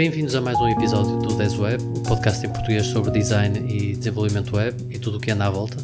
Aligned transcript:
Bem-vindos 0.00 0.34
a 0.34 0.40
mais 0.40 0.58
um 0.58 0.66
episódio 0.66 1.18
do 1.18 1.36
Desweb, 1.36 1.84
o 1.84 2.02
podcast 2.04 2.46
em 2.46 2.50
português 2.50 2.86
sobre 2.86 3.10
design 3.10 3.70
e 3.70 3.94
desenvolvimento 3.94 4.56
web 4.56 4.74
e 4.88 4.98
tudo 4.98 5.18
o 5.18 5.20
que 5.20 5.30
anda 5.30 5.44
à 5.44 5.50
volta. 5.50 5.76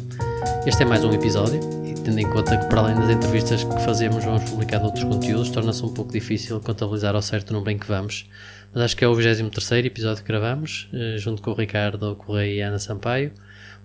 Este 0.65 0.81
é 0.81 0.85
mais 0.87 1.03
um 1.03 1.13
episódio 1.13 1.59
e 1.85 1.93
tendo 1.93 2.17
em 2.17 2.27
conta 2.27 2.57
que 2.57 2.65
para 2.65 2.81
além 2.81 2.95
das 2.95 3.11
entrevistas 3.11 3.63
que 3.63 3.79
fazemos 3.83 4.25
vamos 4.25 4.49
publicar 4.49 4.81
outros 4.81 5.03
conteúdos, 5.03 5.51
torna-se 5.51 5.85
um 5.85 5.93
pouco 5.93 6.11
difícil 6.11 6.59
contabilizar 6.59 7.13
ao 7.13 7.21
certo 7.21 7.51
o 7.51 7.53
número 7.53 7.69
em 7.69 7.77
que 7.77 7.85
vamos. 7.85 8.27
Mas 8.73 8.85
acho 8.85 8.97
que 8.97 9.05
é 9.05 9.07
o 9.07 9.13
23 9.13 9.85
episódio 9.85 10.23
que 10.23 10.27
gravamos, 10.27 10.89
eh, 10.91 11.17
junto 11.19 11.39
com 11.43 11.51
o 11.51 11.53
Ricardo 11.53 12.15
Correia 12.15 12.55
e 12.55 12.63
a 12.63 12.69
Ana 12.69 12.79
Sampaio. 12.79 13.31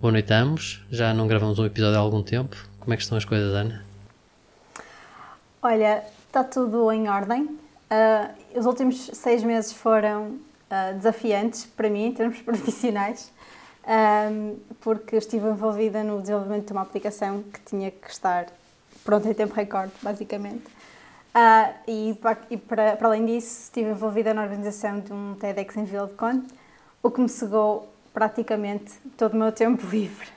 Boa 0.01 0.11
noite 0.11 0.33
a 0.33 0.39
ambos, 0.39 0.83
já 0.89 1.13
não 1.13 1.27
gravamos 1.27 1.59
um 1.59 1.65
episódio 1.67 1.95
há 1.95 2.01
algum 2.01 2.23
tempo. 2.23 2.57
Como 2.79 2.91
é 2.91 2.97
que 2.97 3.03
estão 3.03 3.19
as 3.19 3.23
coisas, 3.23 3.53
Ana? 3.53 3.85
Olha, 5.61 6.03
está 6.27 6.43
tudo 6.43 6.91
em 6.91 7.07
ordem. 7.07 7.62
Uh, 7.93 8.57
os 8.57 8.65
últimos 8.65 9.11
seis 9.13 9.43
meses 9.43 9.71
foram 9.71 10.29
uh, 10.31 10.95
desafiantes 10.95 11.65
para 11.65 11.87
mim, 11.89 12.05
em 12.05 12.11
termos 12.11 12.41
profissionais, 12.41 13.31
porque 14.79 15.17
estive 15.17 15.45
envolvida 15.47 16.03
no 16.03 16.21
desenvolvimento 16.21 16.67
de 16.67 16.71
uma 16.71 16.81
aplicação 16.81 17.43
que 17.43 17.59
tinha 17.61 17.91
que 17.91 18.09
estar 18.09 18.47
pronta 19.03 19.29
em 19.29 19.33
tempo 19.33 19.53
recorde, 19.53 19.91
basicamente. 20.01 20.65
Uh, 21.35 21.73
e, 21.85 22.17
e 22.49 22.57
para, 22.57 22.95
para, 22.95 23.07
além 23.07 23.25
disso, 23.25 23.63
estive 23.63 23.89
envolvida 23.89 24.33
na 24.33 24.41
organização 24.41 24.99
de 24.99 25.11
um 25.11 25.35
TEDx 25.35 25.75
em 25.75 25.83
Vila 25.83 26.07
de 26.07 26.13
Conde, 26.13 26.47
o 27.03 27.11
que 27.11 27.19
me 27.19 27.29
cegou 27.29 27.93
praticamente 28.13 28.93
todo 29.17 29.33
o 29.33 29.37
meu 29.37 29.51
tempo 29.53 29.85
livre. 29.85 30.27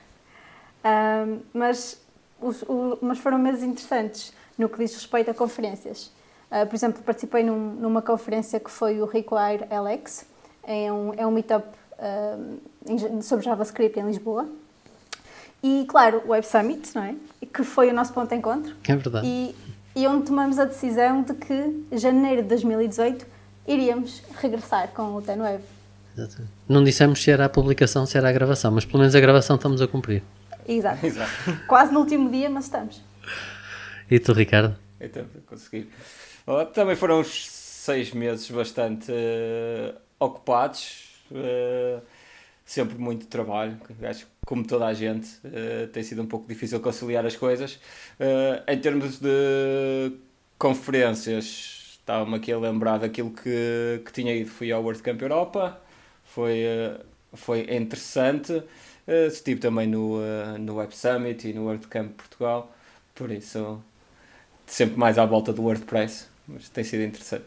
mas, 1.53 1.99
os, 2.39 2.61
o, 2.63 2.99
mas 3.01 3.17
foram 3.17 3.39
meses 3.39 3.63
interessantes 3.63 4.33
no 4.57 4.67
que 4.67 4.77
diz 4.77 4.93
respeito 4.93 5.31
a 5.31 5.33
conferências. 5.33 6.11
Uh, 6.51 6.65
por 6.65 6.75
exemplo, 6.75 7.01
participei 7.03 7.43
num, 7.43 7.73
numa 7.73 8.01
conferência 8.01 8.59
que 8.59 8.71
foi 8.71 9.01
o 9.01 9.05
Require 9.05 9.65
LX, 9.69 10.25
é 10.63 10.91
um, 10.91 11.13
é 11.15 11.27
um 11.27 11.31
meetup 11.31 11.67
uh, 11.99 13.21
sobre 13.21 13.45
JavaScript 13.45 13.99
em 13.99 14.05
Lisboa. 14.05 14.47
E, 15.61 15.85
claro, 15.89 16.21
o 16.25 16.29
Web 16.29 16.45
Summit, 16.45 16.95
não 16.95 17.03
é? 17.03 17.15
Que 17.53 17.63
foi 17.63 17.89
o 17.89 17.93
nosso 17.93 18.13
ponto 18.13 18.29
de 18.29 18.35
encontro. 18.35 18.75
É 18.87 18.95
verdade. 18.95 19.27
E, 19.27 19.55
e 19.95 20.07
onde 20.07 20.25
tomamos 20.25 20.59
a 20.59 20.65
decisão 20.65 21.23
de 21.23 21.33
que, 21.33 21.85
janeiro 21.93 22.43
de 22.43 22.49
2018, 22.49 23.25
iríamos 23.67 24.21
regressar 24.39 24.89
com 24.89 25.15
o 25.15 25.21
TenWeb. 25.21 25.61
Exatamente. 26.15 26.51
Não 26.67 26.83
dissemos 26.83 27.21
se 27.21 27.29
era 27.29 27.45
a 27.45 27.49
publicação, 27.49 28.05
se 28.05 28.17
era 28.17 28.29
a 28.29 28.31
gravação, 28.31 28.71
mas 28.71 28.85
pelo 28.85 28.99
menos 28.99 29.15
a 29.15 29.19
gravação 29.19 29.55
estamos 29.55 29.81
a 29.81 29.87
cumprir. 29.87 30.23
Exato. 30.67 31.05
Exato. 31.05 31.31
Quase 31.67 31.91
no 31.91 31.99
último 31.99 32.29
dia, 32.29 32.49
mas 32.49 32.65
estamos. 32.65 33.01
E 34.09 34.19
tu, 34.19 34.33
Ricardo? 34.33 34.75
Então, 34.99 35.25
consegui. 35.45 35.89
Oh, 36.49 36.65
também 36.65 36.95
foram 36.95 37.19
uns 37.19 37.45
seis 37.49 38.13
meses 38.13 38.49
bastante 38.49 39.11
uh, 39.11 39.99
ocupados, 40.17 41.09
uh, 41.29 42.01
sempre 42.65 42.97
muito 42.97 43.27
trabalho. 43.27 43.77
Acho 44.01 44.25
que, 44.25 44.31
como 44.45 44.65
toda 44.65 44.85
a 44.85 44.93
gente, 44.93 45.27
uh, 45.43 45.87
tem 45.91 46.01
sido 46.03 46.21
um 46.21 46.25
pouco 46.25 46.47
difícil 46.47 46.79
conciliar 46.79 47.25
as 47.25 47.35
coisas. 47.35 47.77
em 48.65 48.79
termos 48.79 49.19
de 49.19 50.13
conferências, 50.57 51.97
estava-me 51.99 52.37
aqui 52.37 52.53
a 52.53 52.57
lembrar 52.57 52.99
daquilo 52.99 53.31
que, 53.31 54.01
que 54.05 54.13
tinha 54.13 54.33
ido. 54.33 54.49
Fui 54.49 54.71
ao 54.71 54.81
World 54.81 55.03
Camp 55.03 55.21
Europa, 55.21 55.81
foi, 56.23 56.63
foi 57.33 57.75
interessante. 57.75 58.63
estive 59.05 59.59
também 59.59 59.87
no, 59.87 60.21
no 60.59 60.75
Web 60.75 60.95
Summit 60.95 61.49
e 61.49 61.53
no 61.53 61.65
World 61.65 61.87
Camp 61.87 62.13
Portugal, 62.13 62.73
por 63.13 63.31
isso 63.31 63.83
sempre 64.65 64.97
mais 64.97 65.17
à 65.17 65.25
volta 65.25 65.51
do 65.53 65.63
WordPress, 65.63 66.27
mas 66.47 66.69
tem 66.69 66.83
sido 66.83 67.03
interessante. 67.03 67.43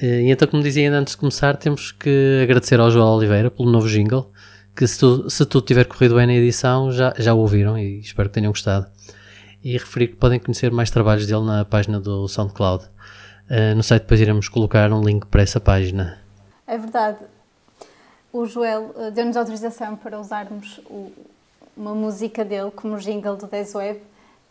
E 0.00 0.30
então, 0.30 0.48
como 0.48 0.62
dizia 0.62 0.84
ainda 0.84 0.98
antes 0.98 1.14
de 1.14 1.18
começar, 1.18 1.56
temos 1.56 1.92
que 1.92 2.40
agradecer 2.42 2.80
ao 2.80 2.90
João 2.90 3.16
Oliveira 3.16 3.50
pelo 3.50 3.70
novo 3.70 3.88
jingle, 3.88 4.30
que 4.74 4.86
se, 4.86 4.98
tu, 4.98 5.28
se 5.30 5.44
tudo 5.46 5.66
tiver 5.66 5.84
corrido 5.84 6.14
bem 6.16 6.26
na 6.26 6.34
edição, 6.34 6.90
já, 6.90 7.14
já 7.18 7.34
o 7.34 7.38
ouviram 7.38 7.78
e 7.78 8.00
espero 8.00 8.28
que 8.28 8.34
tenham 8.34 8.50
gostado. 8.50 8.90
E 9.62 9.72
referir 9.72 10.08
que 10.08 10.16
podem 10.16 10.40
conhecer 10.40 10.72
mais 10.72 10.90
trabalhos 10.90 11.26
dele 11.26 11.44
na 11.44 11.64
página 11.64 12.00
do 12.00 12.26
SoundCloud. 12.26 12.84
Uh, 13.48 13.74
no 13.76 13.82
site 13.82 14.02
depois 14.02 14.20
iremos 14.20 14.48
colocar 14.48 14.90
um 14.92 15.02
link 15.02 15.26
para 15.26 15.42
essa 15.42 15.60
página. 15.60 16.18
É 16.66 16.76
verdade. 16.78 17.18
O 18.32 18.46
Joel 18.46 18.94
uh, 18.96 19.10
deu-nos 19.10 19.36
autorização 19.36 19.94
para 19.94 20.18
usarmos 20.18 20.78
o, 20.86 21.12
uma 21.76 21.94
música 21.94 22.44
dele 22.44 22.70
como 22.70 22.96
jingle 22.98 23.36
do 23.36 23.46
Desweb 23.46 24.00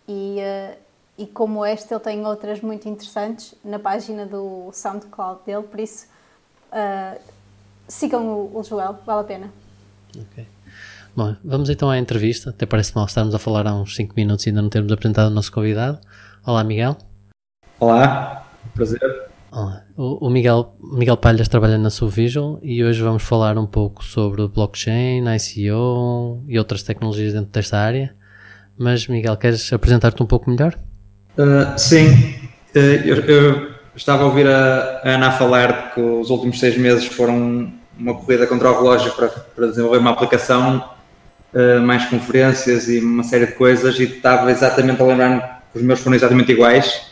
e 0.08 0.38
uh, 0.40 0.78
e 1.18 1.26
como 1.28 1.66
este, 1.66 1.94
ele 1.94 2.00
tem 2.00 2.26
outras 2.26 2.62
muito 2.62 2.88
interessantes 2.88 3.54
na 3.64 3.78
página 3.78 4.26
do 4.26 4.70
SoundCloud 4.72 5.42
dele, 5.46 5.64
por 5.64 5.80
isso 5.80 6.08
uh, 6.72 7.20
sigam 7.88 8.28
o, 8.28 8.60
o, 8.60 8.64
Joel, 8.64 8.98
vale 9.06 9.22
a 9.22 9.24
pena. 9.24 9.54
Ok. 10.16 10.48
Bom, 11.16 11.36
vamos 11.44 11.70
então 11.70 11.90
à 11.90 11.98
entrevista. 11.98 12.52
Até 12.52 12.66
parece 12.66 12.96
mal 12.96 13.06
estarmos 13.06 13.36
a 13.36 13.40
falar 13.40 13.68
há 13.68 13.76
uns 13.76 13.96
5 13.96 14.14
minutos 14.16 14.46
e 14.46 14.50
ainda 14.50 14.62
não 14.62 14.70
termos 14.70 14.92
apresentado 14.92 15.28
o 15.28 15.34
nosso 15.34 15.52
convidado. 15.52 16.00
Olá, 16.46 16.64
Miguel. 16.64 16.98
Olá, 17.80 18.48
prazer. 18.74 19.30
Olá. 19.52 19.84
O, 19.98 20.28
o 20.28 20.30
Miguel, 20.30 20.74
Miguel 20.80 21.18
Palhas 21.18 21.50
trabalha 21.50 21.78
na 21.78 21.90
Subvisual 21.90 22.60
e 22.64 22.84
hoje 22.84 23.02
vamos 23.02 23.24
falar 23.24 23.58
um 23.58 23.68
pouco 23.68 24.04
sobre 24.04 24.48
blockchain, 24.48 25.26
ICO 25.36 26.44
e 26.48 26.58
outras 26.58 26.84
tecnologias 26.84 27.34
dentro 27.34 27.52
desta 27.52 27.78
área. 27.78 28.16
Mas, 28.78 29.06
Miguel, 29.08 29.36
queres 29.36 29.72
apresentar-te 29.74 30.24
um 30.24 30.26
pouco 30.26 30.50
melhor? 30.50 30.78
Uh, 31.41 31.75
sim, 31.75 32.35
uh, 32.75 32.78
eu, 32.78 33.16
eu, 33.25 33.72
estava 33.96 34.22
a 34.22 34.25
ouvir 34.28 34.46
a, 34.46 35.02
a 35.03 35.09
Ana 35.09 35.31
falar 35.31 35.91
que 35.91 36.00
os 36.00 36.29
últimos 36.29 36.59
seis 36.59 36.78
meses 36.78 37.07
foram 37.07 37.74
uma 37.97 38.13
corrida 38.13 38.46
contra 38.46 38.69
o 38.69 38.75
relógio 38.75 39.12
para, 39.13 39.28
para 39.28 39.66
desenvolver 39.66 39.97
uma 39.97 40.12
aplicação, 40.12 40.88
uh, 41.52 41.81
mais 41.81 42.06
conferências 42.06 42.88
e 42.88 43.00
uma 43.00 43.24
série 43.24 43.47
de 43.47 43.53
coisas, 43.53 44.00
e 44.00 44.03
estava 44.03 44.52
exatamente 44.52 45.02
a 45.02 45.06
lembrar 45.06 45.63
que 45.72 45.79
os 45.79 45.84
meus 45.84 46.00
foram 46.00 46.16
exatamente 46.16 46.52
iguais, 46.52 47.07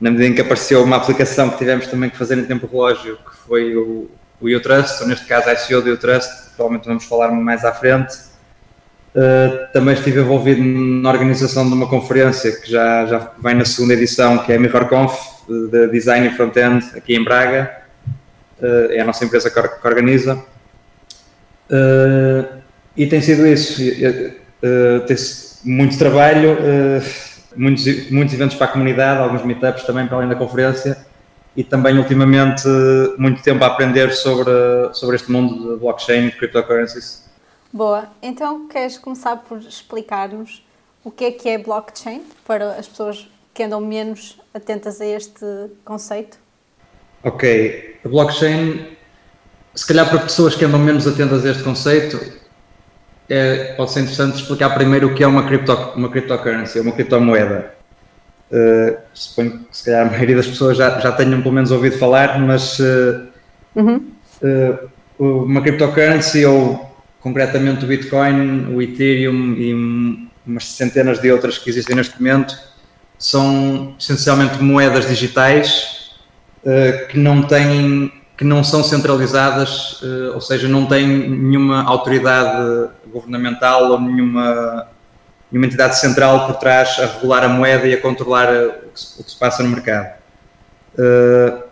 na 0.00 0.10
medida 0.10 0.28
em 0.28 0.34
que 0.34 0.40
apareceu 0.40 0.82
uma 0.82 0.96
aplicação 0.96 1.50
que 1.50 1.58
tivemos 1.58 1.86
também 1.88 2.08
que 2.08 2.16
fazer 2.16 2.38
em 2.38 2.44
tempo 2.44 2.66
relógio, 2.66 3.18
que 3.18 3.36
foi 3.46 3.76
o, 3.76 4.10
o 4.40 4.46
U-Trust, 4.46 5.02
ou 5.02 5.08
neste 5.08 5.26
caso 5.26 5.50
a 5.50 5.52
ICO 5.52 5.82
do 5.82 5.92
U-Trust, 5.92 6.54
provavelmente 6.56 6.86
vamos 6.86 7.04
falar 7.04 7.30
mais 7.30 7.66
à 7.66 7.72
frente 7.74 8.31
Uh, 9.14 9.70
também 9.74 9.92
estive 9.92 10.20
envolvido 10.20 10.62
na 10.62 11.10
organização 11.10 11.68
de 11.68 11.74
uma 11.74 11.86
conferência 11.86 12.50
que 12.50 12.70
já, 12.70 13.04
já 13.04 13.30
vem 13.42 13.54
na 13.54 13.64
segunda 13.64 13.92
edição, 13.92 14.38
que 14.38 14.50
é 14.50 14.56
a 14.56 14.58
MirrorConf, 14.58 15.12
de 15.70 15.88
Design 15.88 16.26
e 16.26 16.30
Frontend, 16.30 16.82
aqui 16.96 17.14
em 17.14 17.22
Braga. 17.22 17.70
Uh, 18.58 18.90
é 18.90 19.00
a 19.00 19.04
nossa 19.04 19.24
empresa 19.24 19.50
que, 19.50 19.86
organiza. 19.86 20.42
Uh, 21.70 22.62
e 22.96 23.06
tem 23.06 23.20
sido 23.20 23.46
isso. 23.46 23.82
tem 25.06 25.16
muito 25.64 25.98
trabalho, 25.98 26.56
muitos, 27.56 28.10
muitos 28.10 28.34
eventos 28.34 28.56
para 28.56 28.66
a 28.66 28.70
comunidade, 28.70 29.20
alguns 29.20 29.44
meetups 29.44 29.84
também 29.84 30.06
para 30.06 30.16
além 30.18 30.28
da 30.28 30.34
conferência. 30.34 30.96
E 31.54 31.62
também, 31.62 31.98
ultimamente, 31.98 32.66
muito 33.18 33.42
tempo 33.42 33.62
a 33.62 33.66
aprender 33.66 34.10
sobre, 34.12 34.52
sobre 34.92 35.16
este 35.16 35.30
mundo 35.30 35.74
de 35.74 35.80
blockchain 35.80 36.28
e 36.28 36.30
de 36.30 36.36
cryptocurrencies. 36.38 37.22
Boa. 37.72 38.08
Então, 38.20 38.68
queres 38.68 38.98
começar 38.98 39.36
por 39.36 39.58
explicar-nos 39.58 40.62
o 41.02 41.10
que 41.10 41.24
é 41.24 41.30
que 41.30 41.48
é 41.48 41.56
blockchain 41.56 42.22
para 42.46 42.72
as 42.72 42.86
pessoas 42.86 43.28
que 43.54 43.62
andam 43.62 43.80
menos 43.80 44.38
atentas 44.52 45.00
a 45.00 45.06
este 45.06 45.44
conceito? 45.84 46.38
Ok. 47.24 47.98
A 48.04 48.08
blockchain, 48.08 48.86
se 49.74 49.86
calhar 49.86 50.08
para 50.10 50.18
pessoas 50.18 50.54
que 50.54 50.64
andam 50.64 50.78
menos 50.78 51.06
atentas 51.06 51.46
a 51.46 51.50
este 51.50 51.62
conceito, 51.62 52.20
é, 53.28 53.74
pode 53.74 53.90
ser 53.90 54.00
interessante 54.00 54.36
explicar 54.36 54.70
primeiro 54.74 55.08
o 55.08 55.14
que 55.14 55.24
é 55.24 55.26
uma, 55.26 55.46
cripto, 55.46 55.72
uma 55.96 56.10
cryptocurrency, 56.10 56.80
uma 56.80 56.92
criptomoeda. 56.92 57.74
Uh, 58.50 58.98
suponho 59.14 59.60
que 59.60 59.74
se 59.74 59.86
calhar 59.86 60.06
a 60.06 60.10
maioria 60.10 60.36
das 60.36 60.46
pessoas 60.46 60.76
já, 60.76 61.00
já 61.00 61.10
tenham 61.12 61.40
pelo 61.40 61.54
menos 61.54 61.70
ouvido 61.70 61.96
falar, 61.96 62.38
mas 62.38 62.78
uh, 62.80 63.28
uhum. 63.74 64.12
uh, 64.42 64.90
uma 65.18 65.62
cryptocurrency 65.62 66.44
ou 66.44 66.91
concretamente 67.22 67.84
o 67.84 67.88
Bitcoin, 67.88 68.74
o 68.74 68.82
Ethereum 68.82 69.54
e 69.54 70.28
umas 70.44 70.66
centenas 70.66 71.20
de 71.20 71.30
outras 71.30 71.56
que 71.56 71.70
existem 71.70 71.94
neste 71.94 72.20
momento, 72.20 72.54
são 73.16 73.94
essencialmente 73.98 74.60
moedas 74.60 75.06
digitais 75.06 76.10
uh, 76.64 77.06
que 77.08 77.18
não 77.18 77.42
têm 77.42 78.12
que 78.36 78.44
não 78.44 78.64
são 78.64 78.82
centralizadas, 78.82 80.02
uh, 80.02 80.34
ou 80.34 80.40
seja, 80.40 80.66
não 80.66 80.86
têm 80.86 81.06
nenhuma 81.06 81.84
autoridade 81.84 82.90
governamental 83.06 83.92
ou 83.92 84.00
nenhuma, 84.00 84.88
nenhuma 85.50 85.66
entidade 85.66 86.00
central 86.00 86.46
por 86.46 86.56
trás 86.56 86.98
a 86.98 87.06
regular 87.06 87.44
a 87.44 87.48
moeda 87.48 87.86
e 87.86 87.94
a 87.94 88.00
controlar 88.00 88.52
eh, 88.52 88.66
o 88.66 88.90
que 88.90 89.00
se, 89.00 89.20
o 89.20 89.24
que 89.24 89.30
se 89.30 89.38
passa 89.38 89.62
no 89.62 89.68
mercado. 89.68 90.14
Uh, 90.98 91.62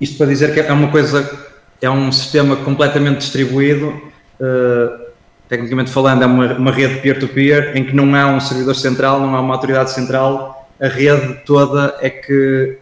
isto 0.00 0.16
para 0.16 0.26
dizer 0.26 0.52
que 0.52 0.58
é 0.58 0.72
uma 0.72 0.90
coisa, 0.90 1.30
é 1.80 1.88
um 1.88 2.10
sistema 2.10 2.56
completamente 2.56 3.18
distribuído 3.18 4.07
uh, 4.40 5.08
tecnicamente 5.48 5.90
falando, 5.90 6.22
é 6.22 6.26
uma, 6.26 6.54
uma 6.54 6.72
rede 6.72 7.00
peer-to-peer, 7.00 7.72
-peer, 7.72 7.76
em 7.76 7.84
que 7.84 7.94
não 7.94 8.14
há 8.14 8.26
um 8.26 8.40
servidor 8.40 8.74
central, 8.74 9.20
não 9.20 9.34
há 9.34 9.40
uma 9.40 9.54
autoridade 9.54 9.90
central, 9.92 10.68
a 10.80 10.88
rede 10.88 11.40
toda 11.44 11.96
é 12.00 12.10
que 12.10 12.78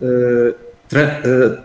uh, 0.00 0.54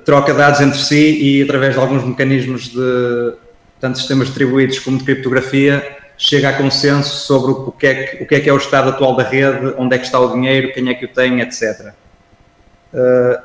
troca 0.04 0.34
dados 0.34 0.62
entre 0.62 0.78
si 0.78 1.20
e 1.22 1.44
através 1.44 1.74
de 1.74 1.80
alguns 1.80 2.04
mecanismos 2.04 2.70
de 2.70 3.34
tanto 3.80 3.98
sistemas 3.98 4.28
distribuídos 4.28 4.80
como 4.80 4.98
de 4.98 5.04
criptografia 5.04 5.98
chega 6.18 6.50
a 6.50 6.54
consenso 6.54 7.26
sobre 7.26 7.52
o 7.52 7.72
que, 7.72 7.88
é 7.88 7.94
que, 7.94 8.24
o 8.24 8.28
que 8.28 8.36
é 8.36 8.40
que 8.40 8.50
é 8.50 8.54
o 8.54 8.58
estado 8.58 8.90
atual 8.90 9.16
da 9.16 9.24
rede, 9.24 9.74
onde 9.78 9.96
é 9.96 9.98
que 9.98 10.06
está 10.06 10.20
o 10.20 10.34
dinheiro, 10.34 10.72
quem 10.74 10.90
é 10.90 10.94
que 10.94 11.06
o 11.06 11.08
tem, 11.08 11.42
etc. 11.42 11.94
Uh, 12.94 13.42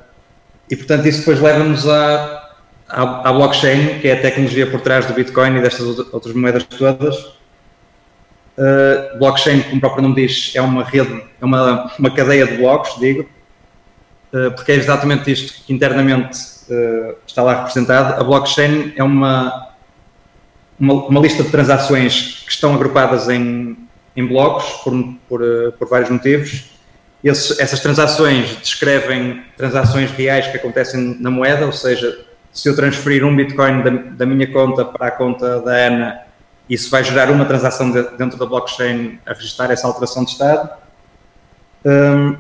e 0.71 0.77
portanto 0.77 1.07
isso 1.07 1.21
depois 1.21 1.41
leva-nos 1.41 1.89
à, 1.89 2.50
à, 2.91 3.33
blockchain, 3.33 4.01
que 4.01 4.09
é 4.09 4.13
a 4.13 4.21
tecnologia 4.21 4.67
por 4.71 4.81
trás 4.81 5.07
do 5.07 5.15
Bitcoin 5.15 5.57
e 5.57 5.63
destas 5.63 5.99
outras 6.13 6.35
moedas 6.35 6.65
todas. 6.65 7.17
Uh, 8.59 9.19
blockchain, 9.19 9.63
como 9.63 9.77
o 9.77 9.81
próprio 9.81 10.03
nome 10.03 10.17
diz, 10.17 10.53
é 10.55 10.61
uma 10.61 10.85
rede, 10.85 11.23
é 11.41 11.45
uma, 11.45 11.91
uma 11.99 12.11
cadeia 12.11 12.47
de 12.47 12.57
blocos, 12.59 12.99
digo, 12.99 13.23
uh, 14.33 14.51
porque 14.53 14.73
é 14.73 14.75
exatamente 14.75 15.31
isto 15.31 15.65
que 15.65 15.73
internamente 15.73 16.39
está 17.27 17.43
lá 17.43 17.55
representado. 17.55 18.21
A 18.21 18.25
blockchain 18.25 18.93
é 18.97 19.03
uma 19.03 19.71
uma, 20.81 20.95
uma, 20.95 21.21
lista 21.21 21.43
de 21.43 21.51
transações 21.51 22.43
que 22.47 22.51
estão 22.51 22.75
agrupadas 22.75 23.29
em, 23.29 23.77
em 24.17 24.27
blocos 24.27 24.65
por, 24.83 24.95
por, 25.29 25.41
por 25.79 25.89
vários 25.89 26.09
motivos. 26.09 26.71
Esse, 27.23 27.61
essas 27.61 27.81
transações 27.81 28.57
descrevem 28.57 29.43
transações 29.59 30.11
reais 30.11 30.47
que 30.47 30.57
acontecem 30.57 31.19
na 31.21 31.31
moeda, 31.31 31.67
ou 31.67 31.73
seja, 31.73 32.19
se 32.53 32.69
eu 32.69 32.77
transferir 32.77 33.25
um 33.25 33.35
Bitcoin 33.35 33.83
da, 33.83 33.91
da 33.91 34.27
minha 34.27 34.51
conta 34.53 34.85
para 34.85 35.07
a 35.07 35.11
conta 35.11 35.61
da 35.61 35.73
Ana, 35.73 36.21
isso 36.69 36.91
vai 36.91 37.03
gerar 37.03 37.31
uma 37.31 37.45
transação 37.45 37.91
de, 37.91 38.03
dentro 38.17 38.39
da 38.39 38.47
blockchain 38.47 39.19
a 39.27 39.33
registrar 39.33 39.71
essa 39.71 39.87
alteração 39.87 40.25
de 40.25 40.31
estado. 40.31 40.71
Um, 41.85 42.37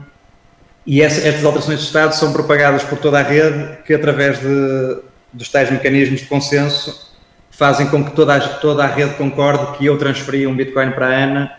e 0.86 1.02
essa, 1.02 1.26
essas 1.26 1.44
alterações 1.44 1.80
de 1.80 1.86
estado 1.86 2.14
são 2.14 2.32
propagadas 2.32 2.82
por 2.82 2.98
toda 2.98 3.18
a 3.18 3.22
rede, 3.22 3.78
que 3.84 3.94
através 3.94 4.38
de, 4.40 4.98
dos 5.32 5.48
tais 5.48 5.70
mecanismos 5.70 6.20
de 6.20 6.26
consenso 6.26 7.10
fazem 7.50 7.88
com 7.88 8.04
que 8.04 8.12
toda 8.12 8.36
a, 8.36 8.40
toda 8.40 8.84
a 8.84 8.86
rede 8.86 9.14
concorde 9.14 9.76
que 9.76 9.86
eu 9.86 9.98
transferi 9.98 10.46
um 10.46 10.56
Bitcoin 10.56 10.92
para 10.92 11.08
a 11.08 11.10
Ana 11.10 11.52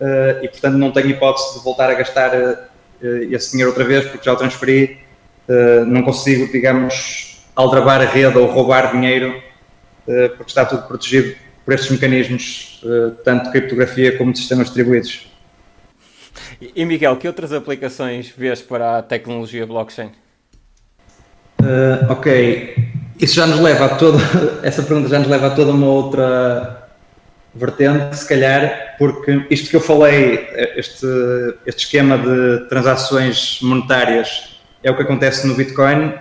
uh, 0.00 0.44
e, 0.44 0.48
portanto, 0.48 0.78
não 0.78 0.90
tenho 0.90 1.10
hipótese 1.10 1.58
de 1.58 1.64
voltar 1.64 1.90
a 1.90 1.94
gastar 1.94 2.30
uh, 2.34 2.56
esse 3.30 3.50
dinheiro 3.50 3.70
outra 3.70 3.84
vez 3.84 4.06
porque 4.06 4.24
já 4.24 4.32
o 4.32 4.36
transferi. 4.36 4.98
Uh, 5.46 5.84
não 5.84 6.02
consigo, 6.02 6.50
digamos, 6.50 7.33
aldrabar 7.54 8.00
a 8.00 8.04
rede 8.04 8.36
ou 8.36 8.46
roubar 8.46 8.92
dinheiro 8.92 9.42
porque 10.36 10.50
está 10.50 10.66
tudo 10.66 10.82
protegido 10.82 11.34
por 11.64 11.72
estes 11.72 11.90
mecanismos, 11.90 12.84
tanto 13.24 13.44
de 13.44 13.52
criptografia 13.52 14.18
como 14.18 14.32
de 14.32 14.38
sistemas 14.38 14.66
distribuídos. 14.66 15.26
E 16.74 16.84
Miguel, 16.84 17.16
que 17.16 17.26
outras 17.26 17.52
aplicações 17.52 18.32
vês 18.36 18.62
para 18.62 18.98
a 18.98 19.02
tecnologia 19.02 19.66
blockchain? 19.66 20.10
Uh, 21.60 22.12
ok, 22.12 22.74
isso 23.20 23.36
já 23.36 23.46
nos 23.46 23.60
leva 23.60 23.86
a 23.86 23.88
toda, 23.96 24.18
essa 24.62 24.82
pergunta 24.82 25.08
já 25.08 25.18
nos 25.18 25.28
leva 25.28 25.48
a 25.48 25.50
toda 25.50 25.72
uma 25.72 25.86
outra 25.86 26.88
vertente, 27.54 28.16
se 28.16 28.28
calhar, 28.28 28.96
porque 28.98 29.46
isto 29.48 29.70
que 29.70 29.76
eu 29.76 29.80
falei, 29.80 30.46
este, 30.76 31.06
este 31.64 31.84
esquema 31.84 32.18
de 32.18 32.68
transações 32.68 33.60
monetárias 33.62 34.60
é 34.82 34.90
o 34.90 34.96
que 34.96 35.02
acontece 35.02 35.46
no 35.46 35.54
Bitcoin 35.54 36.12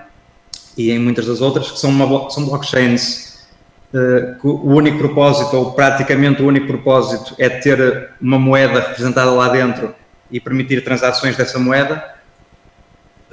e 0.78 0.92
em 0.92 1.00
muitas 1.00 1.26
das 1.26 1.42
outras, 1.42 1.72
que 1.72 1.80
são, 1.80 1.90
uma, 1.90 2.30
são 2.30 2.46
blockchains 2.46 3.46
uh, 3.94 4.40
que 4.40 4.48
o 4.48 4.68
único 4.68 4.98
propósito, 4.98 5.56
ou 5.56 5.72
praticamente 5.74 6.42
o 6.42 6.48
único 6.48 6.68
propósito, 6.68 7.36
é 7.38 7.50
ter 7.50 8.12
uma 8.22 8.40
moeda 8.40 8.80
representada 8.80 9.32
lá 9.32 9.50
dentro 9.50 9.94
e 10.32 10.40
permitir 10.40 10.84
transações 10.84 11.38
dessa 11.38 11.60
moeda 11.60 12.14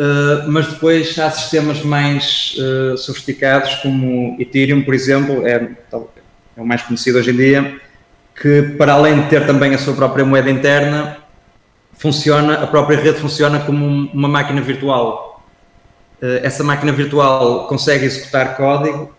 Uh, 0.01 0.51
mas 0.51 0.67
depois 0.67 1.19
há 1.19 1.31
sistemas 1.31 1.83
mais 1.83 2.57
uh, 2.57 2.97
sofisticados, 2.97 3.75
como 3.77 4.35
Ethereum, 4.41 4.81
por 4.81 4.95
exemplo, 4.95 5.47
é, 5.47 5.57
é, 5.93 5.97
o 6.57 6.65
mais 6.65 6.81
conhecido 6.81 7.19
hoje 7.19 7.31
em 7.31 7.37
dia, 7.37 7.79
que 8.41 8.63
para 8.79 8.95
além 8.95 9.21
de 9.21 9.29
ter 9.29 9.47
também 9.47 9.75
a 9.75 9.79
sua 9.79 9.93
própria 9.93 10.25
moeda 10.25 10.51
interna, 10.51 11.19
funciona, 11.93 12.63
a 12.63 12.67
própria 12.67 12.99
rede 12.99 13.19
funciona 13.19 13.61
como 13.61 13.85
uma 13.85 14.27
máquina 14.27 14.63
virtual. 14.63 15.30
Uh, 16.23 16.41
essa 16.43 16.63
máquina 16.63 16.93
virtual 16.93 17.67
consegue 17.67 18.05
executar 18.05 18.57
código, 18.57 19.15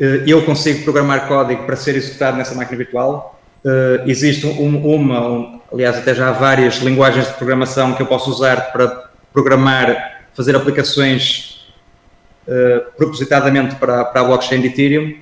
eu 0.00 0.44
consigo 0.44 0.84
programar 0.84 1.26
código 1.26 1.64
para 1.64 1.74
ser 1.74 1.96
executado 1.96 2.36
nessa 2.36 2.54
máquina 2.54 2.78
virtual. 2.78 3.36
existe 4.06 4.46
um, 4.46 4.94
uma, 4.94 5.28
um, 5.28 5.60
aliás, 5.72 5.96
até 5.96 6.14
já 6.14 6.28
há 6.28 6.32
várias 6.32 6.76
linguagens 6.76 7.26
de 7.26 7.34
programação 7.34 7.92
que 7.94 8.02
eu 8.02 8.06
posso 8.06 8.30
usar 8.30 8.70
para 8.70 9.08
programar, 9.32 10.22
fazer 10.34 10.54
aplicações 10.56 11.68
uh, 12.46 12.90
propositadamente 12.96 13.76
para, 13.76 14.04
para 14.04 14.20
a 14.20 14.24
blockchain 14.24 14.60
de 14.60 14.68
Ethereum 14.68 15.14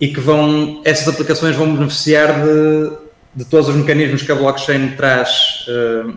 e 0.00 0.08
que 0.08 0.20
vão, 0.20 0.82
essas 0.84 1.08
aplicações 1.08 1.56
vão 1.56 1.74
beneficiar 1.74 2.42
de, 2.42 2.92
de 3.34 3.44
todos 3.44 3.68
os 3.68 3.76
mecanismos 3.76 4.22
que 4.22 4.32
a 4.32 4.34
blockchain 4.34 4.96
traz, 4.96 5.66
uh, 5.68 6.14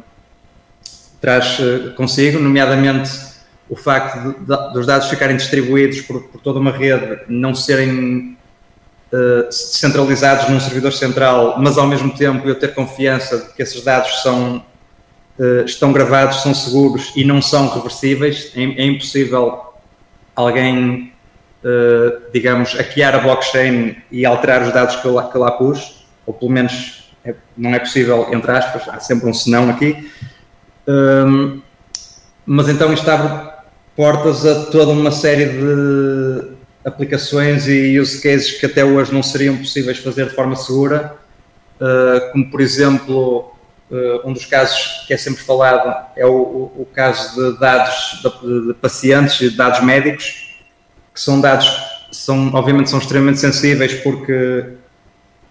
traz 1.21 1.59
consigo, 1.95 2.39
nomeadamente 2.39 3.09
o 3.69 3.75
facto 3.75 4.33
de, 4.39 4.73
dos 4.73 4.85
dados 4.85 5.09
ficarem 5.09 5.35
distribuídos 5.35 6.01
por, 6.01 6.23
por, 6.23 6.41
toda 6.41 6.59
uma 6.59 6.71
rede, 6.71 7.19
não 7.27 7.53
serem 7.53 8.37
uh, 9.11 9.51
centralizados 9.51 10.49
num 10.49 10.59
servidor 10.59 10.93
central, 10.93 11.55
mas 11.59 11.77
ao 11.77 11.85
mesmo 11.85 12.15
tempo 12.15 12.47
eu 12.47 12.55
ter 12.55 12.73
confiança 12.73 13.37
de 13.37 13.53
que 13.53 13.61
esses 13.61 13.83
dados 13.83 14.21
são 14.21 14.63
uh, 15.37 15.65
estão 15.65 15.91
gravados, 15.91 16.41
são 16.41 16.53
seguros 16.53 17.11
e 17.15 17.23
não 17.23 17.41
são 17.41 17.67
reversíveis. 17.69 18.51
É, 18.55 18.61
é 18.61 18.85
impossível 18.85 19.73
alguém, 20.35 21.13
uh, 21.63 22.21
digamos, 22.31 22.73
hackear 22.73 23.15
a 23.15 23.19
blockchain 23.19 23.97
e 24.11 24.25
alterar 24.25 24.61
os 24.61 24.73
dados 24.73 24.95
que 24.95 25.05
eu 25.05 25.13
lá, 25.13 25.29
que 25.29 25.35
eu 25.35 25.41
lá 25.41 25.51
pus, 25.51 26.05
ou 26.25 26.33
pelo 26.33 26.51
menos 26.51 27.11
é, 27.25 27.35
não 27.57 27.73
é 27.73 27.79
possível, 27.79 28.27
entre 28.31 28.51
aspas, 28.51 28.87
há 28.87 28.99
sempre 28.99 29.27
um 29.27 29.33
senão 29.33 29.69
aqui. 29.69 30.09
Um, 30.87 31.61
mas 32.45 32.69
então 32.69 32.93
isto 32.93 33.09
abre 33.11 33.56
portas 33.97 34.45
a 34.45 34.65
toda 34.65 34.91
uma 34.91 35.09
série 35.09 35.45
de 35.45 36.51
aplicações 36.85 37.67
e 37.67 37.99
use 37.99 38.21
cases 38.21 38.51
que 38.51 38.67
até 38.67 38.85
hoje 38.85 39.11
não 39.11 39.23
seriam 39.23 39.57
possíveis 39.57 39.97
fazer 39.97 40.29
de 40.29 40.35
forma 40.35 40.55
segura, 40.55 41.15
uh, 41.81 42.31
como 42.31 42.49
por 42.49 42.61
exemplo 42.61 43.53
Uh, 43.89 44.19
um 44.27 44.33
dos 44.33 44.43
casos 44.43 45.05
que 45.07 45.13
é 45.13 45.17
sempre 45.17 45.41
falado 45.41 46.07
é 46.17 46.25
o, 46.25 46.33
o, 46.33 46.85
caso 46.93 47.53
de 47.53 47.57
dados 47.57 48.21
de, 48.21 48.73
pacientes 48.73 49.39
e 49.39 49.49
dados 49.49 49.81
médicos, 49.81 50.59
que 51.13 51.21
são 51.21 51.39
dados, 51.39 51.71
são, 52.11 52.53
obviamente 52.53 52.89
são 52.89 52.99
extremamente 52.99 53.39
sensíveis 53.39 53.93
porque, 53.93 54.73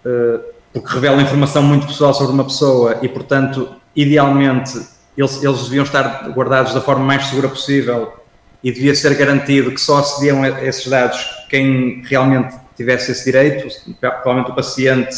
uh, 0.05 0.39
porque 0.71 0.93
revelam 0.93 1.19
informação 1.19 1.63
muito 1.63 1.87
pessoal 1.87 2.13
sobre 2.13 2.31
uma 2.33 2.43
pessoa 2.43 2.99
e, 3.01 3.09
portanto, 3.09 3.75
idealmente 3.95 4.85
eles, 5.17 5.43
eles 5.43 5.63
deviam 5.63 5.83
estar 5.83 6.29
guardados 6.29 6.75
da 6.75 6.81
forma 6.81 7.03
mais 7.03 7.25
segura 7.25 7.49
possível 7.49 8.16
e 8.63 8.71
devia 8.71 8.95
ser 8.95 9.15
garantido 9.15 9.71
que 9.71 9.79
só 9.79 9.99
acediam 9.99 10.43
a 10.43 10.63
esses 10.63 10.87
dados 10.87 11.19
quem 11.49 12.01
realmente 12.05 12.55
tivesse 12.75 13.11
esse 13.11 13.25
direito, 13.25 13.67
provavelmente 13.99 14.51
o 14.51 14.55
paciente 14.55 15.15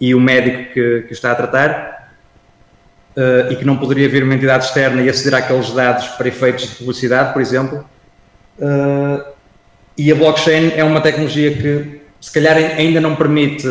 e 0.00 0.14
o 0.14 0.20
médico 0.20 0.72
que, 0.72 1.04
que 1.08 1.12
está 1.12 1.32
a 1.32 1.34
tratar 1.34 1.98
uh, 3.16 3.52
e 3.52 3.56
que 3.56 3.64
não 3.64 3.76
poderia 3.76 4.08
vir 4.08 4.22
uma 4.22 4.34
entidade 4.34 4.66
externa 4.66 5.02
e 5.02 5.08
aceder 5.08 5.34
àqueles 5.34 5.70
dados 5.72 6.06
para 6.08 6.28
efeitos 6.28 6.68
de 6.68 6.76
publicidade, 6.76 7.32
por 7.32 7.42
exemplo. 7.42 7.84
Uh, 8.58 9.24
e 9.96 10.12
a 10.12 10.14
blockchain 10.14 10.72
é 10.76 10.84
uma 10.84 11.00
tecnologia 11.00 11.52
que 11.52 12.00
se 12.20 12.32
calhar 12.32 12.56
ainda 12.56 13.00
não 13.00 13.16
permite 13.16 13.66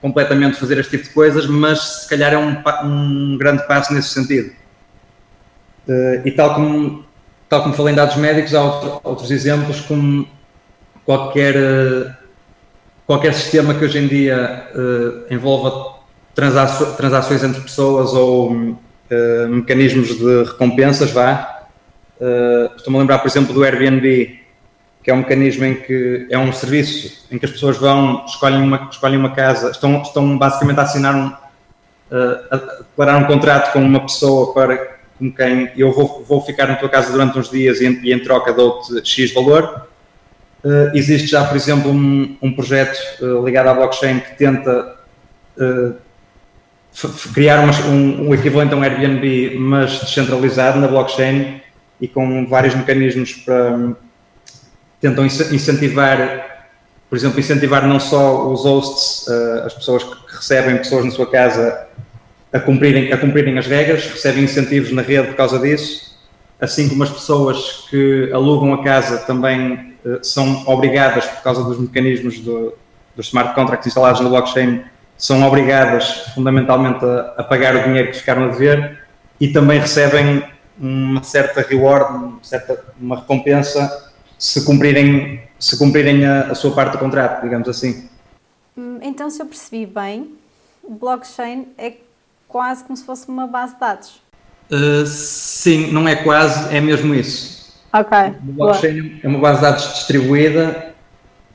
completamente 0.00 0.58
fazer 0.58 0.78
este 0.78 0.90
tipo 0.98 1.04
de 1.04 1.10
coisas, 1.10 1.46
mas 1.46 2.02
se 2.02 2.08
calhar 2.08 2.32
é 2.32 2.38
um, 2.38 2.56
um 2.84 3.38
grande 3.38 3.66
passo 3.68 3.94
nesse 3.94 4.08
sentido. 4.08 4.52
Uh, 5.86 6.26
e 6.26 6.30
tal 6.32 6.54
como, 6.54 7.04
tal 7.52 7.62
como 7.62 7.74
falei 7.74 7.92
em 7.92 7.96
dados 7.96 8.16
médicos, 8.16 8.54
há 8.54 8.62
outro, 8.62 9.00
outros 9.04 9.30
exemplos, 9.30 9.82
como 9.82 10.26
qualquer, 11.04 11.54
uh, 11.54 12.10
qualquer 13.06 13.34
sistema 13.34 13.74
que 13.74 13.84
hoje 13.84 13.98
em 13.98 14.08
dia 14.08 14.68
uh, 14.74 15.30
envolva 15.30 15.98
transações, 16.34 16.96
transações 16.96 17.44
entre 17.44 17.60
pessoas 17.60 18.14
ou 18.14 18.52
uh, 18.52 19.48
mecanismos 19.50 20.16
de 20.16 20.44
recompensas, 20.44 21.10
vá. 21.10 21.66
Uh, 22.18 22.74
Estou-me 22.74 22.96
a 22.96 23.00
lembrar, 23.00 23.18
por 23.18 23.28
exemplo, 23.28 23.52
do 23.52 23.62
Airbnb, 23.62 24.40
que 25.04 25.10
é 25.10 25.14
um 25.14 25.18
mecanismo 25.18 25.66
em 25.66 25.74
que 25.74 26.26
é 26.30 26.38
um 26.38 26.50
serviço 26.54 27.26
em 27.30 27.36
que 27.36 27.44
as 27.44 27.52
pessoas 27.52 27.76
vão, 27.76 28.24
escolhem 28.24 28.62
uma, 28.62 28.88
escolhem 28.90 29.18
uma 29.18 29.34
casa, 29.34 29.72
estão, 29.72 30.00
estão 30.00 30.38
basicamente 30.38 30.78
a 30.78 30.84
assinar 30.84 31.14
um, 31.14 31.26
uh, 31.26 32.44
a 32.50 32.56
declarar 32.56 33.18
um 33.18 33.26
contrato 33.26 33.74
com 33.74 33.80
uma 33.80 34.00
pessoa 34.00 34.54
para 34.54 34.91
com 35.18 35.32
quem 35.32 35.70
eu 35.76 35.92
vou, 35.92 36.24
vou 36.26 36.40
ficar 36.40 36.66
na 36.66 36.76
tua 36.76 36.88
casa 36.88 37.12
durante 37.12 37.38
uns 37.38 37.50
dias 37.50 37.80
e 37.80 38.00
e 38.02 38.12
em 38.12 38.18
troca 38.18 38.52
dou-te 38.52 39.04
X 39.04 39.32
valor. 39.32 39.86
Uh, 40.64 40.96
existe 40.96 41.26
já, 41.26 41.44
por 41.44 41.56
exemplo, 41.56 41.90
um, 41.90 42.36
um 42.40 42.52
projeto 42.52 42.96
uh, 43.20 43.44
ligado 43.44 43.66
à 43.66 43.74
blockchain 43.74 44.20
que 44.20 44.36
tenta 44.36 44.96
uh, 45.58 45.94
criar 47.34 47.64
uma, 47.64 47.72
um, 47.88 48.28
um, 48.28 48.34
equivalente 48.34 48.72
a 48.72 48.76
um 48.76 48.82
Airbnb, 48.82 49.56
mas 49.58 49.98
descentralizado 49.98 50.78
na 50.78 50.86
blockchain 50.86 51.60
e 52.00 52.06
com 52.06 52.46
vários 52.46 52.76
mecanismos 52.76 53.32
para 53.32 53.92
tentam 55.00 55.26
incentivar, 55.26 56.68
por 57.10 57.18
exemplo, 57.18 57.40
incentivar 57.40 57.84
não 57.88 57.98
só 57.98 58.48
os 58.48 58.64
hosts, 58.64 59.28
as 59.64 59.74
pessoas 59.74 60.04
que 60.04 60.36
recebem 60.36 60.76
pessoas 60.76 61.04
na 61.04 61.10
sua 61.10 61.28
casa 61.28 61.88
a 62.52 62.60
cumprirem, 62.60 63.12
a 63.12 63.16
cumprirem 63.16 63.58
as 63.58 63.66
regras, 63.66 64.06
recebem 64.06 64.44
incentivos 64.44 64.92
na 64.92 65.02
rede 65.02 65.28
por 65.28 65.36
causa 65.36 65.58
disso, 65.58 66.16
assim 66.60 66.88
como 66.88 67.02
as 67.02 67.10
pessoas 67.10 67.86
que 67.88 68.30
alugam 68.32 68.74
a 68.74 68.84
casa 68.84 69.18
também 69.18 69.94
uh, 70.04 70.22
são 70.22 70.64
obrigadas, 70.66 71.24
por 71.24 71.42
causa 71.42 71.64
dos 71.64 71.78
mecanismos 71.78 72.38
do, 72.40 72.74
dos 73.16 73.26
smart 73.26 73.54
contracts 73.54 73.86
instalados 73.86 74.20
no 74.20 74.28
blockchain, 74.28 74.82
são 75.16 75.42
obrigadas 75.46 76.32
fundamentalmente 76.34 77.04
a, 77.04 77.34
a 77.38 77.44
pagar 77.44 77.76
o 77.76 77.84
dinheiro 77.84 78.10
que 78.10 78.18
ficaram 78.18 78.44
a 78.44 78.48
dever 78.48 79.02
e 79.40 79.48
também 79.48 79.80
recebem 79.80 80.44
uma 80.78 81.22
certa 81.22 81.62
reward, 81.62 82.16
uma, 82.16 82.38
certa, 82.42 82.84
uma 83.00 83.16
recompensa 83.16 84.12
se 84.38 84.64
cumprirem, 84.64 85.40
se 85.58 85.78
cumprirem 85.78 86.26
a, 86.26 86.50
a 86.50 86.54
sua 86.54 86.74
parte 86.74 86.92
do 86.92 86.98
contrato, 86.98 87.42
digamos 87.42 87.68
assim. 87.68 88.08
Hum, 88.76 88.98
então, 89.00 89.30
se 89.30 89.40
eu 89.40 89.46
percebi 89.46 89.86
bem, 89.86 90.34
blockchain 90.88 91.68
é 91.78 91.92
quase 92.52 92.84
como 92.84 92.94
se 92.94 93.04
fosse 93.04 93.26
uma 93.28 93.46
base 93.46 93.72
de 93.72 93.80
dados. 93.80 94.22
Uh, 94.70 95.06
sim, 95.06 95.90
não 95.90 96.06
é 96.06 96.14
quase, 96.14 96.74
é 96.74 96.80
mesmo 96.80 97.14
isso. 97.14 97.72
Ok. 97.92 98.18
O 98.46 98.52
blockchain 98.52 99.02
Boa. 99.02 99.20
é 99.22 99.28
uma 99.28 99.38
base 99.38 99.56
de 99.56 99.62
dados 99.62 99.92
distribuída, 99.94 100.94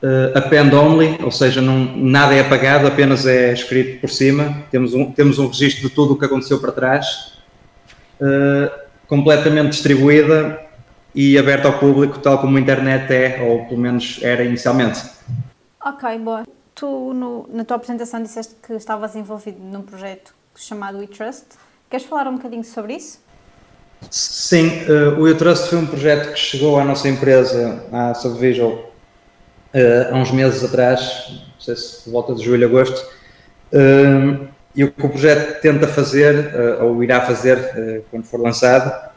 uh, 0.02 0.38
append 0.38 0.74
only, 0.74 1.18
ou 1.22 1.30
seja, 1.30 1.62
não, 1.62 1.96
nada 1.96 2.34
é 2.34 2.40
apagado, 2.40 2.88
apenas 2.88 3.26
é 3.26 3.52
escrito 3.52 4.00
por 4.00 4.10
cima. 4.10 4.64
Temos 4.72 4.92
um, 4.92 5.12
temos 5.12 5.38
um 5.38 5.46
registro 5.46 5.88
de 5.88 5.94
tudo 5.94 6.14
o 6.14 6.18
que 6.18 6.24
aconteceu 6.24 6.60
para 6.60 6.72
trás, 6.72 7.38
uh, 8.20 8.70
completamente 9.06 9.70
distribuída 9.70 10.60
e 11.14 11.38
aberta 11.38 11.68
ao 11.68 11.78
público, 11.78 12.18
tal 12.18 12.38
como 12.38 12.56
a 12.56 12.60
internet 12.60 13.12
é, 13.12 13.40
ou 13.48 13.66
pelo 13.66 13.80
menos 13.80 14.18
era 14.22 14.44
inicialmente. 14.44 15.00
Ok, 15.84 16.18
boa. 16.18 16.44
Tu, 16.74 16.86
no, 17.14 17.48
na 17.52 17.64
tua 17.64 17.76
apresentação, 17.76 18.22
disseste 18.22 18.54
que 18.64 18.74
estavas 18.74 19.16
envolvido 19.16 19.58
num 19.60 19.82
projeto 19.82 20.37
chamado 20.58 20.98
WeTrust. 20.98 21.44
Queres 21.88 22.06
falar 22.06 22.26
um 22.28 22.36
bocadinho 22.36 22.64
sobre 22.64 22.94
isso? 22.94 23.20
Sim, 24.10 24.84
uh, 24.84 25.18
o 25.18 25.22
WeTrust 25.22 25.68
foi 25.68 25.78
um 25.78 25.86
projeto 25.86 26.32
que 26.32 26.38
chegou 26.38 26.78
à 26.78 26.84
nossa 26.84 27.08
empresa, 27.08 27.84
à 27.92 28.14
Subvisual, 28.14 28.72
uh, 28.72 30.12
há 30.12 30.16
uns 30.16 30.30
meses 30.30 30.62
atrás, 30.62 31.26
não 31.30 31.60
sei 31.60 31.76
se 31.76 32.04
por 32.04 32.12
volta 32.12 32.34
de 32.34 32.44
julho, 32.44 32.66
agosto, 32.66 32.98
uh, 33.72 34.48
e 34.74 34.84
o 34.84 34.92
que 34.92 35.06
o 35.06 35.08
projeto 35.08 35.60
tenta 35.60 35.88
fazer, 35.88 36.54
ou 36.80 37.02
irá 37.02 37.20
fazer 37.22 38.04
quando 38.10 38.24
for 38.24 38.38
lançado, 38.38 39.08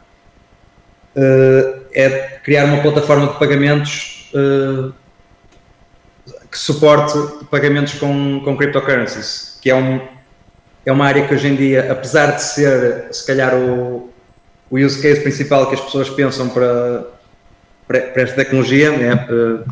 uh, 1.15 1.81
é 1.93 2.39
criar 2.43 2.65
uma 2.65 2.81
plataforma 2.81 3.27
de 3.27 3.39
pagamentos 3.39 4.31
uh, 4.33 4.93
que 6.49 6.57
suporte 6.57 7.45
pagamentos 7.49 7.93
com, 7.95 8.41
com 8.43 8.57
cryptocurrencies, 8.57 9.57
que 9.61 9.69
é, 9.69 9.75
um, 9.75 10.01
é 10.85 10.91
uma 10.91 11.05
área 11.05 11.27
que 11.27 11.33
hoje 11.33 11.47
em 11.47 11.55
dia, 11.55 11.91
apesar 11.91 12.31
de 12.31 12.43
ser 12.43 13.07
se 13.11 13.25
calhar 13.25 13.55
o, 13.55 14.09
o 14.69 14.77
use 14.77 15.01
case 15.01 15.21
principal 15.21 15.67
que 15.67 15.75
as 15.75 15.81
pessoas 15.81 16.09
pensam 16.09 16.49
para, 16.49 17.05
para, 17.87 18.01
para 18.01 18.21
esta 18.23 18.35
tecnologia, 18.35 18.97
né, 18.97 19.27
uh, 19.29 19.63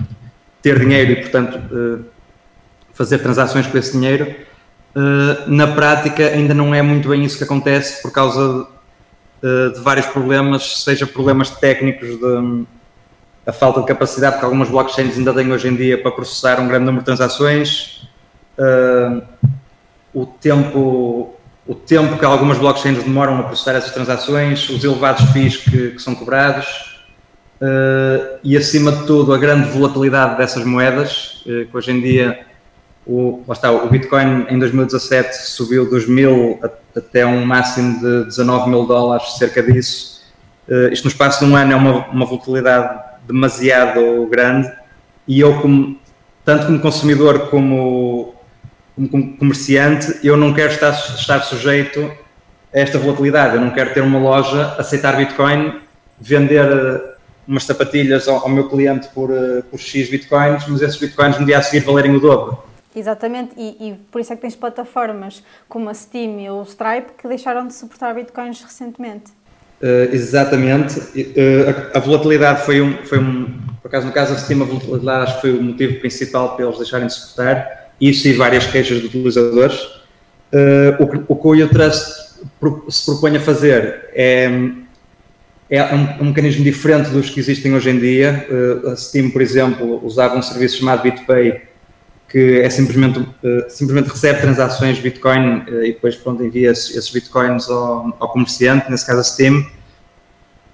ter 0.62 0.78
dinheiro 0.80 1.12
e, 1.12 1.16
portanto, 1.18 2.06
fazer 2.94 3.20
transações 3.20 3.66
com 3.66 3.78
esse 3.78 3.94
dinheiro, 3.94 4.36
na 5.48 5.68
prática 5.68 6.28
ainda 6.28 6.54
não 6.54 6.76
é 6.76 6.82
muito 6.82 7.08
bem 7.08 7.24
isso 7.24 7.38
que 7.38 7.46
acontece 7.46 8.02
por 8.02 8.12
causa 8.12 8.68
eh, 9.42 9.70
de 9.70 9.80
vários 9.80 10.06
problemas, 10.08 10.84
seja 10.84 11.08
problemas 11.08 11.50
técnicos 11.50 12.10
de 12.20 12.66
a 13.46 13.54
falta 13.54 13.80
de 13.80 13.88
capacidade 13.88 14.38
que 14.38 14.46
algumas 14.46 14.70
blockchains 14.70 15.18
ainda 15.18 15.34
têm 15.34 15.52
hoje 15.52 15.68
em 15.70 15.76
dia 15.76 16.00
para 16.00 16.12
processar 16.12 16.60
um 16.60 16.68
grande 16.68 16.86
número 16.86 17.00
de 17.00 17.06
transações, 17.06 18.08
o 20.22 20.26
tempo 20.26 21.36
o 21.68 21.76
tempo 21.76 22.18
que 22.18 22.26
algumas 22.26 22.58
blockchains 22.58 23.04
demoram 23.04 23.38
a 23.38 23.44
processar 23.44 23.76
essas 23.76 23.92
transações, 23.92 24.68
os 24.70 24.84
elevados 24.84 25.24
FIIs 25.32 25.58
que, 25.58 25.92
que 25.92 26.02
são 26.02 26.16
cobrados 26.16 26.66
uh, 27.62 28.40
e, 28.44 28.58
acima 28.58 28.92
de 28.92 29.06
tudo, 29.06 29.36
a 29.36 29.38
grande 29.38 29.70
volatilidade 29.70 30.36
dessas 30.36 30.66
moedas, 30.66 31.44
uh, 31.46 31.68
que 31.68 31.70
hoje 31.72 31.92
em 31.92 32.02
dia 32.02 32.40
o, 33.06 33.44
está, 33.52 33.72
o 33.72 33.88
Bitcoin 33.88 34.48
em 34.50 34.58
2017 34.58 35.36
subiu 35.46 35.88
dos 35.88 36.08
mil 36.08 36.60
até 36.98 37.24
um 37.24 37.46
máximo 37.46 38.00
de 38.00 38.26
19 38.26 38.68
mil 38.68 38.88
dólares, 38.88 39.38
cerca 39.38 39.62
disso. 39.62 40.24
Uh, 40.68 40.92
isto 40.92 41.04
no 41.06 41.12
espaço 41.12 41.46
de 41.46 41.52
um 41.52 41.56
ano 41.56 41.72
é 41.72 41.76
uma, 41.76 42.08
uma 42.08 42.26
volatilidade 42.26 43.00
demasiado 43.28 44.26
grande 44.26 44.72
e 45.28 45.40
eu, 45.40 45.62
como, 45.62 46.00
tanto 46.44 46.66
como 46.66 46.80
consumidor 46.80 47.50
como, 47.52 48.34
como 49.08 49.38
comerciante, 49.38 50.20
eu 50.24 50.36
não 50.36 50.54
quero 50.54 50.74
estar, 50.74 50.92
estar 50.92 51.42
sujeito 51.42 52.12
a 52.74 52.80
esta 52.80 52.98
volatilidade. 52.98 53.56
Eu 53.56 53.62
não 53.62 53.72
quero 53.72 53.94
ter 53.94 54.02
uma 54.02 54.20
loja, 54.20 54.76
aceitar 54.78 55.16
Bitcoin, 55.16 55.80
vender 56.20 56.66
eh, 56.66 57.16
umas 57.48 57.64
sapatilhas 57.64 58.28
ao, 58.28 58.38
ao 58.38 58.50
meu 58.50 58.68
cliente 58.68 59.08
por, 59.10 59.32
eh, 59.32 59.62
por 59.70 59.80
X 59.80 60.10
Bitcoins, 60.10 60.66
mas 60.68 60.82
esses 60.82 60.98
Bitcoins 60.98 61.40
no 61.40 61.46
dia 61.46 61.60
a 61.60 61.62
seguir 61.62 61.86
valerem 61.86 62.16
o 62.16 62.20
dobro. 62.20 62.70
Exatamente, 62.96 63.52
e, 63.56 63.90
e, 63.90 63.96
por 64.12 64.20
isso 64.20 64.34
é 64.34 64.36
que 64.36 64.42
tens 64.42 64.56
plataformas 64.56 65.44
como 65.68 65.90
a 65.90 65.94
Steam 65.94 66.52
ou 66.52 66.62
o 66.62 66.64
Stripe 66.64 67.12
que 67.18 67.28
deixaram 67.28 67.68
de 67.68 67.74
suportar 67.76 68.16
bitcoins 68.16 68.62
recentemente. 68.62 69.32
Uh, 69.82 70.14
exatamente, 70.14 71.00
uh, 71.00 71.94
a, 71.94 71.98
a, 71.98 72.02
volatilidade 72.02 72.66
foi 72.66 72.82
um, 72.82 72.98
foi 73.06 73.20
um, 73.20 73.46
por 73.82 73.88
acaso 73.88 74.08
no 74.08 74.12
caso 74.12 74.34
da 74.34 74.40
Steam 74.40 74.62
a 74.64 74.66
volatilidade 74.66 75.24
acho 75.24 75.36
que 75.36 75.42
foi 75.42 75.52
o 75.58 75.64
motivo 75.64 76.00
principal 76.00 76.56
para 76.56 76.66
eles 76.66 76.78
deixarem 76.78 77.08
de 77.08 77.14
suportar, 77.14 77.79
isso 78.00 78.28
e 78.28 78.34
várias 78.34 78.66
queixas 78.66 79.00
de 79.00 79.08
utilizadores. 79.08 79.76
Uh, 80.52 81.26
o, 81.28 81.34
o 81.34 81.36
que 81.36 81.64
o 81.64 82.92
se 82.92 83.06
propõe 83.06 83.38
a 83.38 83.40
fazer 83.40 84.10
é, 84.14 84.50
é 85.70 85.84
um, 85.94 86.22
um, 86.22 86.26
mecanismo 86.26 86.64
diferente 86.64 87.10
dos 87.10 87.30
que 87.30 87.40
existem 87.40 87.74
hoje 87.74 87.90
em 87.90 88.00
dia. 88.00 88.48
a 88.88 88.96
Steam, 88.96 89.30
por 89.30 89.42
exemplo, 89.42 90.04
usava 90.04 90.36
um 90.38 90.42
serviço 90.42 90.80
chamado 90.80 91.04
BitPay, 91.04 91.70
que 92.30 92.62
é 92.62 92.70
simplesmente, 92.70 93.20
uh, 93.20 93.70
simplesmente 93.70 94.10
recebe 94.10 94.40
transações 94.40 95.00
Bitcoin 95.00 95.64
uh, 95.68 95.84
e 95.84 95.94
depois 95.94 96.16
pronto, 96.16 96.44
envia 96.44 96.72
esses, 96.72 96.96
esses 96.96 97.10
Bitcoins 97.10 97.68
ao, 97.68 98.16
ao, 98.20 98.32
comerciante, 98.32 98.90
nesse 98.90 99.06
caso 99.06 99.20
a 99.20 99.24
Steam. 99.24 99.66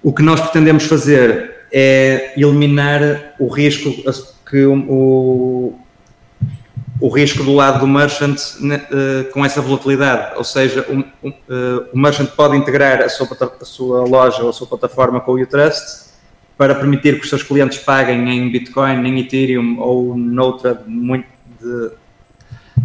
O 0.03 0.13
que 0.13 0.21
nós 0.21 0.39
pretendemos 0.41 0.83
fazer 0.83 1.55
é 1.71 2.33
eliminar 2.37 3.35
o 3.39 3.47
risco 3.47 3.91
que 4.49 4.65
o, 4.65 5.79
o 6.99 7.09
risco 7.09 7.43
do 7.43 7.53
lado 7.53 7.79
do 7.79 7.87
merchant 7.87 8.37
uh, 8.37 9.31
com 9.31 9.45
essa 9.45 9.61
volatilidade, 9.61 10.37
ou 10.37 10.43
seja, 10.43 10.85
o, 10.89 11.33
o 11.93 11.97
merchant 11.99 12.27
pode 12.27 12.55
integrar 12.55 13.01
a 13.01 13.09
sua, 13.09 13.27
a 13.61 13.65
sua 13.65 14.07
loja 14.07 14.43
ou 14.43 14.49
a 14.49 14.53
sua 14.53 14.67
plataforma 14.67 15.19
com 15.19 15.33
o 15.33 15.41
U-Trust 15.41 16.05
para 16.57 16.73
permitir 16.73 17.15
que 17.17 17.23
os 17.23 17.29
seus 17.29 17.43
clientes 17.43 17.79
paguem 17.79 18.29
em 18.29 18.49
Bitcoin, 18.49 19.05
em 19.05 19.19
Ethereum 19.19 19.77
ou 19.79 20.15
noutra 20.15 20.81
muito 20.87 21.27
de 21.59 21.91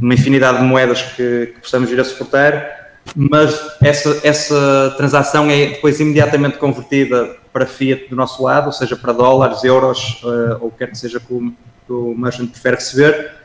uma 0.00 0.14
infinidade 0.14 0.58
de 0.58 0.64
moedas 0.64 1.02
que, 1.02 1.52
que 1.54 1.60
possamos 1.60 1.88
vir 1.88 2.00
a 2.00 2.04
suportar, 2.04 2.80
mas 3.14 3.60
essa, 3.82 4.20
essa 4.24 4.94
transação 4.96 5.50
é 5.50 5.66
depois 5.66 6.00
imediatamente 6.00 6.58
convertida 6.58 7.36
para 7.52 7.66
fiat 7.66 8.08
do 8.08 8.16
nosso 8.16 8.42
lado, 8.42 8.66
ou 8.66 8.72
seja, 8.72 8.96
para 8.96 9.12
dólares, 9.12 9.62
euros, 9.64 10.22
uh, 10.22 10.58
ou 10.60 10.70
quer 10.70 10.90
que 10.90 10.98
seja 10.98 11.18
que 11.18 11.32
o, 11.32 11.52
que 11.86 11.92
o 11.92 12.14
merchant 12.16 12.48
prefere 12.48 12.76
receber, 12.76 13.39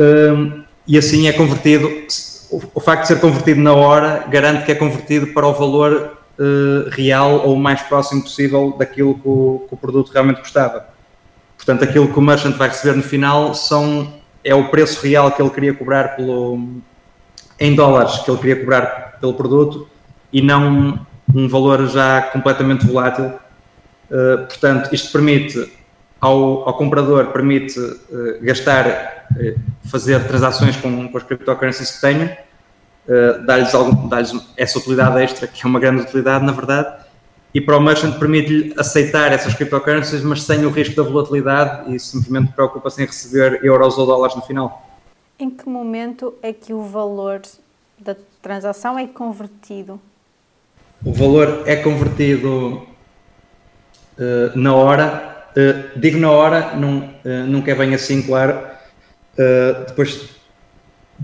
um, 0.00 0.64
e 0.86 0.96
assim 0.96 1.28
é 1.28 1.32
convertido, 1.32 1.88
o, 2.50 2.80
facto 2.80 3.02
de 3.02 3.08
ser 3.08 3.20
convertido 3.20 3.60
na 3.60 3.74
hora 3.74 4.24
garante 4.28 4.64
que 4.64 4.72
é 4.72 4.74
convertido 4.74 5.28
para 5.28 5.46
o 5.46 5.52
valor 5.52 6.16
uh, 6.38 6.88
real 6.90 7.46
ou 7.46 7.54
o 7.54 7.60
mais 7.60 7.82
próximo 7.82 8.22
possível 8.22 8.74
daquilo 8.78 9.14
que 9.14 9.28
o, 9.28 9.66
que 9.68 9.74
o 9.74 9.76
produto 9.76 10.10
realmente 10.10 10.40
custava. 10.40 10.88
Portanto, 11.56 11.84
aquilo 11.84 12.08
que 12.08 12.18
o 12.18 12.22
merchant 12.22 12.56
vai 12.56 12.68
receber 12.68 12.96
no 12.96 13.02
final 13.02 13.54
são 13.54 14.14
é 14.42 14.54
o 14.54 14.68
preço 14.68 15.06
real 15.06 15.30
que 15.30 15.42
ele 15.42 15.50
queria 15.50 15.74
cobrar 15.74 16.16
pelo, 16.16 16.80
em 17.58 17.74
dólares 17.74 18.18
que 18.20 18.30
ele 18.30 18.38
queria 18.38 18.56
cobrar 18.56 19.18
pelo 19.20 19.34
produto 19.34 19.86
e 20.32 20.40
não 20.40 21.06
um 21.34 21.46
valor 21.46 21.86
já 21.88 22.22
completamente 22.22 22.86
volátil. 22.86 23.26
Uh, 24.10 24.46
portanto, 24.48 24.92
isto 24.92 25.12
permite 25.12 25.70
ao, 26.20 26.66
ao 26.68 26.74
comprador 26.74 27.26
permite 27.26 27.78
uh, 27.78 28.38
gastar, 28.40 29.19
fazer 29.84 30.26
transações 30.26 30.76
com, 30.76 31.08
com 31.08 31.16
as 31.16 31.22
cryptocurrencies 31.22 31.92
que 31.92 32.00
tenho, 32.00 32.30
dar-lhes 33.46 33.72
dar 33.72 34.22
essa 34.56 34.78
utilidade 34.78 35.22
extra, 35.22 35.46
que 35.46 35.64
é 35.64 35.66
uma 35.66 35.80
grande 35.80 36.02
utilidade, 36.02 36.44
na 36.44 36.52
verdade, 36.52 37.04
e 37.52 37.60
para 37.60 37.76
o 37.76 37.80
merchant 37.80 38.16
permite-lhe 38.18 38.72
aceitar 38.78 39.32
essas 39.32 39.54
cryptocurrencies, 39.54 40.22
mas 40.22 40.42
sem 40.42 40.64
o 40.64 40.70
risco 40.70 40.94
da 40.94 41.02
volatilidade 41.02 41.94
e 41.94 41.98
simplesmente 41.98 42.52
preocupa-se 42.52 43.02
em 43.02 43.06
receber 43.06 43.64
euros 43.64 43.98
ou 43.98 44.06
dólares 44.06 44.36
no 44.36 44.42
final. 44.42 44.88
Em 45.38 45.50
que 45.50 45.68
momento 45.68 46.34
é 46.42 46.52
que 46.52 46.72
o 46.72 46.82
valor 46.82 47.42
da 47.98 48.14
transação 48.40 48.98
é 48.98 49.06
convertido? 49.06 50.00
O 51.04 51.12
valor 51.12 51.64
é 51.66 51.76
convertido 51.76 52.86
uh, 54.18 54.52
na 54.54 54.74
hora. 54.74 55.46
Uh, 55.50 55.98
digo 55.98 56.18
na 56.18 56.30
hora, 56.30 56.76
não, 56.76 57.10
nunca 57.48 57.72
é 57.72 57.74
bem 57.74 57.94
assim, 57.94 58.22
claro. 58.22 58.69
Depois 59.86 60.28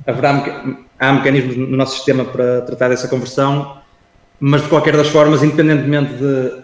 haverá 0.07 0.43
há 0.99 1.13
mecanismos 1.13 1.57
no 1.57 1.77
nosso 1.77 1.97
sistema 1.97 2.25
para 2.25 2.63
tratar 2.63 2.89
dessa 2.89 3.09
conversão, 3.09 3.79
mas 4.39 4.63
de 4.63 4.69
qualquer 4.69 4.97
das 4.97 5.09
formas, 5.09 5.43
independentemente 5.43 6.15
de 6.15 6.63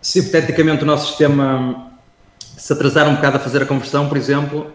se 0.00 0.20
hipoteticamente 0.20 0.82
o 0.82 0.86
nosso 0.86 1.08
sistema 1.08 1.92
se 2.40 2.72
atrasar 2.72 3.08
um 3.08 3.16
bocado 3.16 3.38
a 3.38 3.40
fazer 3.40 3.62
a 3.62 3.66
conversão, 3.66 4.08
por 4.08 4.16
exemplo, 4.16 4.70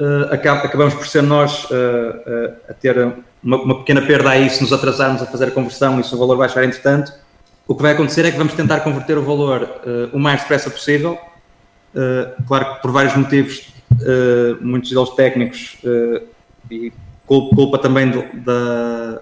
uh, 0.00 0.32
acabamos 0.32 0.94
por 0.94 1.06
ser 1.06 1.22
nós 1.22 1.64
uh, 1.64 1.74
uh, 1.74 2.56
a 2.68 2.74
ter 2.74 2.98
uma, 3.42 3.56
uma, 3.62 3.78
pequena 3.78 4.02
perda 4.02 4.30
aí 4.30 4.50
se 4.50 4.60
nos 4.60 4.72
atrasarmos 4.72 5.22
a 5.22 5.26
fazer 5.26 5.46
a 5.46 5.50
conversão 5.50 6.00
e 6.00 6.04
se 6.04 6.14
o 6.14 6.18
valor 6.18 6.36
baixar 6.36 6.64
entretanto. 6.64 7.12
O 7.66 7.74
que 7.74 7.82
vai 7.82 7.92
acontecer 7.92 8.24
é 8.24 8.30
que 8.30 8.38
vamos 8.38 8.54
tentar 8.54 8.80
converter 8.80 9.18
o 9.18 9.22
valor 9.24 9.68
o 10.12 10.20
mais 10.20 10.40
depressa 10.40 10.70
possível, 10.70 11.18
claro 12.46 12.76
que 12.76 12.82
por 12.82 12.92
vários 12.92 13.16
motivos, 13.16 13.72
muitos 14.60 14.90
deles 14.90 15.10
técnicos 15.10 15.78
e 16.70 16.92
culpa 17.26 17.78
também 17.78 18.10
do, 18.10 18.24
da, 18.34 19.20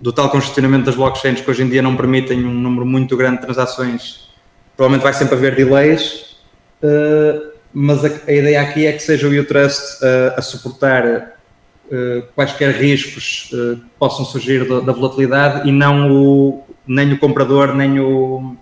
do 0.00 0.12
tal 0.12 0.30
congestionamento 0.30 0.86
das 0.86 0.94
blockchains 0.94 1.40
que 1.40 1.50
hoje 1.50 1.62
em 1.62 1.68
dia 1.68 1.82
não 1.82 1.96
permitem 1.96 2.44
um 2.44 2.54
número 2.54 2.86
muito 2.86 3.16
grande 3.16 3.38
de 3.38 3.42
transações, 3.42 4.28
provavelmente 4.76 5.02
vai 5.02 5.12
sempre 5.12 5.34
haver 5.34 5.56
delays 5.56 6.36
uh, 6.82 7.54
mas 7.72 8.04
a, 8.04 8.08
a, 8.28 8.32
ideia 8.32 8.62
aqui 8.62 8.86
é 8.86 8.92
que 8.92 9.00
seja 9.00 9.26
o 9.26 9.30
U-Trust 9.30 10.04
uh, 10.04 10.38
a 10.38 10.42
suportar 10.42 11.36
uh, 11.86 12.22
quaisquer 12.36 12.72
riscos 12.72 13.48
que 13.50 13.82
possam 13.98 14.24
surgir 14.24 14.68
da, 14.68 14.80
da, 14.80 14.92
volatilidade 14.92 15.68
e 15.68 15.72
não 15.72 16.12
o, 16.12 16.64
nem 16.86 17.12
o 17.12 17.18
comprador, 17.18 17.74
nem 17.74 17.98
o, 17.98 18.56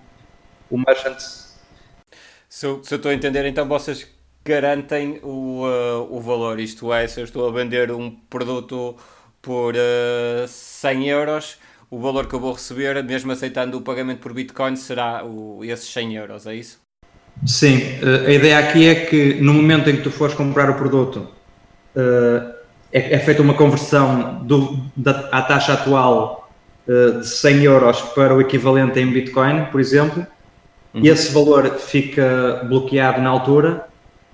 o 0.70 0.78
merchant. 0.78 1.18
Se 1.18 1.44
se 2.48 2.66
eu 2.66 2.80
estou 2.96 3.10
a 3.10 3.14
entender, 3.14 3.44
então 3.44 3.68
vocês 3.68 4.06
garantem 4.44 5.20
o, 5.22 5.64
o 6.10 6.20
valor, 6.20 6.58
isto 6.58 6.92
é, 6.92 7.06
se 7.06 7.20
eu 7.20 7.24
estou 7.24 7.48
a 7.48 7.52
vender 7.52 7.90
um 7.92 8.10
produto 8.10 8.96
por 9.40 9.74
uh, 9.74 10.46
100 10.46 11.08
euros, 11.08 11.58
o 11.90 11.98
valor 11.98 12.26
que 12.26 12.34
eu 12.34 12.40
vou 12.40 12.52
receber, 12.54 13.02
mesmo 13.04 13.32
aceitando 13.32 13.76
o 13.76 13.82
pagamento 13.82 14.20
por 14.20 14.32
Bitcoin, 14.32 14.76
será 14.76 15.24
o, 15.24 15.62
esses 15.62 15.92
100 15.92 16.16
euros, 16.16 16.46
é 16.46 16.54
isso? 16.54 16.80
Sim, 17.44 17.82
eh, 18.02 18.28
a 18.28 18.32
ideia 18.32 18.58
aqui 18.58 18.88
é 18.88 18.94
que 18.94 19.34
no 19.34 19.52
momento 19.52 19.90
em 19.90 19.96
que 19.96 20.02
tu 20.02 20.10
fores 20.10 20.34
comprar 20.34 20.70
o 20.70 20.74
produto, 20.74 21.28
eh, 21.94 22.54
é, 22.92 23.14
é 23.16 23.18
feita 23.18 23.42
uma 23.42 23.54
conversão 23.54 24.42
do, 24.42 24.78
da, 24.96 25.28
à 25.32 25.42
taxa 25.42 25.74
atual 25.74 26.50
eh, 26.88 27.18
de 27.18 27.28
100 27.28 27.64
euros 27.64 28.00
para 28.14 28.34
o 28.34 28.40
equivalente 28.40 28.98
em 28.98 29.12
Bitcoin, 29.12 29.66
por 29.66 29.80
exemplo, 29.80 30.26
uhum. 30.94 31.00
e 31.02 31.08
esse 31.08 31.32
valor 31.32 31.68
fica 31.78 32.64
bloqueado 32.68 33.20
na 33.20 33.28
altura, 33.28 33.86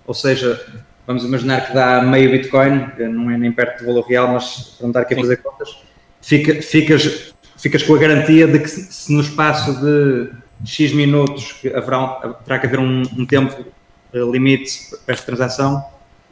ou 0.09 0.15
seja, 0.15 0.59
vamos 1.07 1.23
imaginar 1.23 1.67
que 1.67 1.75
dá 1.75 2.01
meio 2.01 2.31
Bitcoin, 2.31 2.91
não 3.11 3.31
é 3.31 3.37
nem 3.37 3.53
perto 3.53 3.81
do 3.81 3.87
valor 3.87 4.07
real, 4.09 4.29
mas 4.29 4.75
para 4.79 4.85
não 4.85 4.89
estar 4.89 5.01
aqui 5.03 5.13
a 5.13 5.19
fazer 5.19 5.37
contas, 5.37 5.77
fica, 6.23 6.63
ficas, 6.63 7.35
ficas 7.59 7.83
com 7.83 7.95
a 7.95 7.99
garantia 7.99 8.49
de 8.49 8.59
que 8.59 8.69
se 8.69 9.13
no 9.13 9.21
espaço 9.21 9.79
de 9.81 10.31
X 10.65 10.95
minutos, 10.95 11.61
haverá, 11.75 12.35
terá 12.43 12.59
que 12.59 12.67
haver 12.67 12.81
um, 12.81 13.03
um 13.19 13.27
tempo 13.27 13.67
uh, 14.15 14.33
limite 14.33 14.97
para 15.05 15.13
esta 15.15 15.27
transação. 15.27 15.85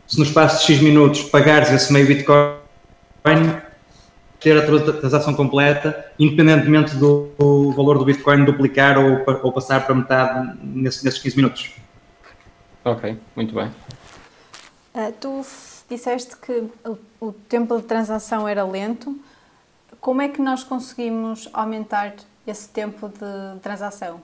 Se 0.06 0.18
no 0.18 0.24
espaço 0.24 0.66
de 0.66 0.72
X 0.72 0.82
minutos 0.82 1.24
pagares 1.24 1.70
esse 1.70 1.92
meio 1.92 2.06
Bitcoin, 2.06 2.56
ter 4.40 4.56
a 4.56 4.92
transação 4.92 5.34
completa, 5.34 6.06
independentemente 6.18 6.96
do, 6.96 7.28
do 7.38 7.72
valor 7.72 7.98
do 7.98 8.06
Bitcoin 8.06 8.46
duplicar 8.46 8.96
ou, 8.98 9.22
ou 9.42 9.52
passar 9.52 9.84
para 9.84 9.94
metade 9.94 10.58
nesse, 10.62 11.04
nesses 11.04 11.20
15 11.20 11.36
minutos. 11.36 11.85
Ok, 12.86 13.18
muito 13.34 13.52
bem. 13.52 13.66
Uh, 14.94 15.12
tu 15.20 15.44
disseste 15.90 16.36
que 16.36 16.52
o, 16.84 16.96
o 17.20 17.32
tempo 17.32 17.76
de 17.76 17.82
transação 17.82 18.46
era 18.46 18.64
lento. 18.64 19.18
Como 20.00 20.22
é 20.22 20.28
que 20.28 20.40
nós 20.40 20.62
conseguimos 20.62 21.48
aumentar 21.52 22.14
esse 22.46 22.68
tempo 22.68 23.08
de 23.08 23.58
transação? 23.60 24.20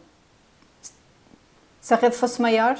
Se 1.80 1.92
a 1.92 1.96
rede 1.96 2.14
fosse 2.14 2.40
maior? 2.40 2.78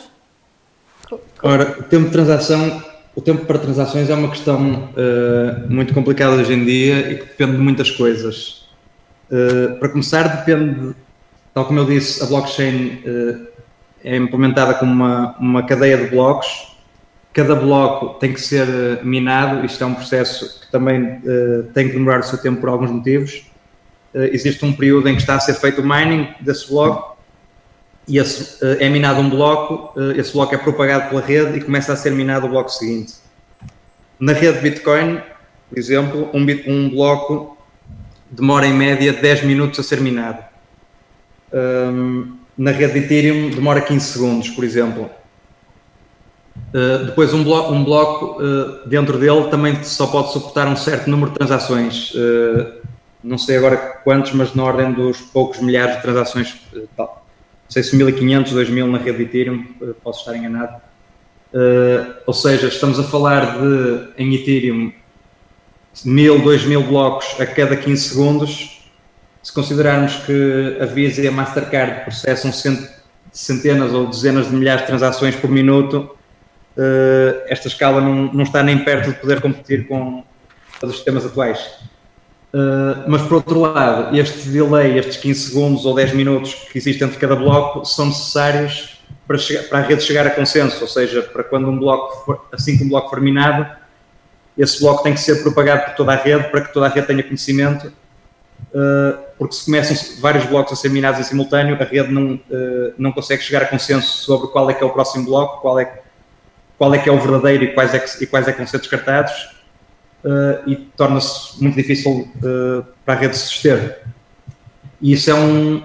Ora, 1.43 1.81
o 1.81 1.83
tempo 1.83 2.05
de 2.05 2.13
transação, 2.13 2.81
o 3.17 3.21
tempo 3.21 3.45
para 3.45 3.59
transações 3.59 4.09
é 4.09 4.15
uma 4.15 4.31
questão 4.31 4.85
uh, 4.85 5.69
muito 5.69 5.93
complicada 5.93 6.37
hoje 6.37 6.53
em 6.53 6.65
dia 6.65 7.11
e 7.11 7.19
que 7.19 7.25
depende 7.25 7.53
de 7.57 7.59
muitas 7.59 7.91
coisas. 7.91 8.69
Uh, 9.29 9.77
para 9.81 9.89
começar, 9.89 10.29
depende, 10.29 10.95
tal 11.53 11.65
como 11.67 11.81
eu 11.81 11.87
disse, 11.87 12.23
a 12.23 12.27
blockchain 12.27 13.03
uh, 13.05 13.53
é 14.05 14.17
implementada 14.17 14.75
como 14.75 14.93
uma, 14.93 15.37
uma 15.39 15.63
cadeia 15.63 15.97
de 15.97 16.09
blocos. 16.09 16.77
Cada 17.33 17.55
bloco 17.55 18.19
tem 18.19 18.33
que 18.33 18.41
ser 18.41 19.03
minado, 19.05 19.65
isto 19.65 19.83
é 19.83 19.87
um 19.87 19.95
processo 19.95 20.61
que 20.61 20.71
também 20.71 21.21
tem 21.73 21.89
que 21.89 21.95
demorar 21.95 22.21
o 22.21 22.23
seu 22.23 22.37
tempo 22.37 22.61
por 22.61 22.69
alguns 22.69 22.91
motivos 22.91 23.51
uh, 24.15 24.25
existe 24.33 24.65
um 24.65 24.73
período 24.73 25.09
em 25.09 25.15
que 25.15 25.21
está 25.21 25.37
a 25.37 25.41
ser 25.41 25.55
feito 25.55 25.81
o 25.81 25.85
mining 25.87 26.29
desse 26.41 26.69
bloco 26.69 27.17
e 28.07 28.19
esse, 28.19 28.65
uh, 28.65 28.77
é 28.79 28.89
minado 28.89 29.21
um 29.21 29.31
bloco, 29.31 29.99
uh, 29.99 30.13
esse 30.13 30.33
bloco 30.33 30.55
é 30.55 30.59
propagado 30.59 31.09
pela 31.09 31.21
rede 31.21 31.59
e 31.59 31.61
começa 31.63 31.93
a 31.93 31.97
ser 31.97 32.13
minado 32.13 32.47
o 32.47 32.51
bloco 32.51 32.71
seguinte. 32.71 33.15
Na 34.19 34.33
rede 34.33 34.61
Bitcoin, 34.61 35.21
por 35.69 35.79
exemplo, 35.79 36.31
um, 36.33 36.47
um 36.67 36.91
bloco 36.91 37.57
demora 38.31 38.67
em 38.67 38.73
média 38.73 39.13
10 39.13 39.45
minutos 39.45 39.79
a 39.81 39.83
ser 39.83 40.01
minado. 40.01 40.43
Um, 41.53 42.37
na 42.57 42.71
rede 42.71 42.99
Ethereum 42.99 43.51
demora 43.51 43.81
15 43.81 44.05
segundos, 44.07 44.49
por 44.51 44.65
exemplo. 44.65 45.11
Uh, 46.75 47.05
depois 47.07 47.33
um 47.33 47.45
bloco, 47.45 47.73
um 47.73 47.85
bloco 47.85 48.43
uh, 48.43 48.89
dentro 48.89 49.19
dele 49.19 49.49
também 49.51 49.83
só 49.85 50.07
pode 50.07 50.33
suportar 50.33 50.67
um 50.67 50.77
certo 50.77 51.09
número 51.09 51.31
de 51.31 51.39
transações. 51.39 52.13
Uh, 52.15 52.81
não 53.23 53.39
sei 53.39 53.57
agora 53.57 53.77
quantos, 53.77 54.33
mas 54.33 54.55
na 54.55 54.65
ordem 54.65 54.93
dos 54.93 55.21
poucos 55.21 55.61
milhares 55.61 55.97
de 55.97 56.03
transações, 56.03 56.61
tal. 56.97 57.25
não 57.65 57.71
sei 57.71 57.83
se 57.83 57.95
1500, 57.95 58.53
2000 58.53 58.87
na 58.89 58.99
rede 58.99 59.23
Ethereum, 59.23 59.65
eh, 59.81 59.95
posso 60.03 60.21
estar 60.21 60.37
enganado. 60.37 60.83
Ou 62.27 62.35
seja, 62.35 62.67
estamos 62.67 62.99
a 62.99 63.05
falar 63.05 63.61
de, 63.61 64.09
em 64.19 64.35
Ethereum, 64.35 64.93
1000, 66.05 66.43
2000 66.43 66.83
blocos 66.83 67.41
a 67.41 67.47
cada 67.47 67.77
15 67.77 68.09
segundos. 68.09 68.82
Se 69.43 69.53
considerarmos 69.53 70.17
que 70.25 70.79
a 70.81 70.87
Visa 70.87 71.21
e 71.21 71.27
a 71.27 71.33
Mastercard 71.33 72.05
processam 72.05 72.53
centenas 73.33 73.93
ou 73.93 74.07
dezenas 74.07 74.49
de 74.49 74.55
milhares 74.55 74.83
de 74.83 74.87
transações 74.87 75.35
por 75.35 75.51
minuto, 75.51 76.17
uh, 76.77 77.43
esta 77.47 77.67
escala 77.67 78.01
não, 78.01 78.33
não 78.33 78.45
está 78.45 78.63
nem 78.63 78.79
perto 78.85 79.11
de 79.11 79.19
poder 79.19 79.41
competir 79.41 79.89
com 79.89 80.23
os 80.83 80.95
sistemas 80.95 81.27
atuais. 81.27 81.59
Uh, 82.55 83.09
mas 83.09 83.23
por 83.23 83.35
outro 83.35 83.61
lado, 83.61 84.17
este 84.17 84.49
delay, 84.49 84.99
estes 84.99 85.17
15 85.17 85.41
segundos 85.41 85.87
ou 85.87 85.95
10 85.95 86.13
minutos 86.13 86.55
que 86.71 86.79
existem 86.79 87.09
entre 87.09 87.19
cada 87.19 87.35
bloco, 87.35 87.85
são 87.85 88.07
necessários 88.07 89.03
para, 89.27 89.39
chegar, 89.39 89.63
para 89.65 89.79
a 89.79 89.83
rede 89.83 90.03
chegar 90.03 90.27
a 90.27 90.31
consenso, 90.31 90.81
ou 90.83 90.89
seja, 90.89 91.23
para 91.23 91.43
quando 91.43 91.69
um 91.69 91.79
bloco, 91.79 92.25
for, 92.25 92.47
assim 92.53 92.77
que 92.77 92.85
um 92.85 92.89
bloco 92.89 93.09
for 93.11 93.21
minado, 93.21 93.67
esse 94.57 94.81
bloco 94.81 95.03
tem 95.03 95.15
que 95.15 95.21
ser 95.21 95.43
propagado 95.43 95.87
por 95.87 95.95
toda 95.95 96.13
a 96.13 96.17
rede 96.17 96.45
para 96.51 96.61
que 96.61 96.73
toda 96.73 96.87
a 96.87 96.89
rede 96.91 97.07
tenha 97.07 97.23
conhecimento, 97.23 97.91
porque 99.39 99.55
se 99.55 99.65
começam 99.65 99.97
vários 100.21 100.47
blocos 100.47 100.73
a 100.73 100.77
ser 100.77 100.89
minados 100.89 101.21
em 101.21 101.25
simultâneo, 101.25 101.77
a 101.81 101.85
rede 101.85 102.13
não, 102.13 102.35
uh, 102.35 102.95
não 102.97 103.13
consegue 103.13 103.43
chegar 103.43 103.63
a 103.63 103.67
consenso 103.67 104.19
sobre 104.19 104.49
qual 104.49 104.71
é 104.71 104.75
que 104.75 104.83
é 104.83 104.87
o 104.87 104.91
próximo 104.91 105.25
bloco, 105.25 105.61
qual 105.61 105.79
é, 105.79 106.01
qual 106.79 106.95
é 106.95 106.99
que 106.99 107.09
é 107.09 107.13
o 107.13 107.19
verdadeiro 107.19 107.65
e 107.65 107.75
quais 107.75 107.93
é 107.93 107.99
que, 107.99 108.25
e 108.25 108.27
quais 108.27 108.47
é 108.49 108.53
que 108.53 108.59
vão 108.59 108.67
ser 108.67 108.79
descartados 108.79 109.33
uh, 110.25 110.69
e 110.69 110.77
torna-se 110.77 111.63
muito 111.63 111.75
difícil 111.75 112.29
para 113.05 113.15
a 113.15 113.17
rede 113.17 113.37
se 113.37 113.49
suster. 113.49 114.03
E 115.01 115.13
isso 115.13 115.31
é 115.31 115.35
um. 115.35 115.83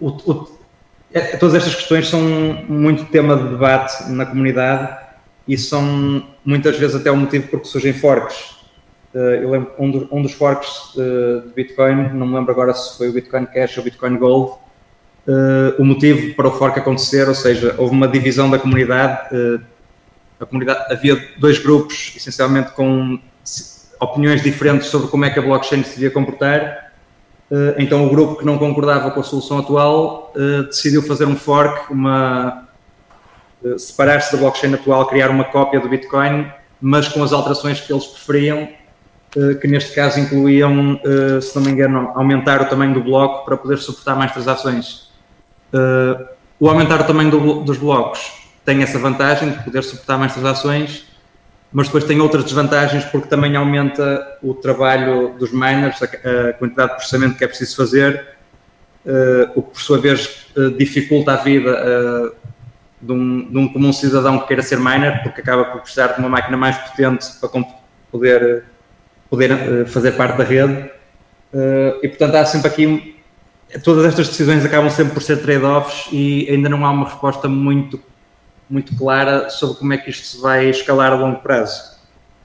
O, 0.00 0.08
o, 0.08 0.58
é, 1.12 1.36
todas 1.36 1.54
estas 1.54 1.74
questões 1.74 2.08
são 2.08 2.20
muito 2.68 3.04
tema 3.06 3.36
de 3.36 3.48
debate 3.48 4.10
na 4.10 4.26
comunidade 4.26 4.96
e 5.46 5.56
são 5.56 6.26
muitas 6.44 6.76
vezes 6.78 6.96
até 6.96 7.10
o 7.10 7.16
motivo 7.16 7.48
porque 7.48 7.66
surgem 7.66 7.92
forks. 7.92 8.57
Eu 9.14 9.50
lembro 9.50 9.72
um, 9.78 9.90
do, 9.90 10.08
um 10.12 10.22
dos 10.22 10.32
forks 10.32 10.92
de 10.94 11.52
Bitcoin, 11.54 12.10
não 12.12 12.26
me 12.26 12.34
lembro 12.34 12.52
agora 12.52 12.74
se 12.74 12.96
foi 12.98 13.08
o 13.08 13.12
Bitcoin 13.12 13.46
Cash 13.46 13.78
ou 13.78 13.82
o 13.82 13.84
Bitcoin 13.84 14.16
Gold, 14.16 14.58
o 15.78 15.84
motivo 15.84 16.34
para 16.34 16.48
o 16.48 16.52
fork 16.52 16.78
acontecer, 16.78 17.26
ou 17.28 17.34
seja, 17.34 17.74
houve 17.78 17.92
uma 17.92 18.06
divisão 18.06 18.50
da 18.50 18.58
comunidade 18.58 19.30
a 20.40 20.46
comunidade 20.46 20.92
havia 20.92 21.20
dois 21.38 21.58
grupos, 21.58 22.12
essencialmente 22.16 22.70
com 22.72 23.18
opiniões 24.00 24.42
diferentes 24.42 24.88
sobre 24.88 25.08
como 25.08 25.24
é 25.24 25.30
que 25.30 25.38
a 25.38 25.42
blockchain 25.42 25.82
se 25.82 25.94
devia 25.94 26.10
comportar. 26.10 26.92
Eh, 27.50 27.76
então 27.78 28.06
o 28.06 28.10
grupo 28.10 28.36
que 28.36 28.46
não 28.46 28.56
concordava 28.56 29.10
com 29.10 29.20
a 29.20 29.22
solução 29.24 29.58
atual 29.58 30.32
eh, 30.36 30.62
decidiu 30.64 31.02
fazer 31.02 31.24
um 31.24 31.34
fork, 31.34 31.92
uma 31.92 32.68
eh, 33.64 33.76
separar-se 33.78 34.32
da 34.32 34.38
blockchain 34.38 34.74
atual, 34.74 35.06
criar 35.06 35.30
uma 35.30 35.44
cópia 35.44 35.80
do 35.80 35.88
Bitcoin, 35.88 36.46
mas 36.80 37.08
com 37.08 37.22
as 37.24 37.32
alterações 37.32 37.80
que 37.80 37.92
eles 37.92 38.06
preferiam, 38.06 38.68
que 39.60 39.68
neste 39.68 39.94
caso 39.94 40.18
incluíam, 40.20 41.00
se 41.40 41.54
não 41.56 41.62
me 41.62 41.70
engano, 41.70 42.12
aumentar 42.14 42.60
o 42.62 42.64
tamanho 42.66 42.94
do 42.94 43.02
bloco 43.02 43.44
para 43.44 43.56
poder 43.56 43.78
suportar 43.78 44.16
mais 44.16 44.32
transações. 44.32 45.10
o 46.58 46.68
aumentar 46.68 47.00
o 47.00 47.04
tamanho 47.04 47.30
do, 47.30 47.60
dos 47.62 47.78
blocos 47.78 48.20
tem 48.64 48.82
essa 48.82 48.98
vantagem 48.98 49.50
de 49.50 49.62
poder 49.64 49.82
suportar 49.82 50.18
mais 50.18 50.32
transações, 50.34 51.06
mas 51.72 51.86
depois 51.86 52.04
tem 52.04 52.20
outras 52.20 52.44
desvantagens 52.44 53.04
porque 53.04 53.28
também 53.28 53.56
aumenta 53.56 54.38
o 54.42 54.54
trabalho 54.54 55.34
dos 55.38 55.52
miners, 55.52 56.02
a, 56.02 56.52
quantidade 56.54 56.90
de 56.90 56.96
processamento 56.96 57.36
que 57.36 57.44
é 57.44 57.48
preciso 57.48 57.76
fazer, 57.76 58.26
o 59.54 59.62
que 59.62 59.70
por 59.70 59.80
sua 59.80 59.98
vez 59.98 60.46
dificulta 60.76 61.32
a 61.32 61.36
vida 61.36 62.34
de, 63.00 63.12
um, 63.12 63.50
de 63.50 63.58
um 63.58 63.68
comum 63.68 63.92
cidadão 63.92 64.38
que 64.40 64.48
queira 64.48 64.62
ser 64.62 64.78
miner, 64.78 65.22
porque 65.22 65.40
acaba 65.40 65.64
por 65.64 65.80
precisar 65.80 66.08
de 66.08 66.20
uma 66.20 66.28
máquina 66.28 66.56
mais 66.56 66.76
potente 66.76 67.26
para 67.40 67.48
poder, 68.10 68.64
poder 69.30 69.86
fazer 69.86 70.12
parte 70.12 70.38
da 70.38 70.44
rede. 70.44 70.90
e 72.02 72.08
portanto 72.08 72.34
há 72.34 72.44
sempre 72.44 72.68
aqui 72.68 73.16
todas 73.82 74.04
estas 74.06 74.28
decisões 74.28 74.64
acabam 74.64 74.90
sempre 74.90 75.14
por 75.14 75.22
ser 75.22 75.42
trade-offs 75.42 76.08
e 76.10 76.48
ainda 76.50 76.68
não 76.68 76.84
há 76.86 76.90
uma 76.90 77.04
resposta 77.04 77.48
muito 77.48 78.00
muito 78.68 78.94
clara 78.96 79.48
sobre 79.48 79.78
como 79.78 79.92
é 79.92 79.98
que 79.98 80.10
isto 80.10 80.26
se 80.26 80.40
vai 80.40 80.68
escalar 80.68 81.12
a 81.12 81.16
longo 81.16 81.40
prazo. 81.40 81.98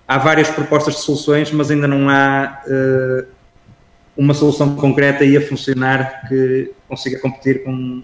Há 0.08 0.18
várias 0.18 0.50
propostas 0.50 0.96
de 0.96 1.02
soluções, 1.02 1.52
mas 1.52 1.70
ainda 1.70 1.88
não 1.88 2.10
há 2.10 2.62
uh, 2.66 3.28
uma 4.16 4.34
solução 4.34 4.76
concreta 4.76 5.26
e 5.26 5.36
a 5.36 5.46
funcionar 5.46 6.28
que 6.28 6.72
consiga 6.88 7.20
competir 7.20 7.64
com 7.64 8.04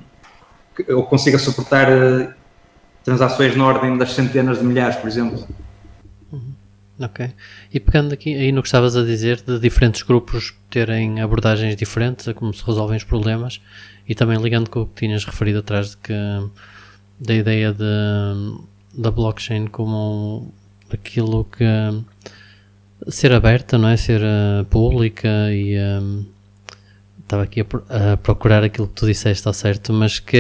que, 0.76 0.92
ou 0.92 1.04
consiga 1.04 1.38
suportar 1.40 1.88
uh, 1.90 2.34
transações 3.04 3.56
na 3.56 3.66
ordem 3.66 3.98
das 3.98 4.14
centenas 4.14 4.60
de 4.60 4.66
milhares, 4.66 4.98
por 4.98 5.08
exemplo. 5.08 5.48
Ok. 7.00 7.32
E 7.74 7.80
pegando 7.80 8.14
aqui 8.14 8.36
aí 8.36 8.52
no 8.52 8.62
que 8.62 8.68
estavas 8.68 8.98
a 8.98 9.04
dizer 9.04 9.42
de 9.42 9.58
diferentes 9.58 10.04
grupos 10.04 10.54
terem 10.70 11.22
abordagens 11.22 11.76
diferentes 11.78 12.28
a 12.28 12.34
como 12.34 12.54
se 12.54 12.64
resolvem 12.66 12.98
os 12.98 13.06
problemas 13.06 13.62
e 14.08 14.14
também 14.14 14.38
ligando 14.38 14.70
com 14.70 14.82
o 14.82 14.86
que 14.86 15.06
tinhas 15.06 15.24
referido 15.24 15.60
atrás 15.60 15.92
de 15.92 15.98
que 15.98 16.14
da 17.20 17.34
ideia 17.34 17.74
de, 17.74 18.60
da 18.98 19.12
blockchain 19.12 19.68
como 19.68 20.54
aquilo 20.92 21.46
que 21.46 21.64
ser 23.08 23.32
aberta, 23.32 23.78
não 23.78 23.88
é? 23.88 23.96
Ser 23.96 24.22
uh, 24.22 24.66
pública 24.66 25.54
e 25.54 25.78
um, 25.80 26.26
estava 27.22 27.44
aqui 27.44 27.62
a, 27.62 28.14
a, 28.14 28.18
procurar 28.18 28.64
aquilo 28.64 28.88
que 28.88 28.94
tu 28.96 29.06
disseste 29.06 29.48
ao 29.48 29.54
certo, 29.54 29.94
mas 29.94 30.20
que 30.20 30.38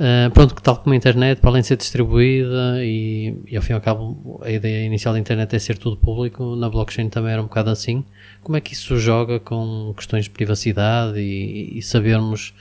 uh, 0.00 0.30
pronto, 0.32 0.54
que 0.54 0.62
tal 0.62 0.76
como 0.76 0.94
a 0.94 0.96
internet, 0.96 1.38
para 1.38 1.50
além 1.50 1.62
de 1.62 1.68
ser 1.68 1.76
distribuída 1.76 2.82
e, 2.82 3.36
e 3.46 3.56
ao 3.56 3.62
fim 3.62 3.72
e 3.72 3.74
ao 3.74 3.80
cabo 3.80 4.40
a 4.42 4.50
ideia 4.50 4.84
inicial 4.84 5.14
da 5.14 5.20
internet 5.20 5.54
é 5.54 5.58
ser 5.58 5.78
tudo 5.78 5.96
público, 5.96 6.56
na 6.56 6.68
blockchain 6.68 7.08
também 7.08 7.32
era 7.32 7.40
um 7.40 7.46
bocado 7.46 7.70
assim. 7.70 8.04
Como 8.42 8.56
é 8.56 8.60
que 8.60 8.72
isso 8.72 8.98
joga 8.98 9.38
com 9.38 9.92
questões 9.96 10.24
de 10.24 10.30
privacidade 10.30 11.20
e, 11.20 11.78
e 11.78 11.82
sabermos 11.82 12.54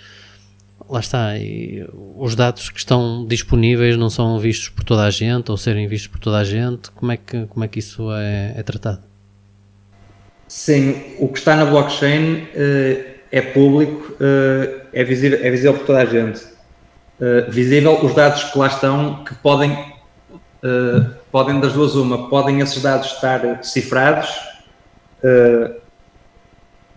lá 0.89 0.99
está, 0.99 1.33
os 2.17 2.35
dados 2.35 2.69
que 2.69 2.79
estão 2.79 3.25
disponíveis 3.25 3.95
não 3.97 4.09
são 4.09 4.39
vistos 4.39 4.69
por 4.69 4.83
toda 4.83 5.03
a 5.03 5.09
gente 5.09 5.51
ou 5.51 5.57
serem 5.57 5.87
vistos 5.87 6.07
por 6.07 6.19
toda 6.19 6.37
a 6.37 6.43
gente, 6.43 6.89
como 6.91 7.11
é 7.11 7.17
que, 7.17 7.45
como 7.45 7.63
é 7.63 7.67
que 7.67 7.79
isso 7.79 8.11
é, 8.11 8.53
é 8.57 8.63
tratado? 8.63 9.01
Sim, 10.47 10.95
o 11.19 11.27
que 11.27 11.37
está 11.37 11.55
na 11.55 11.65
blockchain 11.65 12.33
uh, 12.33 13.05
é 13.31 13.41
público, 13.41 14.13
uh, 14.13 14.81
é, 14.91 15.03
visível, 15.03 15.39
é 15.43 15.51
visível 15.51 15.75
por 15.75 15.85
toda 15.85 15.99
a 15.99 16.05
gente. 16.05 16.41
Uh, 17.19 17.51
visível 17.51 17.99
os 18.03 18.13
dados 18.15 18.45
que 18.45 18.57
lá 18.57 18.67
estão, 18.67 19.23
que 19.25 19.35
podem, 19.35 19.93
podem 21.31 21.59
das 21.59 21.73
duas 21.73 21.95
uma, 21.95 22.29
podem 22.29 22.59
esses 22.61 22.81
dados 22.81 23.13
estar 23.13 23.63
cifrados, 23.63 24.29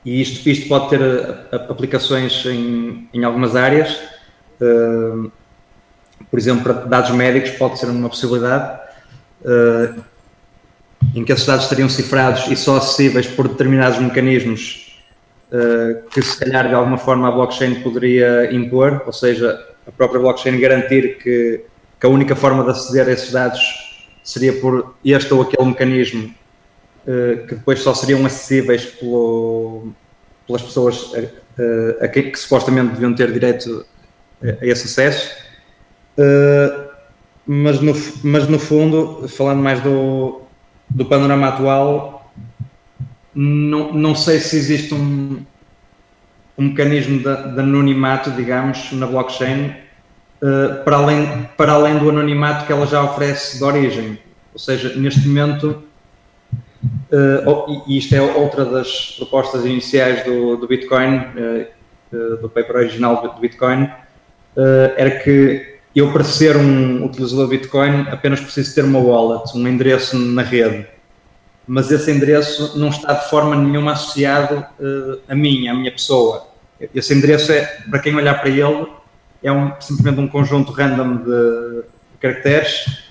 e 0.04 0.20
isto, 0.20 0.48
isto 0.48 0.68
pode 0.68 0.90
ter 0.90 1.00
eh, 1.00 1.56
aplicações 1.68 2.44
em, 2.46 3.08
em 3.14 3.24
algumas 3.24 3.54
áreas. 3.54 3.98
Uh, 4.60 5.30
por 6.30 6.38
exemplo, 6.38 6.62
para 6.62 6.72
dados 6.84 7.10
médicos 7.10 7.50
pode 7.52 7.78
ser 7.78 7.86
uma 7.86 8.08
possibilidade 8.08 8.80
uh, 9.42 10.02
em 11.14 11.24
que 11.24 11.32
esses 11.32 11.46
dados 11.46 11.64
estariam 11.64 11.88
cifrados 11.88 12.46
e 12.48 12.56
só 12.56 12.76
acessíveis 12.76 13.26
por 13.26 13.48
determinados 13.48 13.98
mecanismos 13.98 15.00
uh, 15.50 16.08
que 16.10 16.22
se 16.22 16.38
calhar 16.38 16.68
de 16.68 16.74
alguma 16.74 16.96
forma 16.96 17.28
a 17.28 17.30
blockchain 17.30 17.82
poderia 17.82 18.52
impor, 18.52 19.02
ou 19.04 19.12
seja, 19.12 19.60
a 19.86 19.92
própria 19.92 20.20
blockchain 20.20 20.58
garantir 20.60 21.18
que, 21.18 21.64
que 22.00 22.06
a 22.06 22.08
única 22.08 22.36
forma 22.36 22.64
de 22.64 22.70
aceder 22.70 23.08
a 23.08 23.12
esses 23.12 23.32
dados 23.32 23.60
seria 24.22 24.52
por 24.60 24.94
este 25.04 25.32
ou 25.34 25.42
aquele 25.42 25.68
mecanismo 25.68 26.34
eh, 27.06 27.44
que 27.48 27.56
depois 27.56 27.80
só 27.80 27.92
seriam 27.94 28.24
acessíveis 28.24 28.86
pelo, 28.86 29.92
pelas 30.46 30.62
pessoas 30.62 31.12
a, 31.14 32.04
a, 32.04 32.08
que, 32.08 32.22
que, 32.22 32.38
supostamente 32.38 32.92
deviam 32.92 33.12
ter 33.14 33.32
direito 33.32 33.84
a, 34.42 34.62
a 34.62 34.66
esse 34.66 34.86
acesso. 34.86 35.34
Uh, 36.16 36.92
mas, 37.46 37.80
no, 37.80 37.92
mas 38.22 38.46
no 38.46 38.58
fundo, 38.58 39.26
falando 39.28 39.60
mais 39.60 39.80
do, 39.80 40.42
do 40.88 41.04
panorama 41.06 41.48
atual, 41.48 42.32
não, 43.34 43.92
não 43.92 44.14
sei 44.14 44.38
se 44.38 44.56
existe 44.56 44.94
um, 44.94 45.44
um 46.62 46.68
mecanismo 46.68 47.18
de, 47.18 47.52
de 47.54 47.60
anonimato, 47.60 48.30
digamos, 48.30 48.92
na 48.92 49.06
blockchain, 49.06 49.74
uh, 50.40 50.84
para, 50.84 50.96
além, 50.96 51.48
para 51.56 51.72
além 51.72 51.98
do 51.98 52.08
anonimato 52.08 52.66
que 52.66 52.72
ela 52.72 52.86
já 52.86 53.02
oferece 53.02 53.58
de 53.58 53.64
origem. 53.64 54.18
Ou 54.52 54.58
seja, 54.58 54.94
neste 54.96 55.26
momento 55.26 55.82
Uh, 57.12 57.84
e 57.86 57.98
isto 57.98 58.14
é 58.14 58.20
outra 58.20 58.64
das 58.64 59.14
propostas 59.16 59.64
iniciais 59.64 60.24
do, 60.24 60.56
do 60.56 60.66
Bitcoin, 60.66 61.16
uh, 61.16 61.66
uh, 62.12 62.36
do 62.38 62.48
paper 62.48 62.76
original 62.76 63.22
do 63.22 63.40
Bitcoin, 63.40 63.88
era 64.96 65.10
que 65.22 65.78
eu, 65.94 66.12
para 66.12 66.24
ser 66.24 66.56
um 66.56 67.06
utilizador 67.06 67.48
de 67.48 67.58
Bitcoin, 67.58 68.06
apenas 68.10 68.40
preciso 68.40 68.74
ter 68.74 68.84
uma 68.84 68.98
wallet, 68.98 69.56
um 69.56 69.66
endereço 69.66 70.18
na 70.18 70.42
rede. 70.42 70.86
Mas 71.66 71.90
esse 71.90 72.10
endereço 72.10 72.78
não 72.78 72.88
está 72.88 73.14
de 73.14 73.30
forma 73.30 73.56
nenhuma 73.56 73.92
associado 73.92 74.66
a 75.26 75.34
mim, 75.34 75.68
à 75.68 75.74
minha 75.74 75.90
pessoa. 75.90 76.48
Esse 76.94 77.14
endereço 77.14 77.52
é, 77.52 77.62
para 77.88 77.98
quem 77.98 78.14
olhar 78.14 78.40
para 78.40 78.48
ele, 78.48 78.86
é 79.42 79.52
um, 79.52 79.72
simplesmente 79.80 80.20
um 80.20 80.28
conjunto 80.28 80.72
random 80.72 81.16
de 81.16 81.82
caracteres 82.20 83.02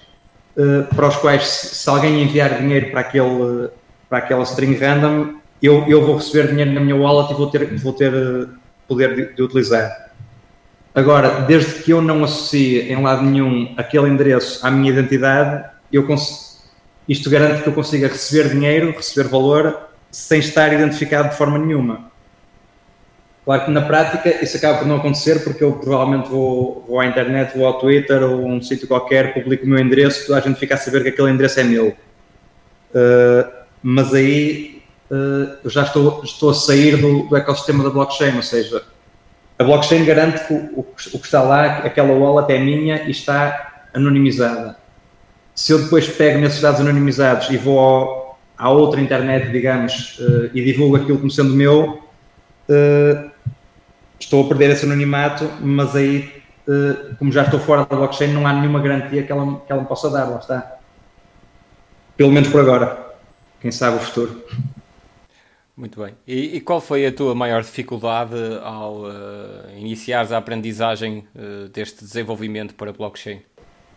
para 0.95 1.07
os 1.07 1.15
quais, 1.17 1.43
se 1.43 1.89
alguém 1.89 2.21
enviar 2.23 2.59
dinheiro 2.59 2.91
para 2.91 3.01
aquele 3.01 3.69
para 4.11 4.17
aquela 4.17 4.43
string 4.43 4.75
random, 4.75 5.35
eu, 5.61 5.85
eu 5.87 6.05
vou 6.05 6.17
receber 6.17 6.49
dinheiro 6.49 6.73
na 6.73 6.81
minha 6.81 6.97
wallet 6.97 7.31
e 7.31 7.33
vou 7.33 7.47
ter, 7.49 7.77
vou 7.77 7.93
ter 7.93 8.13
eh, 8.13 8.45
poder 8.85 9.15
de, 9.15 9.33
de 9.33 9.41
utilizar. 9.41 10.11
Agora, 10.93 11.43
desde 11.43 11.81
que 11.81 11.91
eu 11.91 12.01
não 12.01 12.21
associe 12.25 12.91
em 12.91 13.01
lado 13.01 13.23
nenhum 13.23 13.73
aquele 13.77 14.09
endereço 14.09 14.67
à 14.67 14.69
minha 14.69 14.91
identidade, 14.91 15.63
eu 15.93 16.05
isto 17.07 17.29
garante 17.29 17.63
que 17.63 17.69
eu 17.69 17.73
consiga 17.73 18.09
receber 18.09 18.49
dinheiro, 18.49 18.91
receber 18.91 19.29
valor, 19.29 19.89
sem 20.11 20.39
estar 20.39 20.73
identificado 20.73 21.29
de 21.29 21.37
forma 21.37 21.57
nenhuma. 21.57 22.10
Claro 23.51 23.65
que 23.65 23.71
na 23.71 23.81
prática 23.81 24.41
isso 24.41 24.55
acaba 24.55 24.77
por 24.77 24.87
não 24.87 24.95
acontecer 24.95 25.43
porque 25.43 25.61
eu 25.61 25.73
provavelmente 25.73 26.29
vou, 26.29 26.85
vou 26.87 27.01
à 27.01 27.05
internet, 27.05 27.57
vou 27.57 27.67
ao 27.67 27.79
Twitter 27.79 28.23
ou 28.23 28.45
um 28.45 28.61
sítio 28.61 28.87
qualquer, 28.87 29.33
publico 29.33 29.65
o 29.65 29.67
meu 29.67 29.77
endereço, 29.77 30.25
toda 30.25 30.39
a 30.39 30.41
gente 30.41 30.57
fica 30.57 30.75
a 30.75 30.77
saber 30.77 31.03
que 31.03 31.09
aquele 31.09 31.31
endereço 31.31 31.59
é 31.59 31.63
meu. 31.65 31.89
Uh, 31.89 33.51
mas 33.83 34.13
aí 34.13 34.81
uh, 35.11 35.57
eu 35.65 35.69
já 35.69 35.83
estou, 35.83 36.23
estou 36.23 36.51
a 36.51 36.53
sair 36.53 36.95
do, 36.95 37.23
do, 37.23 37.35
ecossistema 37.35 37.83
da 37.83 37.89
blockchain, 37.89 38.37
ou 38.37 38.41
seja, 38.41 38.83
a 39.59 39.63
blockchain 39.65 40.05
garante 40.05 40.47
que 40.47 40.53
o, 40.53 40.79
o 40.79 41.19
que 41.19 41.25
está 41.25 41.41
lá, 41.41 41.79
aquela 41.79 42.13
wallet 42.13 42.53
é 42.53 42.57
minha 42.57 43.03
e 43.03 43.11
está 43.11 43.87
anonimizada. 43.93 44.77
Se 45.53 45.73
eu 45.73 45.83
depois 45.83 46.07
pego 46.07 46.39
nesses 46.39 46.61
dados 46.61 46.79
anonimizados 46.79 47.49
e 47.49 47.57
vou 47.57 47.77
ao, 47.77 48.39
à 48.57 48.69
outra 48.69 49.01
internet, 49.01 49.51
digamos, 49.51 50.19
uh, 50.19 50.49
e 50.53 50.63
divulgo 50.63 50.95
aquilo 50.95 51.17
como 51.17 51.29
sendo 51.29 51.53
meu, 51.53 52.01
uh, 52.69 53.30
estou 54.23 54.45
a 54.45 54.47
perder 54.47 54.69
esse 54.69 54.85
anonimato, 54.85 55.49
mas 55.59 55.95
aí, 55.95 56.31
como 57.19 57.31
já 57.31 57.43
estou 57.43 57.59
fora 57.59 57.85
da 57.85 57.95
blockchain, 57.95 58.33
não 58.33 58.47
há 58.47 58.53
nenhuma 58.53 58.79
garantia 58.79 59.23
que 59.23 59.31
ela, 59.31 59.59
que 59.59 59.71
ela 59.71 59.81
me 59.81 59.87
possa 59.87 60.09
dar, 60.09 60.25
lá 60.25 60.37
está. 60.37 60.77
Pelo 62.15 62.31
menos 62.31 62.49
por 62.49 62.61
agora 62.61 62.97
quem 63.59 63.71
sabe 63.71 63.97
o 63.97 63.99
futuro. 63.99 64.43
Muito 65.75 66.01
bem. 66.03 66.13
E, 66.27 66.57
e 66.57 66.61
qual 66.61 66.81
foi 66.81 67.05
a 67.05 67.11
tua 67.11 67.33
maior 67.33 67.61
dificuldade 67.61 68.35
ao 68.63 69.03
uh, 69.03 69.77
iniciares 69.77 70.31
a 70.31 70.37
aprendizagem 70.37 71.25
uh, 71.35 71.69
deste 71.69 72.03
desenvolvimento 72.03 72.75
para 72.75 72.91
blockchain? 72.91 73.41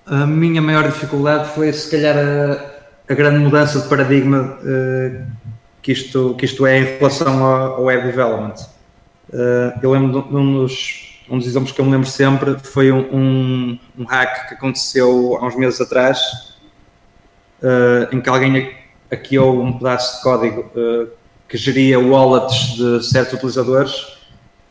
A 0.07 0.27
minha 0.27 0.63
maior 0.63 0.85
dificuldade 0.85 1.51
foi, 1.51 1.73
se 1.73 1.91
calhar, 1.91 2.17
a, 2.17 3.13
a 3.13 3.15
grande 3.15 3.39
mudança 3.39 3.81
de 3.81 3.89
paradigma 3.89 4.59
uh, 4.63 5.27
que, 5.83 5.93
isto, 5.93 6.35
que 6.39 6.45
isto 6.45 6.65
é 6.67 6.79
em 6.79 6.85
relação 6.99 7.45
ao, 7.45 7.75
ao 7.75 7.85
web 7.85 8.07
development. 8.07 8.55
Eu 9.83 9.91
lembro 9.91 10.23
de 10.23 10.37
um 10.37 10.53
dos, 10.61 11.23
um 11.29 11.39
dos 11.39 11.47
exemplos 11.47 11.73
que 11.73 11.81
eu 11.81 11.85
me 11.85 11.93
lembro 11.93 12.07
sempre 12.07 12.59
foi 12.59 12.93
um, 12.93 13.01
um, 13.13 13.79
um 13.99 14.05
hack 14.05 14.49
que 14.49 14.55
aconteceu 14.55 15.39
há 15.41 15.47
uns 15.47 15.57
meses 15.57 15.81
atrás, 15.81 16.21
em 18.13 18.21
que 18.21 18.29
alguém 18.29 18.75
houve 19.41 19.59
um 19.59 19.73
pedaço 19.79 20.17
de 20.17 20.23
código 20.23 20.61
uh, 20.77 21.09
que 21.49 21.57
geria 21.57 21.99
wallets 21.99 22.75
de 22.77 23.03
certos 23.05 23.35
utilizadores 23.35 24.15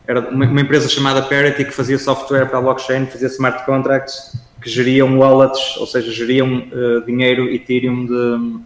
era 0.06 0.20
uma, 0.20 0.44
uma, 0.44 0.60
empresa 0.60 0.88
chamada 0.88 1.22
Parity 1.22 1.64
que 1.64 1.70
fazia 1.70 1.98
software 1.98 2.46
para 2.46 2.58
a 2.58 2.62
blockchain, 2.62 3.06
fazia 3.06 3.28
smart 3.28 3.64
contracts 3.64 4.36
que 4.60 4.68
geriam 4.68 5.18
wallets, 5.18 5.76
ou 5.78 5.86
seja, 5.86 6.10
geriam 6.10 6.58
uh, 6.58 7.04
dinheiro 7.06 7.48
Ethereum 7.50 8.06
de, 8.06 8.60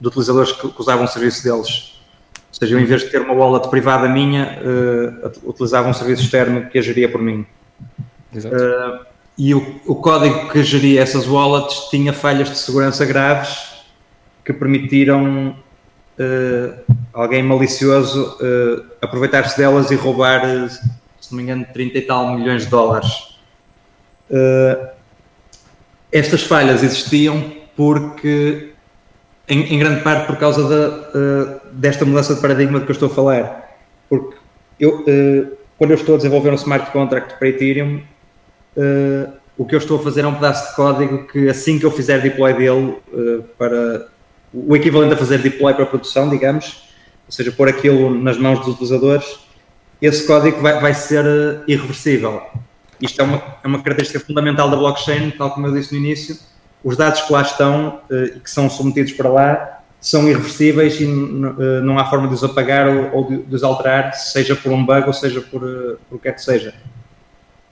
de 0.00 0.06
utilizadores 0.06 0.52
que, 0.52 0.68
que, 0.68 0.80
usavam 0.80 1.04
o 1.04 1.08
serviço 1.08 1.44
deles. 1.44 1.97
Ou 2.58 2.66
seja, 2.66 2.74
eu, 2.74 2.80
em 2.80 2.84
vez 2.84 3.02
de 3.02 3.10
ter 3.10 3.20
uma 3.20 3.32
wallet 3.32 3.68
privada 3.68 4.08
minha, 4.08 4.58
uh, 4.60 5.48
utilizava 5.48 5.88
um 5.88 5.94
serviço 5.94 6.22
externo 6.22 6.68
que 6.68 6.76
a 6.76 6.82
geria 6.82 7.08
por 7.08 7.22
mim. 7.22 7.46
Uh, 8.34 9.06
e 9.38 9.54
o, 9.54 9.80
o, 9.86 9.94
código 9.94 10.50
que 10.50 10.64
geria 10.64 11.00
essas 11.00 11.24
wallets 11.28 11.88
tinha 11.88 12.12
falhas 12.12 12.50
de 12.50 12.58
segurança 12.58 13.06
graves 13.06 13.84
que 14.44 14.52
permitiram 14.52 15.50
uh, 16.18 16.94
alguém 17.12 17.44
malicioso 17.44 18.36
aproveitar-se 19.00 19.56
delas 19.56 19.92
e 19.92 19.94
roubar, 19.94 20.68
se 20.68 21.30
não 21.30 21.36
me 21.36 21.44
engano, 21.44 21.64
30 21.72 21.96
e 21.96 22.02
tal 22.02 22.36
milhões 22.36 22.64
de 22.64 22.70
dólares. 22.70 23.38
estas 26.10 26.42
falhas 26.42 26.82
existiam 26.82 27.52
porque, 27.76 28.72
em, 29.48 29.74
em, 29.74 29.78
grande 29.78 30.02
parte, 30.02 30.26
por 30.26 30.36
causa 30.36 30.68
da, 30.68 31.60
desta 31.72 32.04
mudança 32.04 32.34
de 32.34 32.40
paradigma 32.40 32.78
de 32.78 32.84
que 32.84 32.90
eu 32.90 32.94
estou 32.94 33.08
a 33.08 33.14
falar. 33.14 33.78
Porque 34.08 34.36
eu, 34.78 35.04
quando 35.78 35.92
eu 35.92 35.96
estou 35.96 36.16
a 36.16 36.18
desenvolver 36.18 36.50
um 36.50 36.56
smart 36.56 36.90
contract 36.90 37.38
para 37.38 37.48
Ethereum, 37.48 38.02
uh, 38.76 39.32
o 39.56 39.64
que 39.64 39.74
eu 39.74 39.78
estou 39.78 39.98
a 39.98 40.02
fazer 40.02 40.22
é 40.22 40.26
um 40.26 40.34
pedaço 40.34 40.70
de 40.70 40.76
código 40.76 41.26
que 41.28 41.48
assim 41.48 41.78
que 41.78 41.86
eu 41.86 41.90
fizer 41.90 42.20
deploy 42.20 42.52
dele 42.52 42.96
uh, 43.12 43.42
para 43.56 44.08
o 44.52 44.74
equivalente 44.74 45.14
a 45.14 45.16
fazer 45.16 45.38
deploy 45.38 45.72
para 45.74 45.86
produção, 45.86 46.28
digamos, 46.28 46.88
ou 47.26 47.32
seja, 47.32 47.52
pôr 47.52 47.68
aquilo 47.68 48.12
nas 48.12 48.38
mãos 48.38 48.58
dos 48.60 48.68
utilizadores, 48.68 49.38
esse 50.02 50.26
código 50.26 50.60
vai, 50.60 50.80
vai 50.80 50.94
ser 50.94 51.24
uh, 51.24 51.62
irreversível. 51.68 52.42
Isto 53.00 53.20
é 53.20 53.24
uma, 53.24 53.42
é 53.62 53.66
uma 53.66 53.80
característica 53.80 54.18
fundamental 54.18 54.68
da 54.68 54.76
blockchain, 54.76 55.30
tal 55.30 55.52
como 55.52 55.68
eu 55.68 55.74
disse 55.74 55.92
no 55.92 56.04
início. 56.04 56.36
Os 56.82 56.96
dados 56.96 57.22
que 57.22 57.32
lá 57.32 57.42
estão 57.42 58.00
e 58.10 58.40
que 58.40 58.50
são 58.50 58.70
submetidos 58.70 59.12
para 59.12 59.28
lá 59.28 59.80
são 60.00 60.28
irreversíveis 60.28 61.00
e 61.00 61.06
não 61.06 61.98
há 61.98 62.04
forma 62.06 62.28
de 62.28 62.34
os 62.34 62.44
apagar 62.44 62.88
ou, 63.12 63.28
de, 63.28 63.54
os 63.54 63.64
alterar, 63.64 64.14
seja 64.14 64.54
por 64.54 64.70
um 64.70 64.86
bug 64.86 65.08
ou 65.08 65.12
seja 65.12 65.40
por, 65.40 65.60
por 66.08 66.16
o 66.16 66.18
que 66.18 66.28
é 66.28 66.32
que 66.32 66.40
seja 66.40 66.72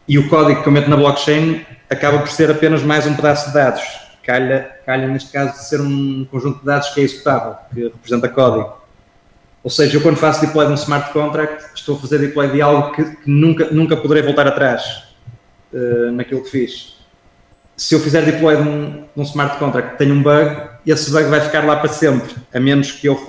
e 0.08 0.18
o 0.18 0.28
código 0.28 0.62
que 0.62 0.68
eu 0.68 0.72
meto 0.72 0.88
na 0.88 0.96
blockchain 0.96 1.66
acaba 1.90 2.18
por 2.18 2.28
ser 2.28 2.50
apenas 2.50 2.82
mais 2.82 3.06
um 3.06 3.14
pedaço 3.14 3.48
de 3.48 3.54
dados. 3.54 3.82
Calha, 4.22 4.70
calha 4.84 5.08
neste 5.08 5.30
caso, 5.32 5.52
de 5.52 5.64
ser 5.64 5.80
um 5.80 6.24
conjunto 6.30 6.60
de 6.60 6.64
dados 6.64 6.90
que 6.90 7.00
é 7.00 7.04
executável, 7.04 7.56
que 7.72 7.84
representa 7.84 8.28
código. 8.28 8.72
Ou 9.62 9.70
seja, 9.70 9.96
eu 9.96 10.00
quando 10.00 10.16
faço 10.16 10.40
deploy 10.40 10.66
de 10.66 10.72
um 10.72 10.76
smart 10.76 11.12
contract, 11.12 11.64
estou 11.74 11.96
a 11.96 11.98
fazer 11.98 12.18
deploy 12.18 12.48
de 12.48 12.62
algo 12.62 12.92
que, 12.92 13.04
que 13.04 13.30
nunca, 13.30 13.68
nunca 13.70 13.96
poderei 13.96 14.22
voltar 14.22 14.46
atrás 14.46 15.04
uh, 15.72 16.12
naquilo 16.12 16.42
que 16.44 16.50
fiz. 16.50 16.95
Se 17.76 17.94
eu 17.94 18.00
fizer 18.00 18.22
deploy 18.22 18.56
de 18.56 18.62
um, 18.66 19.22
smart 19.22 19.58
contract 19.58 19.92
que 19.92 19.98
tem 19.98 20.10
um 20.10 20.22
bug, 20.22 20.62
esse 20.86 21.10
bug 21.10 21.24
vai 21.24 21.40
ficar 21.40 21.62
lá 21.64 21.76
para 21.76 21.90
sempre, 21.90 22.34
a 22.52 22.58
menos 22.58 22.90
que 22.90 23.06
eu 23.06 23.20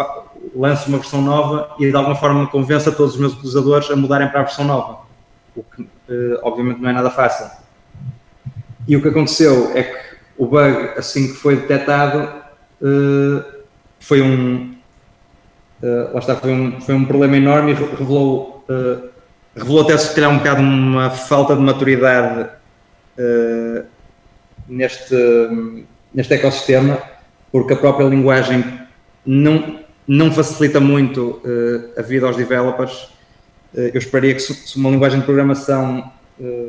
lance 0.56 0.88
uma 0.88 1.00
versão 1.00 1.22
nova 1.22 1.76
e 1.78 1.90
de 1.90 1.96
alguma 1.96 2.16
forma 2.16 2.48
convença 2.48 2.92
todos 2.92 3.16
os 3.16 3.20
meus 3.20 3.34
utilizadores 3.34 3.92
a 3.92 3.96
mudarem 3.96 4.30
para 4.30 4.40
a 4.40 4.44
versão 4.44 4.64
nova. 4.64 5.00
O 5.54 5.64
que 5.64 5.82
uh, 5.82 6.40
obviamente 6.44 6.82
não 6.82 6.90
é 6.90 6.94
nada 6.94 7.10
fácil. 7.10 7.46
E 8.88 8.96
o 8.96 9.02
que 9.02 9.10
aconteceu 9.10 9.72
é 9.76 9.84
que 9.84 9.98
o 10.38 10.46
bug, 10.46 10.92
assim 10.98 11.28
que 11.28 11.34
foi 11.34 11.58
detectado, 11.58 12.30
uh, 12.82 13.44
foi 14.00 14.22
um. 14.22 14.78
Uh, 15.84 16.14
lá 16.14 16.20
está, 16.20 16.38
foi 16.38 16.52
um, 16.52 16.80
foi 16.80 16.96
um 16.96 17.04
problema 17.04 17.36
enorme 17.36 17.72
e 17.72 17.74
revelou, 17.74 18.66
revelou 19.54 19.82
até 19.82 19.98
se 19.98 20.16
calhar 20.16 20.32
um 20.32 20.38
bocado 20.38 20.62
uma 20.62 21.10
falta 21.10 21.54
de 21.54 21.62
maturidade 21.62 22.50
neste, 24.68 25.16
neste 26.14 26.34
ecossistema, 26.34 27.02
porque 27.52 27.74
a 27.74 27.78
própria 27.78 28.06
linguagem 28.06 28.64
não, 29.26 29.80
não 30.08 30.32
facilita 30.32 30.80
muito 30.80 31.42
a 31.98 32.02
vida 32.02 32.28
aos 32.28 32.36
developers 32.36 33.18
eh, 33.76 33.92
eu 33.94 33.98
esperaria 34.00 34.34
que 34.34 34.40
se 34.42 34.76
uma 34.78 34.90
linguagem 34.90 35.20
de 35.20 35.26
programação 35.26 36.12
eh, 36.42 36.68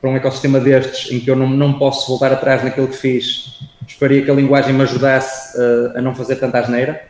para 0.00 0.10
um 0.10 0.16
ecossistema 0.16 0.60
destes, 0.60 1.10
em 1.10 1.20
que 1.20 1.30
eu 1.30 1.36
não, 1.36 1.48
não 1.48 1.78
posso 1.78 2.08
voltar 2.08 2.32
atrás 2.32 2.62
naquilo 2.62 2.88
que 2.88 2.96
fiz, 2.96 3.60
esperaria 3.86 4.22
que 4.22 4.30
a 4.30 4.34
linguagem 4.34 4.74
me 4.74 4.82
ajudasse 4.82 5.58
a, 5.96 6.00
não 6.02 6.14
fazer 6.14 6.36
tanta 6.36 6.58
asneira. 6.58 7.02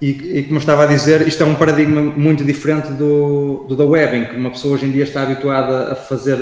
E, 0.00 0.10
e, 0.10 0.42
como 0.42 0.58
estava 0.58 0.84
a 0.84 0.86
dizer, 0.86 1.26
isto 1.26 1.42
é 1.42 1.46
um 1.46 1.54
paradigma 1.54 2.02
muito 2.02 2.44
diferente 2.44 2.88
do, 2.92 3.64
do 3.66 3.74
da 3.74 3.84
web, 3.84 4.14
em 4.14 4.24
que 4.26 4.36
uma 4.36 4.50
pessoa 4.50 4.74
hoje 4.74 4.84
em 4.84 4.90
dia 4.92 5.04
está 5.04 5.22
habituada 5.22 5.92
a 5.92 5.94
fazer, 5.94 6.36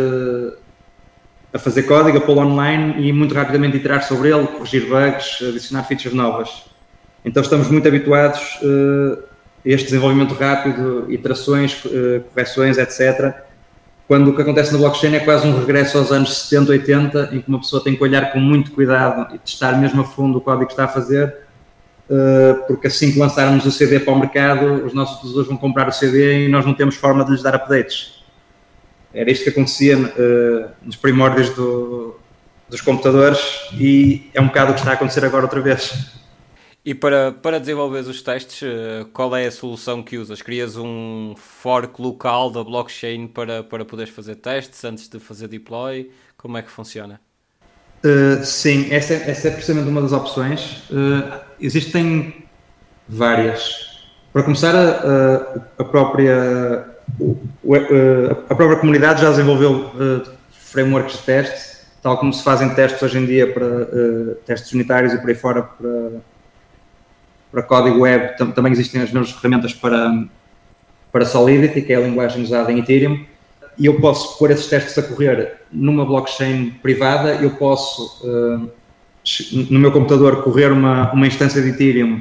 a 1.54 1.58
fazer 1.58 1.84
código, 1.84 2.18
a 2.18 2.20
pô-lo 2.20 2.40
online 2.40 3.08
e 3.08 3.12
muito 3.12 3.32
rapidamente 3.32 3.76
iterar 3.76 4.02
sobre 4.02 4.28
ele, 4.28 4.44
corrigir 4.48 4.88
bugs, 4.88 5.40
adicionar 5.40 5.84
features 5.84 6.12
novas. 6.12 6.64
Então 7.24 7.40
estamos 7.40 7.68
muito 7.68 7.86
habituados 7.86 8.58
uh, 8.60 9.22
este 9.64 9.86
desenvolvimento 9.86 10.34
rápido, 10.34 11.06
iterações, 11.10 11.82
eh, 11.86 12.20
correções, 12.34 12.76
etc. 12.76 13.34
Quando 14.06 14.28
o 14.28 14.36
que 14.36 14.42
acontece 14.42 14.72
na 14.72 14.78
blockchain 14.78 15.14
é 15.14 15.20
quase 15.20 15.46
um 15.46 15.58
regresso 15.58 15.96
aos 15.96 16.12
anos 16.12 16.36
70, 16.48 16.72
80, 16.72 17.30
em 17.32 17.40
que 17.40 17.48
uma 17.48 17.60
pessoa 17.60 17.82
tem 17.82 17.96
que 17.96 18.02
olhar 18.02 18.30
com 18.30 18.38
muito 18.38 18.72
cuidado 18.72 19.34
e 19.34 19.38
testar 19.38 19.80
mesmo 19.80 20.02
a 20.02 20.04
fundo 20.04 20.36
o 20.36 20.40
código 20.42 20.66
que 20.66 20.74
está 20.74 20.84
a 20.84 20.88
fazer, 20.88 21.34
eh, 22.10 22.54
porque 22.66 22.88
assim 22.88 23.10
que 23.10 23.18
lançarmos 23.18 23.64
o 23.64 23.72
CD 23.72 24.00
para 24.00 24.12
o 24.12 24.18
mercado, 24.18 24.84
os 24.84 24.92
nossos 24.92 25.16
utilizadores 25.16 25.48
vão 25.48 25.56
comprar 25.56 25.88
o 25.88 25.92
CD 25.92 26.44
e 26.44 26.48
nós 26.48 26.66
não 26.66 26.74
temos 26.74 26.96
forma 26.96 27.24
de 27.24 27.30
lhes 27.30 27.42
dar 27.42 27.54
updates. 27.54 28.23
Era 29.14 29.30
isto 29.30 29.44
que 29.44 29.50
acontecia 29.50 29.96
uh, 29.96 30.70
nos 30.82 30.96
primórdios 30.96 31.50
do, 31.50 32.16
dos 32.68 32.80
computadores 32.80 33.38
e 33.72 34.28
é 34.34 34.40
um 34.40 34.48
bocado 34.48 34.72
o 34.72 34.74
que 34.74 34.80
está 34.80 34.90
a 34.90 34.94
acontecer 34.94 35.24
agora 35.24 35.44
outra 35.44 35.60
vez. 35.60 36.14
E 36.84 36.94
para, 36.94 37.32
para 37.32 37.58
desenvolver 37.58 38.00
os 38.00 38.20
testes, 38.20 38.62
eh, 38.62 39.06
qual 39.10 39.34
é 39.34 39.46
a 39.46 39.50
solução 39.50 40.02
que 40.02 40.18
usas? 40.18 40.42
Crias 40.42 40.76
um 40.76 41.34
fork 41.34 42.00
local 42.00 42.50
da 42.50 42.62
blockchain 42.62 43.26
para, 43.26 43.62
para 43.62 43.86
poderes 43.86 44.12
fazer 44.12 44.34
testes 44.34 44.84
antes 44.84 45.08
de 45.08 45.18
fazer 45.18 45.48
deploy? 45.48 46.10
Como 46.36 46.58
é 46.58 46.62
que 46.62 46.70
funciona? 46.70 47.18
Uh, 48.04 48.44
sim, 48.44 48.92
essa, 48.92 49.14
é, 49.14 49.30
essa 49.30 49.48
é 49.48 49.50
precisamente 49.52 49.88
uma 49.88 50.02
das 50.02 50.12
opções. 50.12 50.82
Uh, 50.90 51.40
existem 51.58 52.44
várias. 53.08 54.04
Para 54.30 54.42
começar, 54.42 54.74
a, 54.76 55.62
a, 55.78 55.84
própria, 55.84 56.86
a 58.50 58.54
própria 58.54 58.78
comunidade 58.78 59.22
já 59.22 59.30
desenvolveu 59.30 59.90
frameworks 60.50 61.18
de 61.18 61.22
teste, 61.22 61.84
tal 62.02 62.18
como 62.18 62.32
se 62.32 62.42
fazem 62.42 62.74
testes 62.74 63.02
hoje 63.02 63.18
em 63.18 63.26
dia 63.26 63.52
para 63.52 63.86
testes 64.44 64.72
unitários 64.72 65.12
e 65.12 65.18
por 65.18 65.28
aí 65.28 65.34
fora 65.34 65.62
para 65.62 66.20
para 67.54 67.62
código 67.62 68.00
web. 68.00 68.36
Tam, 68.36 68.50
também 68.50 68.72
existem 68.72 69.00
as 69.00 69.12
mesmas 69.12 69.30
ferramentas 69.30 69.72
para, 69.72 70.26
para 71.12 71.24
Solidity, 71.24 71.82
que 71.82 71.92
é 71.92 71.96
a 71.96 72.00
linguagem 72.00 72.42
usada 72.42 72.72
em 72.72 72.80
Ethereum, 72.80 73.24
e 73.78 73.86
eu 73.86 74.00
posso 74.00 74.36
pôr 74.38 74.50
esses 74.50 74.66
testes 74.66 74.98
a 74.98 75.02
correr 75.02 75.60
numa 75.70 76.04
blockchain 76.04 76.72
privada, 76.82 77.34
eu 77.36 77.50
posso, 77.50 78.26
no 79.70 79.78
meu 79.78 79.92
computador, 79.92 80.42
correr 80.42 80.72
uma, 80.72 81.12
uma 81.12 81.26
instância 81.26 81.62
de 81.62 81.68
Ethereum 81.68 82.20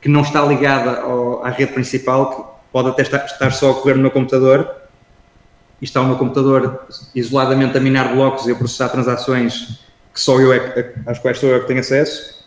que 0.00 0.08
não 0.08 0.22
está 0.22 0.42
ligada 0.42 1.00
ao, 1.00 1.44
à 1.44 1.50
rede 1.50 1.72
principal, 1.72 2.53
pode 2.74 2.88
até 2.88 3.02
estar, 3.02 3.52
só 3.52 3.70
a 3.70 3.74
correr 3.74 3.94
no 3.94 4.00
meu 4.02 4.10
computador, 4.10 4.68
e 5.80 5.84
está 5.84 6.00
o 6.00 6.04
meu 6.04 6.16
computador 6.16 6.88
isoladamente 7.14 7.78
a 7.78 7.80
minar 7.80 8.12
blocos 8.12 8.48
e 8.48 8.50
a 8.50 8.54
processar 8.56 8.88
transações 8.88 9.78
que 10.12 10.20
só 10.20 10.40
eu 10.40 10.52
é, 10.52 10.92
às 11.06 11.20
quais 11.20 11.38
sou 11.38 11.50
eu 11.50 11.60
que 11.60 11.68
tenho 11.68 11.78
acesso, 11.78 12.44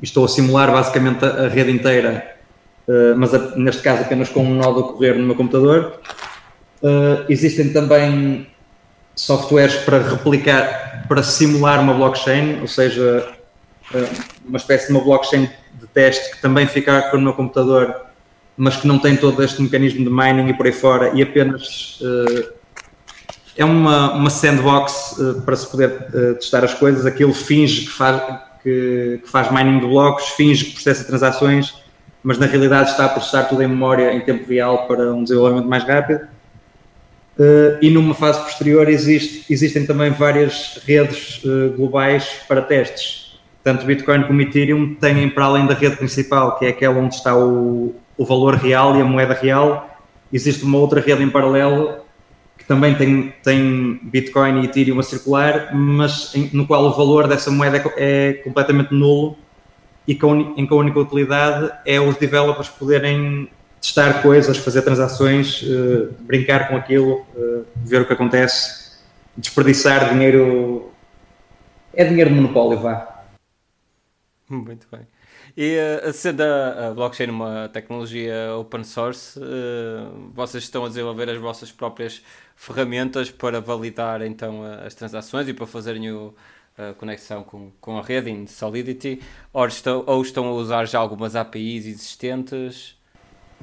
estou 0.00 0.24
a 0.24 0.28
simular 0.28 0.70
basicamente 0.70 1.24
a, 1.24 1.48
rede 1.48 1.72
inteira, 1.72 2.36
uh, 2.86 3.16
mas 3.16 3.32
neste 3.56 3.82
caso 3.82 4.02
apenas 4.02 4.28
com 4.28 4.44
um 4.44 4.54
nó 4.54 4.70
a 4.70 4.92
correr 4.92 5.14
no 5.14 5.26
meu 5.26 5.34
computador. 5.34 5.98
Uh, 6.80 7.26
existem 7.28 7.72
também 7.72 8.46
softwares 9.16 9.74
para 9.78 9.98
replicar, 9.98 11.04
para 11.08 11.20
simular 11.24 11.80
uma 11.80 11.94
blockchain, 11.94 12.60
ou 12.60 12.68
seja, 12.68 13.28
uh, 13.92 14.08
uma 14.44 14.58
espécie 14.58 14.86
de 14.86 14.92
uma 14.92 15.02
blockchain 15.02 15.50
de 15.74 15.86
teste 15.88 16.36
que 16.36 16.40
também 16.40 16.68
fica 16.68 17.10
no 17.14 17.20
meu 17.22 17.32
computador, 17.32 18.07
mas 18.58 18.76
que 18.76 18.86
não 18.86 18.98
tem 18.98 19.16
todo 19.16 19.42
este 19.42 19.62
mecanismo 19.62 20.04
de 20.04 20.10
mining 20.10 20.48
e 20.50 20.54
por 20.54 20.66
aí 20.66 20.72
fora, 20.72 21.12
e 21.14 21.22
apenas 21.22 22.00
é 23.56 23.64
uma, 23.64 24.12
uma 24.14 24.30
sandbox 24.30 25.16
para 25.46 25.56
se 25.56 25.70
poder 25.70 25.90
testar 26.34 26.64
as 26.64 26.74
coisas. 26.74 27.06
Aquilo 27.06 27.32
finge 27.32 27.82
que 27.82 27.90
faz, 27.90 28.20
que, 28.62 29.20
que 29.22 29.30
faz 29.30 29.50
mining 29.50 29.78
de 29.80 29.86
blocos, 29.86 30.28
finge 30.30 30.66
que 30.66 30.72
processa 30.72 31.04
transações, 31.04 31.74
mas 32.22 32.38
na 32.38 32.46
realidade 32.46 32.90
está 32.90 33.06
a 33.06 33.08
processar 33.08 33.44
tudo 33.44 33.62
em 33.62 33.68
memória 33.68 34.12
em 34.12 34.20
tempo 34.20 34.48
real 34.48 34.86
para 34.86 35.12
um 35.12 35.22
desenvolvimento 35.22 35.68
mais 35.68 35.84
rápido. 35.84 36.20
Uh, 37.38 37.78
e 37.80 37.88
numa 37.88 38.14
fase 38.14 38.40
posterior 38.42 38.88
existe, 38.88 39.44
existem 39.48 39.86
também 39.86 40.10
várias 40.10 40.80
redes 40.84 41.40
uh, 41.44 41.72
globais 41.76 42.28
para 42.48 42.60
testes. 42.60 43.38
Tanto 43.62 43.86
Bitcoin 43.86 44.24
como 44.24 44.40
Ethereum 44.40 44.96
têm, 44.96 45.30
para 45.30 45.44
além 45.44 45.64
da 45.64 45.74
rede 45.74 45.96
principal, 45.96 46.58
que 46.58 46.66
é 46.66 46.70
aquela 46.70 46.98
onde 46.98 47.14
está 47.14 47.36
o, 47.36 47.94
o 48.18 48.24
valor 48.24 48.56
real 48.56 48.98
e 48.98 49.00
a 49.00 49.04
moeda 49.04 49.32
real, 49.32 49.88
existe 50.32 50.64
uma 50.64 50.76
outra 50.78 51.00
rede 51.00 51.22
em 51.22 51.30
paralelo 51.30 52.00
que 52.58 52.64
também 52.64 52.94
tem, 52.96 53.32
tem 53.42 54.00
Bitcoin 54.02 54.60
e 54.60 54.64
Ethereum 54.64 54.98
a 54.98 55.02
circular, 55.02 55.74
mas 55.74 56.34
em, 56.34 56.50
no 56.52 56.66
qual 56.66 56.84
o 56.84 56.90
valor 56.90 57.28
dessa 57.28 57.50
moeda 57.50 57.78
é, 57.78 58.30
é 58.30 58.32
completamente 58.34 58.92
nulo 58.92 59.38
e 60.06 60.14
com, 60.14 60.54
em 60.56 60.66
que 60.66 60.74
a 60.74 60.76
única 60.76 60.98
utilidade 60.98 61.70
é 61.86 62.00
os 62.00 62.16
developers 62.16 62.68
poderem 62.68 63.48
testar 63.80 64.22
coisas, 64.22 64.56
fazer 64.58 64.82
transações, 64.82 65.62
uh, 65.62 66.12
brincar 66.20 66.68
com 66.68 66.76
aquilo, 66.76 67.26
uh, 67.36 67.64
ver 67.76 68.02
o 68.02 68.06
que 68.06 68.12
acontece, 68.12 68.98
desperdiçar 69.36 70.12
dinheiro. 70.12 70.90
É 71.94 72.04
dinheiro 72.04 72.30
de 72.30 72.36
monopólio, 72.36 72.80
vá. 72.80 73.24
Muito 74.48 74.88
bem. 74.90 75.06
E 75.60 75.76
uh, 75.76 76.12
sendo 76.12 76.42
a, 76.42 76.92
blockchain 76.94 77.30
uma 77.30 77.68
tecnologia 77.72 78.54
open 78.56 78.84
source, 78.84 79.36
uh, 79.40 80.30
vocês 80.32 80.62
estão 80.62 80.84
a 80.84 80.88
desenvolver 80.88 81.28
as 81.28 81.36
vossas 81.36 81.72
próprias 81.72 82.22
ferramentas 82.54 83.28
para 83.28 83.60
validar 83.60 84.22
então 84.22 84.62
as 84.86 84.94
transações 84.94 85.48
e 85.48 85.52
para 85.52 85.66
fazerem 85.66 86.12
o, 86.12 86.32
a 86.78 86.94
conexão 86.94 87.42
com, 87.42 87.72
com 87.80 87.98
a 87.98 88.02
rede 88.02 88.30
em 88.30 88.46
Solidity, 88.46 89.20
ou 89.52 89.66
estão, 89.66 90.04
ou 90.06 90.22
estão 90.22 90.46
a 90.46 90.52
usar 90.52 90.86
já 90.86 91.00
algumas 91.00 91.34
APIs 91.34 91.86
existentes? 91.86 92.94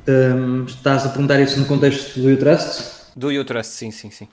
Um, 0.05 0.65
estás 0.65 1.05
a 1.05 1.10
perguntar 1.10 1.39
isso 1.39 1.58
no 1.58 1.65
contexto 1.65 2.19
do 2.19 2.27
Utrust? 2.27 3.13
Do 3.15 3.29
Utrust, 3.29 3.71
sim, 3.71 3.91
sim, 3.91 4.12
sim. 4.12 4.27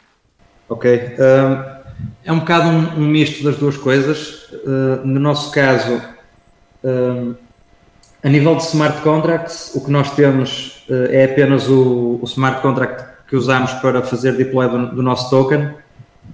Ok. 0.69 1.15
Um, 1.17 2.03
é 2.25 2.33
um 2.33 2.41
bocado 2.41 2.67
um, 2.67 3.05
um, 3.05 3.07
misto 3.07 3.45
das 3.45 3.57
duas 3.57 3.77
coisas. 3.77 4.51
Uh, 4.51 5.07
no 5.07 5.21
nosso 5.21 5.53
caso, 5.53 6.03
um, 6.83 7.37
a 8.23 8.29
nível 8.29 8.57
de 8.57 8.63
smart 8.63 9.01
contracts, 9.03 9.73
o 9.75 9.85
que 9.85 9.91
nós 9.91 10.15
temos 10.15 10.85
uh, 10.89 11.11
é 11.11 11.25
apenas 11.25 11.69
o, 11.69 12.19
o, 12.23 12.25
smart 12.25 12.61
contract 12.63 13.05
que 13.29 13.37
usamos 13.37 13.73
para 13.75 14.03
fazer 14.03 14.37
deploy 14.37 14.69
do, 14.69 14.97
do 14.97 15.03
nosso 15.03 15.29
token, 15.31 15.71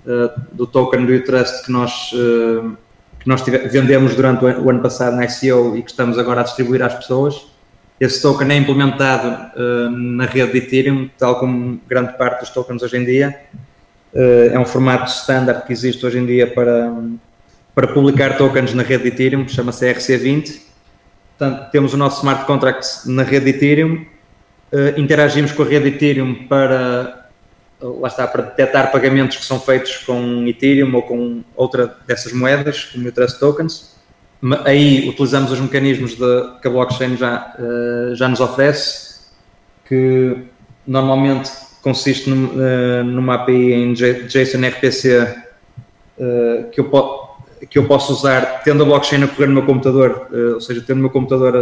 uh, 0.07 0.41
do 0.53 0.67
token 0.67 1.07
do 1.07 1.15
Utrust 1.15 1.65
que 1.65 1.73
nós, 1.73 2.11
que 3.21 3.29
nós 3.29 3.43
tive, 3.43 3.59
vendemos 3.69 4.15
durante 4.15 4.45
o, 4.45 4.65
o 4.65 4.71
ano 4.71 4.81
passado 4.81 5.17
na 5.17 5.25
ICO 5.25 5.77
e 5.77 5.83
que 5.83 5.91
estamos 5.91 6.19
agora 6.19 6.41
a 6.41 6.45
distribuir 6.45 6.83
às 6.83 6.95
pessoas 6.95 7.49
esse 8.01 8.23
token 8.23 8.51
é 8.53 8.57
implementado 8.57 9.51
uh, 9.57 9.91
na 9.91 10.25
rede 10.25 10.53
de 10.53 10.59
Ethereum, 10.59 11.11
tal 11.19 11.41
como 11.41 11.81
grande 11.89 12.17
parte 12.17 12.41
dos 12.41 12.51
tokens 12.51 12.81
hoje 12.83 12.97
em 12.97 13.05
dia. 13.05 13.37
Uh, 14.15 14.55
é 14.55 14.59
um 14.59 14.65
formato 14.65 15.11
standard 15.11 15.67
que 15.67 15.73
existe 15.73 16.07
hoje 16.07 16.19
em 16.19 16.25
dia 16.25 16.47
para, 16.47 16.95
para 17.75 17.89
publicar 17.89 18.37
tokens 18.37 18.73
na 18.73 18.85
rede 18.85 19.03
de 19.03 19.09
Ethereum, 19.09 19.49
chama-se 19.49 19.85
ERC20. 19.93 20.68
Portanto, 21.39 21.71
temos 21.71 21.95
o 21.95 21.97
nosso 21.97 22.19
smart 22.19 22.45
contract 22.47 23.09
na 23.09 23.23
rede 23.23 23.45
de 23.45 23.57
Ethereum, 23.57 24.05
uh, 24.73 25.01
interagimos 25.01 25.53
com 25.53 25.63
a 25.63 25.67
rede 25.67 25.89
de 25.89 25.97
Ethereum 25.97 26.35
para, 26.49 27.31
lá 27.81 28.09
está, 28.09 28.27
para 28.27 28.43
detectar 28.43 28.91
pagamentos 28.91 29.37
que 29.37 29.45
são 29.45 29.61
feitos 29.61 29.99
com 29.99 30.45
Ethereum 30.49 30.93
ou 30.97 31.03
com 31.03 31.45
outra 31.55 31.97
dessas 32.09 32.33
moedas, 32.33 32.87
como 32.87 33.07
o 33.09 33.13
Trust 33.13 33.39
Tokens. 33.39 33.97
Aí 34.65 35.09
utilizamos 35.09 35.53
os 35.53 35.61
mecanismos 35.61 36.17
de, 36.17 36.59
que 36.61 36.67
a 36.67 36.71
blockchain 36.71 37.17
já, 37.17 37.55
uh, 37.57 38.17
já 38.17 38.29
nos 38.29 38.41
oferece, 38.41 39.21
que 39.87 40.39
normalmente 40.85 41.51
consiste 41.83 42.29
num, 42.29 42.53
numa 43.05 43.35
API 43.37 43.73
em 43.73 43.93
JSON 43.95 44.67
RPC 44.67 45.37
que, 46.73 46.81
eu 46.81 46.85
po 46.91 47.28
que 47.69 47.79
eu 47.79 47.87
posso 47.87 48.13
usar 48.13 48.63
tendo 48.63 48.83
a 48.83 48.87
blockchain 48.87 49.23
a 49.25 49.29
correr 49.29 49.47
no 49.47 49.55
meu 49.55 49.67
computador, 49.67 50.29
ou 50.55 50.61
seja, 50.61 50.83
tendo 50.87 50.99
o 50.99 51.01
meu 51.01 51.11
computador 51.11 51.57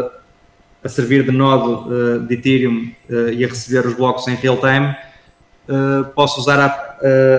a, 0.82 0.87
a 0.87 0.88
servir 0.88 1.24
de 1.24 1.32
nodo 1.32 2.26
de 2.26 2.35
Ethereum 2.35 2.92
e 3.32 3.44
a 3.44 3.48
receber 3.48 3.87
os 3.87 3.94
blocos 3.94 4.26
em 4.28 4.35
real 4.35 4.59
time. 4.59 4.94
posso 6.14 6.40
usar 6.40 6.61
a, 6.61 6.98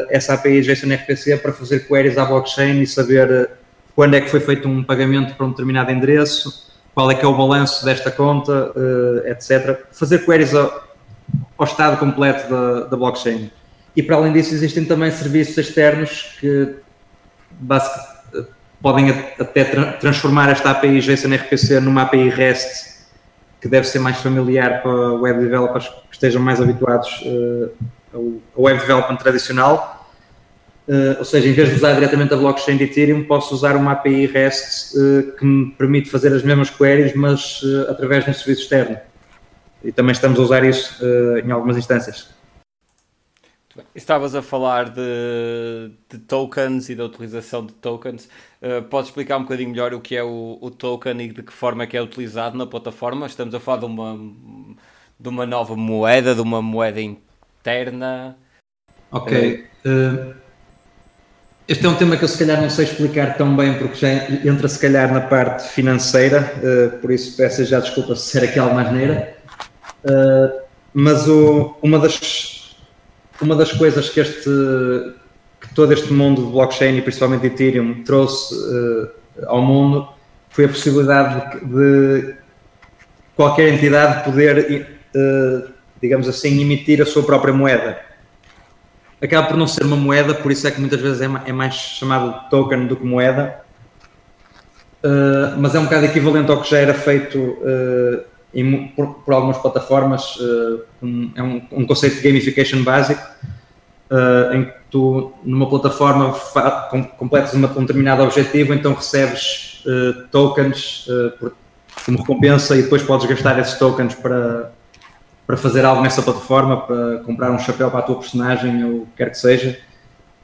essa 0.10 0.34
API 0.34 0.62
JSON 0.62 0.94
RPC 0.94 1.38
para 1.38 1.54
fazer 1.54 1.88
queries 1.88 2.18
à 2.18 2.26
blockchain 2.26 2.82
e 2.82 2.88
saber 2.88 3.50
quando 3.98 4.14
é 4.14 4.22
que 4.22 4.30
foi 4.30 4.40
feito 4.40 4.68
um 4.68 4.84
pagamento 4.84 5.34
para 5.34 5.44
um 5.44 5.50
determinado 5.50 5.92
endereço, 5.92 6.68
qual 6.94 7.10
é 7.10 7.16
que 7.16 7.26
é 7.26 7.28
o 7.28 7.36
balanço 7.36 7.84
desta 7.84 8.12
conta, 8.12 8.72
uh, 8.76 9.24
eh, 9.26 9.32
etc. 9.32 9.86
Fazer 9.92 10.24
queries 10.24 10.54
ao, 10.54 10.84
ao 11.58 11.66
estado 11.66 11.98
completo 11.98 12.48
da, 12.48 12.82
da, 12.82 12.96
blockchain. 12.96 13.52
E 13.96 14.04
para 14.04 14.16
além 14.16 14.34
disso 14.34 14.54
existem 14.54 14.86
também 14.86 15.10
serviços 15.10 15.58
externos 15.58 16.38
que 16.40 16.76
podem 18.82 19.10
até 19.40 19.64
tra 19.64 19.94
transformar 19.94 20.50
esta 20.50 20.72
API 20.72 21.00
JSON 21.00 21.34
RPC 21.34 21.80
numa 21.80 22.04
API 22.04 22.30
REST 22.30 22.98
que 23.60 23.68
deve 23.68 23.88
ser 23.88 24.00
mais 24.00 24.18
familiar 24.18 24.82
para 24.82 25.14
web 25.14 25.40
developers 25.40 25.88
que 25.88 26.14
estejam 26.14 26.42
mais 26.42 26.62
habituados 26.62 27.10
uh, 27.26 27.72
ao 28.56 28.64
web 28.64 28.80
development 28.80 29.18
tradicional 29.18 29.96
Uh, 30.90 31.20
ou 31.20 31.26
seja, 31.26 31.50
em 31.50 31.52
vez 31.52 31.68
de 31.68 31.76
usar 31.76 31.96
diretamente 31.96 32.34
a 32.34 32.38
blockchain 32.38 32.78
de 32.78 32.86
Ethereum, 32.86 33.26
posso 33.26 33.54
usar 33.54 33.76
uma 33.76 33.92
API 33.92 34.26
REST 34.26 34.96
uh, 34.96 35.34
que 35.34 35.44
me 35.44 35.72
permite 35.72 36.10
fazer 36.10 36.32
as 36.32 36.44
mesmas 36.44 36.70
queries, 36.70 37.14
mas 37.14 37.62
através 37.90 38.24
de 38.24 38.30
um 38.30 38.34
serviço 38.34 38.62
externo. 38.62 38.98
E 39.84 39.92
também 39.92 40.14
estamos 40.14 40.40
a 40.40 40.42
usar 40.42 40.64
isso 40.64 41.04
em 41.46 41.52
algumas 41.52 41.76
instâncias. 41.76 42.37
Estavas 43.96 44.36
a 44.36 44.42
falar 44.42 44.90
de, 44.90 45.92
de, 46.10 46.20
tokens 46.20 46.90
e 46.90 46.96
da 46.96 47.06
utilização 47.06 47.66
de 47.66 47.74
tokens. 47.74 48.30
podes 48.90 49.10
explicar 49.10 49.38
um 49.38 49.44
bocadinho 49.44 49.70
melhor 49.70 49.94
o 49.94 50.02
que 50.02 50.16
é 50.16 50.24
o, 50.24 50.58
o, 50.62 50.72
token 50.72 51.22
e 51.22 51.28
de 51.32 51.44
que 51.44 51.54
forma 51.54 51.84
é 51.84 51.88
que 51.88 51.98
é 51.98 52.02
utilizado 52.02 52.58
na 52.58 52.66
plataforma? 52.66 53.26
Estamos 53.26 53.54
a 53.54 53.60
falar 53.60 53.80
de 53.80 53.86
uma, 53.86 54.18
de 55.20 55.30
uma 55.30 55.46
nova 55.46 55.76
moeda, 55.76 56.34
de 56.34 56.42
uma 56.42 56.62
moeda 56.62 57.02
interna. 57.02 58.38
Ok. 59.12 59.66
Este 61.68 61.86
é 61.86 61.90
um 61.90 61.96
tema 61.96 62.16
que 62.16 62.24
eu 62.24 62.30
se 62.30 62.38
calhar 62.38 62.62
não 62.62 62.70
sei 62.70 62.86
explicar 62.86 63.36
tão 63.36 63.54
bem 63.54 63.78
porque 63.78 63.96
já 63.96 64.08
entra 64.10 64.70
se 64.70 64.80
calhar 64.80 65.12
na 65.12 65.20
parte 65.20 65.68
financeira, 65.68 66.54
uh, 66.64 66.98
por 67.00 67.12
isso 67.12 67.36
peço 67.36 67.66
já 67.66 67.82
desculpa 67.82 68.16
se 68.16 68.30
ser 68.30 68.46
aqui 68.46 68.58
alguma 68.58 68.86
maneira. 68.86 69.36
Uh, 70.06 70.62
mas 70.94 71.28
o, 71.28 71.76
uma, 71.82 72.00
das, 72.00 72.57
uma 73.42 73.56
das 73.56 73.72
coisas 73.72 74.10
que, 74.10 74.20
este, 74.20 74.50
que 75.62 75.74
todo 75.74 75.92
este 75.94 76.12
mundo 76.12 76.46
de 76.46 76.52
blockchain 76.52 76.98
e 76.98 77.02
principalmente 77.02 77.48
Ethereum 77.48 78.04
trouxe 78.04 78.56
uh, 78.56 79.10
ao 79.48 79.62
mundo 79.62 80.08
foi 80.50 80.66
a 80.66 80.70
possibilidade 80.70 81.60
de, 81.66 82.22
de 82.22 82.36
qualquer 83.36 83.72
entidade 83.72 84.24
poder, 84.24 84.88
digamos 86.02 86.28
assim, 86.28 86.60
emitir 86.60 87.00
a 87.00 87.06
sua 87.06 87.22
própria 87.22 87.54
moeda. 87.54 88.00
Acaba 89.22 89.48
por 89.48 89.58
não 89.58 89.68
ser 89.68 89.84
uma 89.84 89.96
moeda, 89.96 90.34
por 90.36 90.52
isso 90.52 90.68
é 90.68 90.72
que 90.72 90.80
muitas 90.80 91.02
vezes 91.02 91.22
é, 91.22 91.30
é 91.46 91.52
mais 91.52 91.74
chamado 91.74 92.50
token 92.50 92.86
do 92.86 92.96
que 92.96 93.04
moeda, 93.04 93.62
uh, 95.04 95.60
mas 95.60 95.74
é 95.74 95.80
um 95.80 95.86
bocado 95.86 96.06
equivalente 96.06 96.52
ao 96.52 96.62
que 96.62 96.70
já 96.70 96.78
era 96.78 96.94
feito 96.94 97.40
uh, 97.40 98.24
em, 98.54 98.88
por, 98.90 99.16
por, 99.24 99.34
algumas 99.34 99.58
plataformas, 99.58 100.36
uh, 100.38 100.82
um, 101.02 101.32
é 101.36 101.44
um, 101.44 101.62
um, 101.72 101.86
conceito 101.86 102.18
de 102.18 102.22
gamification 102.22 102.84
básico, 102.84 103.22
em 104.54 104.64
que 104.64 104.74
tu 104.90 105.34
numa 105.44 105.68
plataforma 105.68 106.32
com, 106.90 107.04
completas 107.04 107.54
uma, 107.54 107.68
um 107.72 107.82
determinado 107.82 108.24
objetivo, 108.24 108.74
então 108.74 108.94
recebes 108.94 109.84
tokens 110.32 111.06
por, 111.38 111.54
como 112.06 112.20
recompensa 112.20 112.78
e 112.78 112.84
depois 112.84 113.04
podes 113.04 113.28
gastar 113.28 113.60
esses 113.60 113.78
tokens 113.78 114.16
para 114.16 114.72
para 115.48 115.56
fazer 115.56 115.86
algo 115.86 116.02
nessa 116.02 116.22
plataforma, 116.22 116.82
para 116.82 117.20
comprar 117.20 117.52
um 117.52 117.58
chapéu 117.58 117.90
para 117.90 118.02
a 118.02 118.04
tua 118.04 118.18
personagem 118.18 118.84
ou 118.84 119.04
o 119.04 119.06
que 119.06 119.16
quer 119.16 119.30
que 119.32 119.38
seja. 119.38 119.80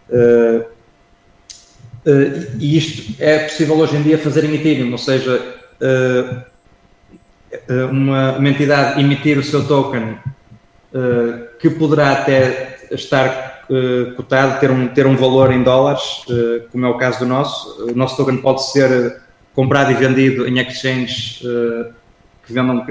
Uh, 0.10 0.66
uh, 2.08 2.58
e 2.58 2.78
isto 2.78 3.22
é 3.22 3.40
possível 3.40 3.78
hoje 3.78 3.98
em 3.98 4.02
dia 4.02 4.18
fazer 4.18 4.46
em 4.46 4.56
Ethereum, 4.56 4.90
ou 4.94 4.98
seja, 4.98 5.36
uh, 5.36 6.53
uma, 7.92 8.38
uma, 8.38 8.50
entidade 8.50 9.00
emitir 9.00 9.38
o 9.38 9.44
seu 9.44 9.68
token 9.68 10.18
que 11.60 11.70
poderá 11.72 12.12
até 12.12 12.78
estar 12.92 13.66
cotado, 14.16 14.60
ter 14.60 14.70
um, 14.70 14.88
ter 14.88 15.08
um 15.08 15.16
valor 15.16 15.52
em 15.52 15.64
dólares, 15.64 16.24
como 16.72 16.86
é 16.86 16.90
o 16.90 16.98
caso 16.98 17.20
do 17.20 17.26
nosso. 17.26 17.92
O 17.92 17.96
nosso 17.96 18.16
token 18.18 18.38
pode 18.38 18.72
ser 18.72 19.22
comprado 19.56 19.92
e 19.92 19.96
vendido 19.96 20.48
em 20.48 20.60
exchanges 20.60 21.42
que 22.46 22.54
vendam 22.54 22.86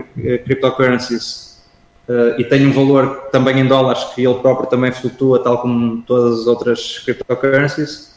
cryptocurrencies 0.45 1.53
Uh, 2.09 2.35
e 2.37 2.45
tem 2.45 2.67
um 2.67 2.73
valor 2.73 3.29
também 3.31 3.61
em 3.61 3.67
dólares 3.67 4.03
que 4.13 4.27
ele 4.27 4.35
próprio 4.41 4.69
também 4.69 4.91
flutua, 4.91 5.39
tal 5.39 5.63
como 5.63 6.03
todas 6.03 6.41
as 6.41 6.47
outras 6.47 6.99
cryptocurrencies. 6.99 8.12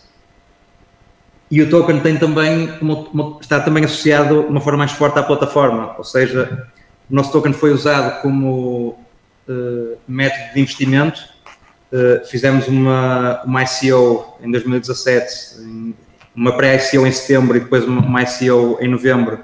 E 1.49 1.61
o 1.61 1.69
token 1.69 1.99
tem 1.99 2.17
também 2.17 2.71
uma, 2.81 2.95
uma, 3.09 3.37
está 3.39 3.59
também 3.59 3.83
associado 3.83 4.43
de 4.43 4.47
uma 4.47 4.61
forma 4.61 4.79
mais 4.79 4.91
forte 4.91 5.19
à 5.19 5.23
plataforma, 5.23 5.95
ou 5.97 6.03
seja, 6.03 6.67
o 7.09 7.13
nosso 7.13 7.31
token 7.31 7.53
foi 7.53 7.71
usado 7.71 8.21
como 8.21 8.97
uh, 9.47 9.97
método 10.07 10.53
de 10.53 10.61
investimento. 10.61 11.21
Uh, 11.91 12.25
fizemos 12.25 12.67
uma, 12.67 13.43
uma 13.45 13.63
ICO 13.63 14.37
em 14.41 14.49
2017, 14.49 15.95
uma 16.35 16.57
pré-ICO 16.57 17.05
em 17.05 17.11
setembro 17.11 17.55
e 17.57 17.59
depois 17.59 17.85
uma, 17.85 18.23
ICO 18.23 18.79
em 18.81 18.87
novembro, 18.87 19.39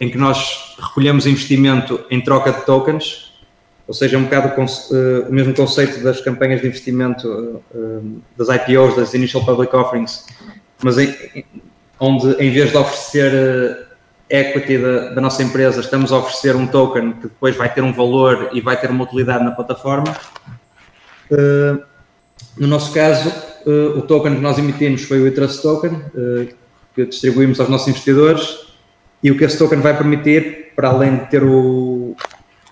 em 0.00 0.08
que 0.08 0.16
nós 0.16 0.74
recolhemos 0.78 1.26
investimento 1.26 2.02
em 2.10 2.20
troca 2.20 2.50
de 2.50 2.64
tokens 2.64 3.26
ou 3.86 3.94
seja, 3.94 4.16
é 4.16 4.18
um 4.18 4.24
bocado 4.24 4.52
o, 4.60 5.32
mesmo 5.32 5.54
conceito 5.54 6.02
das 6.02 6.20
campanhas 6.20 6.60
de 6.60 6.66
investimento, 6.66 7.62
das 8.36 8.48
IPOs, 8.48 8.96
das 8.96 9.14
Initial 9.14 9.44
Public 9.44 9.74
Offerings, 9.76 10.26
mas 10.82 10.98
em, 10.98 11.44
onde 11.98 12.30
em 12.42 12.50
vez 12.50 12.70
de 12.70 12.76
oferecer 12.76 13.86
equity 14.28 14.78
da, 14.78 15.08
da, 15.10 15.20
nossa 15.20 15.42
empresa, 15.42 15.80
estamos 15.80 16.12
a 16.12 16.18
oferecer 16.18 16.56
um 16.56 16.66
token 16.66 17.12
que 17.12 17.22
depois 17.22 17.56
vai 17.56 17.72
ter 17.72 17.82
um 17.82 17.92
valor 17.92 18.50
e 18.52 18.60
vai 18.60 18.78
ter 18.78 18.90
uma 18.90 19.04
utilidade 19.04 19.44
na 19.44 19.52
plataforma. 19.52 20.16
Uh, 21.30 21.82
no 22.56 22.66
nosso 22.66 22.92
caso, 22.92 23.28
uh, 23.66 23.98
o 23.98 24.02
token 24.02 24.36
que 24.36 24.40
nós 24.40 24.58
emitimos 24.58 25.04
foi 25.04 25.26
o 25.26 25.34
Trust 25.34 25.62
Token, 25.62 25.92
uh, 25.92 26.48
que 26.94 27.06
distribuímos 27.06 27.60
aos 27.60 27.68
nossos 27.68 27.88
investidores, 27.88 28.66
e 29.22 29.30
o 29.30 29.38
que 29.38 29.44
esse 29.44 29.58
token 29.58 29.80
vai 29.80 29.96
permitir, 29.96 30.72
para 30.74 30.88
além 30.88 31.16
de 31.16 31.30
ter 31.30 31.42
o, 31.42 32.16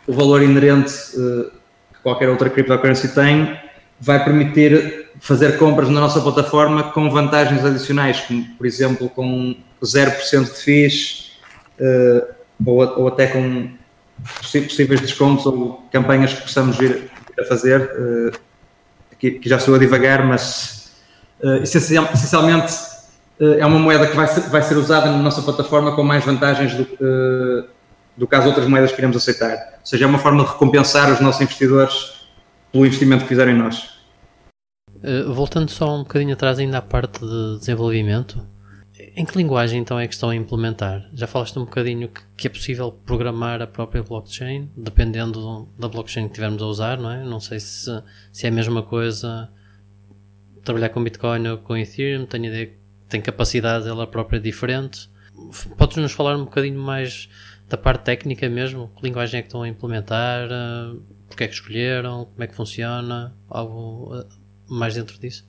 o 0.07 0.13
valor 0.13 0.43
inerente 0.43 0.93
que 1.13 2.01
qualquer 2.03 2.29
outra 2.29 2.51
cryptocurrency 2.51 3.15
tem, 3.15 3.59
vai 4.01 4.23
permitir 4.23 5.05
fazer 5.21 5.57
compras 5.59 5.89
na 5.89 6.01
nossa 6.01 6.21
plataforma 6.21 6.85
com 6.93 7.11
vantagens 7.11 7.65
adicionais, 7.65 8.21
como 8.21 8.45
por 8.57 8.67
exemplo 8.67 9.09
com 9.09 9.57
0% 9.83 10.45
de 10.45 10.61
FIIs, 10.61 11.33
uh, 11.81 12.35
ou, 12.65 13.01
ou, 13.01 13.09
até 13.09 13.27
com 13.29 13.71
possíveis 14.41 15.01
descontos 15.01 15.47
ou 15.47 15.83
campanhas 15.93 16.33
que 16.33 16.43
possamos 16.43 16.77
vir 16.77 17.11
a 17.39 17.45
fazer. 17.45 17.81
Uh, 17.81 18.39
aqui, 19.13 19.29
aqui, 19.29 19.49
já 19.49 19.57
estou 19.57 19.75
a 19.75 19.79
divagar, 19.79 20.27
mas 20.27 20.93
uh, 21.43 21.63
essencialmente 21.63 22.75
é 23.41 23.67
uma 23.67 23.79
moeda 23.79 24.07
que 24.07 24.15
vai 24.15 24.29
ser, 24.29 24.43
vai 24.43 24.63
ser 24.63 24.77
usada 24.77 25.11
na 25.11 25.19
nossa 25.19 25.43
plataforma 25.43 25.97
com 25.97 26.05
mais 26.05 26.25
vantagens 26.25 26.73
do, 26.73 26.87
do 28.17 28.29
que 28.29 28.35
as 28.37 28.47
outras 28.47 28.69
moedas 28.69 28.91
que 28.91 28.97
queremos 28.97 29.17
aceitar. 29.17 29.51
Ou 29.51 29.87
seja, 29.87 30.05
é 30.05 30.07
uma 30.07 30.21
forma 30.21 30.45
de 30.45 30.51
recompensar 30.51 31.13
os 31.13 31.19
nossos 31.19 31.41
investidores 31.41 32.24
pelo 32.75 32.87
investimento 32.87 33.23
que 33.23 33.29
fizeram 33.29 33.53
em 33.53 33.57
nós. 33.57 33.89
voltando 35.33 35.71
só 35.71 35.95
um 35.95 36.01
bocadinho 36.01 36.33
atrás 36.33 36.59
ainda 36.59 36.79
à 36.79 36.83
parte 36.83 37.21
de 37.21 37.59
desenvolvimento, 37.61 38.45
em 39.15 39.25
que 39.25 39.39
linguagem 39.39 39.81
então 39.81 39.97
é 39.97 40.09
que 40.09 40.15
estão 40.15 40.31
a 40.31 40.35
implementar? 40.35 41.09
Já 41.13 41.29
falaste 41.29 41.57
um 41.57 41.65
bocadinho 41.65 42.09
que, 42.09 42.21
que 42.37 42.47
é 42.49 42.51
possível 42.51 42.91
programar 42.91 43.63
a 43.63 43.67
própria 43.69 44.03
blockchain, 44.03 44.69
dependendo 44.77 45.69
da 45.79 45.87
blockchain 45.87 46.25
que 46.25 46.33
estivermos 46.33 46.61
a 46.63 46.67
usar, 46.67 46.99
não 46.99 47.13
é? 47.13 47.23
Não 47.23 47.39
sei 47.39 47.61
se, 47.61 47.91
se 48.33 48.45
é 48.45 48.49
a 48.49 48.53
mesma 48.53 48.83
coisa 48.83 49.49
trabalhar 50.65 50.89
com 50.89 51.05
Bitcoin 51.05 51.47
ou 51.47 51.59
com 51.59 51.77
Ethereum, 51.77 52.27
tenho 52.27 52.47
ideia 52.47 52.67
que 52.67 52.77
tem 53.09 53.21
capacidade 53.21 53.87
ela 53.87 54.05
própria 54.05 54.41
diferente. 54.41 55.09
Podes 55.79 55.97
nos 55.99 56.11
falar 56.11 56.37
um 56.37 56.45
bocadinho 56.45 56.81
mais 56.81 57.29
da 57.69 57.77
parte 57.77 58.03
técnica 58.03 58.49
mesmo? 58.49 58.91
Que 58.97 59.05
linguagem 59.05 59.39
é 59.39 59.43
que 59.43 59.49
estão 59.49 59.63
a 59.63 59.69
implementar? 59.69 60.49
Porque 61.35 61.45
é 61.45 61.49
que 61.49 61.55
escolheram? 61.55 62.27
Como 62.27 62.45
é 62.45 62.47
que 62.47 62.55
funciona? 62.55 63.35
Algo 63.51 64.15
eh, 64.15 64.25
mais 64.69 64.95
dentro 64.95 65.19
disso? 65.19 65.45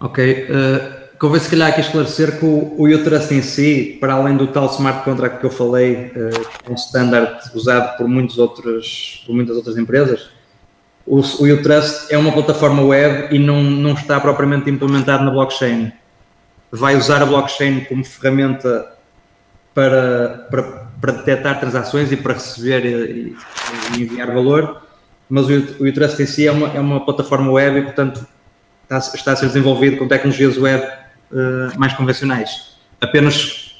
Ok. 0.00 0.48
Uh 0.48 1.04
Convém 1.18 1.40
se 1.40 1.48
calhar 1.48 1.68
aqui 1.68 1.80
esclarecer 1.80 2.38
que 2.38 2.44
o, 2.44 2.74
o 2.76 2.84
U-Trust 2.86 3.32
em 3.32 3.40
si, 3.40 3.96
para 4.00 4.14
além 4.14 4.36
do 4.36 4.48
tal 4.48 4.66
smart 4.66 5.04
contract 5.04 5.38
que 5.38 5.46
eu 5.46 5.50
falei, 5.50 6.12
uh, 6.14 6.70
um 6.70 6.74
standard 6.74 7.38
usado 7.54 7.96
por, 7.96 8.08
muitos 8.08 8.36
outros, 8.36 9.22
por 9.24 9.34
muitas 9.34 9.56
outras 9.56 9.78
empresas, 9.78 10.28
o, 11.06 11.20
o 11.20 11.54
U-Trust 11.54 12.12
é 12.12 12.18
uma 12.18 12.32
plataforma 12.32 12.82
web 12.82 13.34
e 13.34 13.38
não, 13.38 13.62
não 13.62 13.94
está 13.94 14.20
propriamente 14.20 14.68
implementado 14.68 15.24
na 15.24 15.30
blockchain. 15.30 15.92
Vai 16.70 16.96
usar 16.96 17.22
a 17.22 17.26
blockchain 17.26 17.84
como 17.84 18.04
ferramenta 18.04 18.92
para, 19.72 20.46
para, 20.50 20.62
para 21.00 21.12
detectar 21.12 21.60
transações 21.60 22.10
e 22.10 22.16
para 22.16 22.34
receber 22.34 22.84
e, 22.84 23.36
e 23.96 24.02
enviar 24.02 24.30
valor, 24.34 24.82
mas 25.34 25.46
o, 25.48 25.86
em 26.22 26.26
si 26.26 26.46
é 26.46 26.52
uma, 26.52 26.68
é 26.68 26.78
uma 26.78 27.04
plataforma 27.04 27.50
web 27.50 27.80
e, 27.80 27.82
portanto, 27.82 28.24
está, 28.84 28.98
está 28.98 29.32
a 29.32 29.36
ser 29.36 29.46
desenvolvido 29.48 29.96
com 29.96 30.06
tecnologias 30.06 30.56
web 30.56 30.80
uh, 30.84 31.76
mais 31.76 31.92
convencionais. 31.94 32.76
Apenas 33.00 33.76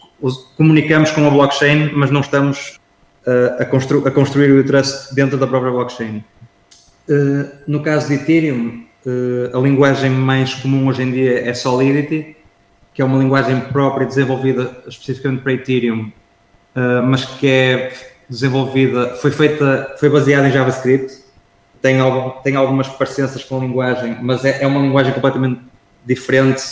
comunicamos 0.57 1.13
com 1.13 1.25
a 1.25 1.31
blockchain, 1.31 1.93
mas 1.95 2.11
não 2.11 2.23
estamos 2.23 2.81
uh, 3.25 3.63
a, 3.63 3.65
constru 3.67 4.05
a, 4.05 4.11
construir 4.11 4.51
o 4.51 4.65
trust 4.65 5.15
dentro 5.15 5.39
da 5.39 5.47
própria 5.47 5.71
blockchain. 5.71 6.25
Uh, 7.09 7.49
no 7.69 7.81
caso 7.85 8.09
de 8.09 8.15
Ethereum, 8.15 8.83
a 9.53 9.59
linguagem 9.59 10.11
mais 10.11 10.55
comum 10.55 10.89
hoje 10.89 11.03
em 11.05 11.13
dia 11.13 11.49
é 11.49 11.55
Solidity, 11.55 12.37
que 12.93 13.01
é 13.01 13.05
uma 13.05 13.19
linguagem 13.19 13.61
própria 13.61 14.07
desenvolvida 14.09 14.77
especificamente 14.89 15.43
para 15.43 15.53
Ethereum, 15.53 16.11
mas 17.07 17.27
que 17.27 17.47
é 17.47 17.93
desenvolvida, 18.31 19.11
foi 19.17 19.31
feita, 19.31 19.95
foi 20.01 20.09
baseada 20.09 20.49
em 20.49 20.51
JavaScript, 20.51 21.24
tem, 21.85 21.99
tem 22.43 22.57
algumas 22.57 22.89
parecenças 22.89 23.45
com 23.45 23.59
a 23.59 23.61
linguagem, 23.61 24.17
mas 24.23 24.43
é, 24.43 24.63
é 24.63 24.67
uma 24.67 24.81
linguagem 24.81 25.13
completamente 25.13 25.61
diferente 26.03 26.65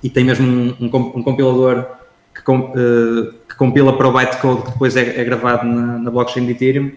e 0.00 0.08
tem 0.08 0.22
mesmo 0.22 0.46
um, 0.46 0.76
um, 0.80 0.96
um 1.16 1.22
compilador 1.24 1.86
que, 2.32 2.40
com, 2.42 2.70
uh, 2.70 3.32
que, 3.48 3.56
compila 3.56 3.96
para 3.96 4.06
o 4.06 4.12
bytecode 4.12 4.62
que 4.62 4.70
depois 4.70 4.96
é, 4.96 5.20
é 5.20 5.24
gravado 5.24 5.66
na, 5.66 5.98
na, 5.98 6.08
blockchain 6.08 6.46
de 6.46 6.52
Ethereum, 6.52 6.92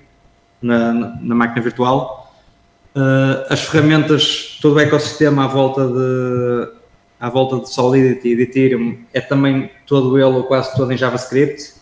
na, 0.62 0.94
na, 0.94 1.18
na 1.20 1.36
máquina 1.36 1.64
virtual. 1.64 2.32
Uh, 2.96 3.42
as 3.50 3.62
ferramentas, 3.62 4.60
todo 4.62 4.76
o 4.76 4.80
ecossistema 4.80 5.46
à 5.46 5.48
volta 5.48 5.88
de, 5.88 6.70
à 7.20 7.28
volta 7.28 7.60
de 7.60 7.74
Solidity 7.74 8.34
e 8.34 8.36
de 8.36 8.44
Ethereum 8.44 9.00
é 9.12 9.20
também 9.20 9.72
todo 9.88 10.16
ele 10.16 10.26
ou 10.26 10.44
quase 10.44 10.76
todo 10.76 10.94
em 10.94 10.98
JavaScript, 10.98 11.74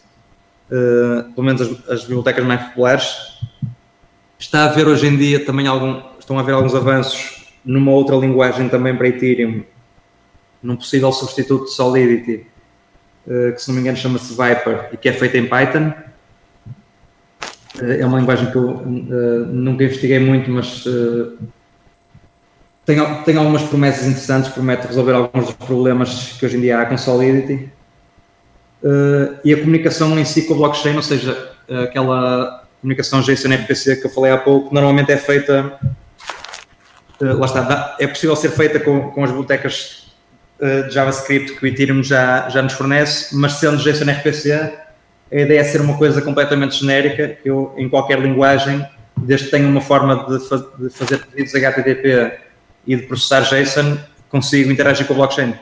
uh, 0.71 1.33
pelo 1.33 1.45
menos 1.45 1.61
as, 1.61 1.89
as, 1.89 2.01
bibliotecas 2.03 2.45
mais 2.45 2.61
populares. 2.67 3.33
Está 4.43 4.63
a 4.63 4.65
haver 4.65 4.89
hoje 4.89 5.07
em 5.07 5.15
dia 5.15 5.45
também 5.45 5.67
algum, 5.67 6.01
estão 6.19 6.37
a 6.37 6.41
haver 6.41 6.53
alguns 6.53 6.75
avanços 6.75 7.47
numa 7.63 7.93
outra 7.93 8.17
linguagem 8.17 8.67
também 8.67 8.93
para 8.93 9.07
Ethereum, 9.07 9.63
num 10.61 10.75
possível 10.75 11.13
substituto 11.13 11.63
de 11.63 11.71
Solidity, 11.71 12.45
uh, 13.25 13.53
que 13.53 13.61
se 13.61 13.69
não 13.69 13.75
me 13.75 13.81
engano 13.81 13.95
chama-se 13.95 14.31
Viper 14.31 14.89
e 14.91 14.97
que 14.97 15.07
é 15.07 15.13
feita 15.13 15.37
em 15.37 15.47
Python. 15.47 15.93
Uh, 17.81 17.91
é 18.01 18.05
uma 18.05 18.19
linguagem 18.19 18.51
que 18.51 18.57
eu 18.57 18.69
uh, 18.69 19.45
nunca 19.47 19.85
investiguei 19.85 20.19
muito, 20.19 20.51
mas 20.51 20.83
tem, 22.85 22.97
tem 23.23 23.37
algumas 23.37 23.63
promessas 23.63 24.05
interessantes, 24.05 24.51
promete 24.51 24.87
resolver 24.87 25.13
alguns 25.13 25.45
dos 25.45 25.55
problemas 25.55 26.35
que 26.37 26.45
hoje 26.45 26.57
em 26.57 26.61
dia 26.61 26.81
há 26.81 26.85
com 26.85 26.97
Solidity. 26.97 27.71
e 29.45 29.53
a 29.53 29.57
comunicação 29.57 30.19
em 30.19 30.25
si 30.25 30.41
com 30.41 30.53
a 30.55 30.57
blockchain, 30.57 30.97
ou 30.97 31.01
seja, 31.01 31.49
aquela 31.81 32.62
comunicação 32.83 33.21
JSON-RPC 33.21 33.95
que 33.95 34.05
eu 34.05 34.11
falei 34.11 34.31
há 34.31 34.37
pouco, 34.37 34.73
normalmente 34.73 35.11
é 35.11 35.17
feita 35.17 35.79
lá 37.31 37.45
está, 37.45 37.95
é 37.99 38.07
possível 38.07 38.35
ser 38.35 38.49
feita 38.49 38.79
com, 38.79 39.11
com 39.11 39.23
as 39.23 39.29
bibliotecas 39.29 40.07
uh, 40.59 40.87
de 40.87 40.93
JavaScript 40.93 41.53
que 41.53 41.63
o 41.63 41.67
Ethereum 41.67 42.03
já, 42.03 42.49
já 42.49 42.61
nos 42.61 42.73
fornece, 42.73 43.35
mas 43.35 43.53
sendo 43.53 43.77
RPC, 43.77 44.51
a 44.51 45.35
ideia 45.35 45.59
é 45.59 45.63
ser 45.63 45.81
uma 45.81 45.97
coisa 45.97 46.21
completamente 46.21 46.75
genérica, 46.75 47.29
que 47.41 47.49
eu, 47.49 47.73
em 47.77 47.89
qualquer 47.89 48.19
linguagem, 48.19 48.85
desde 49.17 49.45
que 49.45 49.51
tenha 49.51 49.67
uma 49.67 49.81
forma 49.81 50.25
de, 50.27 50.47
fa 50.47 50.57
de 50.77 50.89
fazer 50.89 51.19
pedidos 51.25 51.55
HTTP 51.55 52.39
e 52.85 52.95
de 52.95 53.03
processar 53.03 53.41
JSON, 53.41 53.97
consigo 54.29 54.71
interagir 54.71 55.07
com 55.07 55.13
a 55.13 55.17
blockchain. 55.17 55.53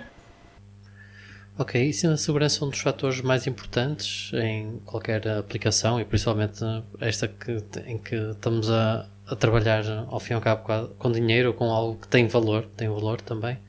Ok, 1.57 1.89
isso 1.89 2.07
a 2.07 2.17
segurança 2.17 2.63
é 2.63 2.67
um 2.67 2.69
dos 2.69 2.79
fatores 2.79 3.21
mais 3.21 3.45
importantes 3.45 4.31
em 4.33 4.79
qualquer 4.85 5.27
aplicação 5.27 5.99
e 5.99 6.05
principalmente 6.05 6.63
esta 6.99 7.27
que, 7.27 7.63
em 7.85 7.97
que 7.97 8.15
estamos 8.15 8.69
a, 8.71 9.07
a 9.27 9.35
trabalhar 9.35 9.83
ao 10.09 10.19
fim 10.19 10.33
e 10.33 10.35
ao 10.35 10.41
cabo 10.41 10.87
com 10.97 11.11
dinheiro, 11.11 11.53
com 11.53 11.65
algo 11.65 11.99
que 11.99 12.07
tem 12.07 12.27
valor, 12.27 12.65
tem 12.75 12.87
valor 12.87 13.21
também. 13.21 13.59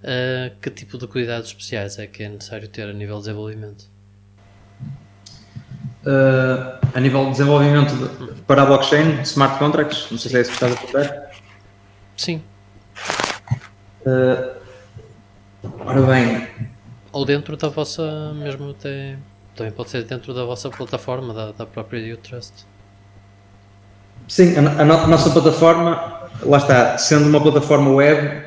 Uh, 0.00 0.54
que 0.60 0.70
tipo 0.70 0.98
de 0.98 1.06
cuidados 1.06 1.48
especiais 1.48 1.98
é 1.98 2.06
que 2.06 2.22
é 2.22 2.28
necessário 2.28 2.68
ter 2.68 2.88
a 2.88 2.92
nível 2.92 3.16
de 3.16 3.22
desenvolvimento? 3.22 3.86
Uh, 6.04 6.78
a 6.94 7.00
nível 7.00 7.24
de 7.24 7.30
desenvolvimento 7.32 7.94
de, 7.94 8.42
para 8.42 8.62
a 8.62 8.66
blockchain, 8.66 9.22
smart 9.22 9.58
contracts, 9.58 10.08
não 10.10 10.18
sei 10.18 10.30
se 10.30 10.36
é 10.36 10.40
isso 10.42 10.50
que 10.50 10.56
estás 10.56 10.72
a 10.72 10.76
perguntar. 10.76 11.30
Sim. 12.16 12.42
Uh, 14.06 14.54
ora 15.84 16.02
bem. 16.02 16.48
Ou 17.12 17.24
dentro 17.24 17.56
da 17.56 17.68
vossa, 17.68 18.32
mesmo 18.34 18.70
até. 18.70 19.16
Também 19.54 19.72
pode 19.72 19.90
ser 19.90 20.04
dentro 20.04 20.32
da 20.32 20.44
vossa 20.44 20.70
plataforma, 20.70 21.34
da, 21.34 21.52
da 21.52 21.66
própria 21.66 22.14
Utrust. 22.14 22.64
Sim, 24.28 24.54
a, 24.56 24.82
a, 24.82 24.82
a 24.82 25.06
nossa 25.06 25.30
plataforma, 25.30 26.28
lá 26.42 26.58
está, 26.58 26.98
sendo 26.98 27.28
uma 27.28 27.40
plataforma 27.40 27.90
web, 27.90 28.44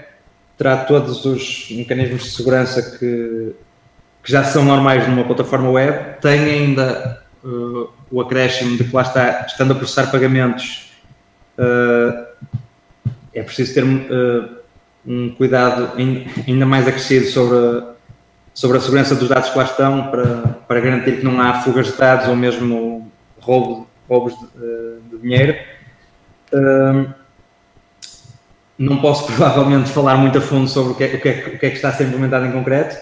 terá 0.57 0.77
todos 0.85 1.25
os 1.25 1.67
mecanismos 1.71 2.23
de 2.23 2.29
segurança 2.29 2.97
que, 2.97 3.55
que 4.23 4.31
já 4.31 4.43
são 4.43 4.63
normais 4.63 5.07
numa 5.07 5.23
plataforma 5.23 5.69
web, 5.71 6.21
tem 6.21 6.39
ainda 6.39 7.23
uh, 7.43 7.89
o 8.11 8.21
acréscimo 8.21 8.77
de 8.77 8.83
que 8.83 8.95
lá 8.95 9.01
está, 9.01 9.45
estando 9.47 9.71
a 9.73 9.75
processar 9.75 10.11
pagamentos, 10.11 10.91
uh, 11.57 12.25
é 13.33 13.41
preciso 13.41 13.73
ter 13.73 13.83
uh, 13.83 14.61
um 15.05 15.31
cuidado 15.31 15.89
ainda 16.47 16.65
mais 16.65 16.87
acrescido 16.87 17.25
sobre 17.25 17.90
sobre 18.53 18.77
a 18.77 18.81
segurança 18.81 19.15
dos 19.15 19.29
dados 19.29 19.49
que 19.49 19.57
lá 19.57 19.63
estão 19.63 20.07
para, 20.07 20.37
para 20.67 20.79
garantir 20.79 21.17
que 21.17 21.25
não 21.25 21.39
há 21.41 21.61
fugas 21.61 21.87
de 21.87 21.97
dados 21.97 22.27
ou 22.27 22.35
mesmo 22.35 23.11
roubo, 23.39 23.87
roubos 24.09 24.33
de, 24.33 25.09
de 25.09 25.21
dinheiro. 25.21 25.55
Uh, 26.53 27.13
não 28.77 28.99
posso 28.99 29.25
provavelmente 29.27 29.89
falar 29.89 30.17
muito 30.17 30.37
a 30.37 30.41
fundo 30.41 30.67
sobre 30.67 30.91
o 30.91 30.95
que 30.95 31.03
é, 31.03 31.07
o 31.15 31.21
que, 31.21 31.29
é, 31.29 31.31
o 31.55 31.59
que, 31.59 31.65
é 31.65 31.69
que 31.69 31.75
está 31.75 31.89
a 31.89 31.93
ser 31.93 32.05
implementado 32.05 32.45
em 32.45 32.51
concreto, 32.51 32.97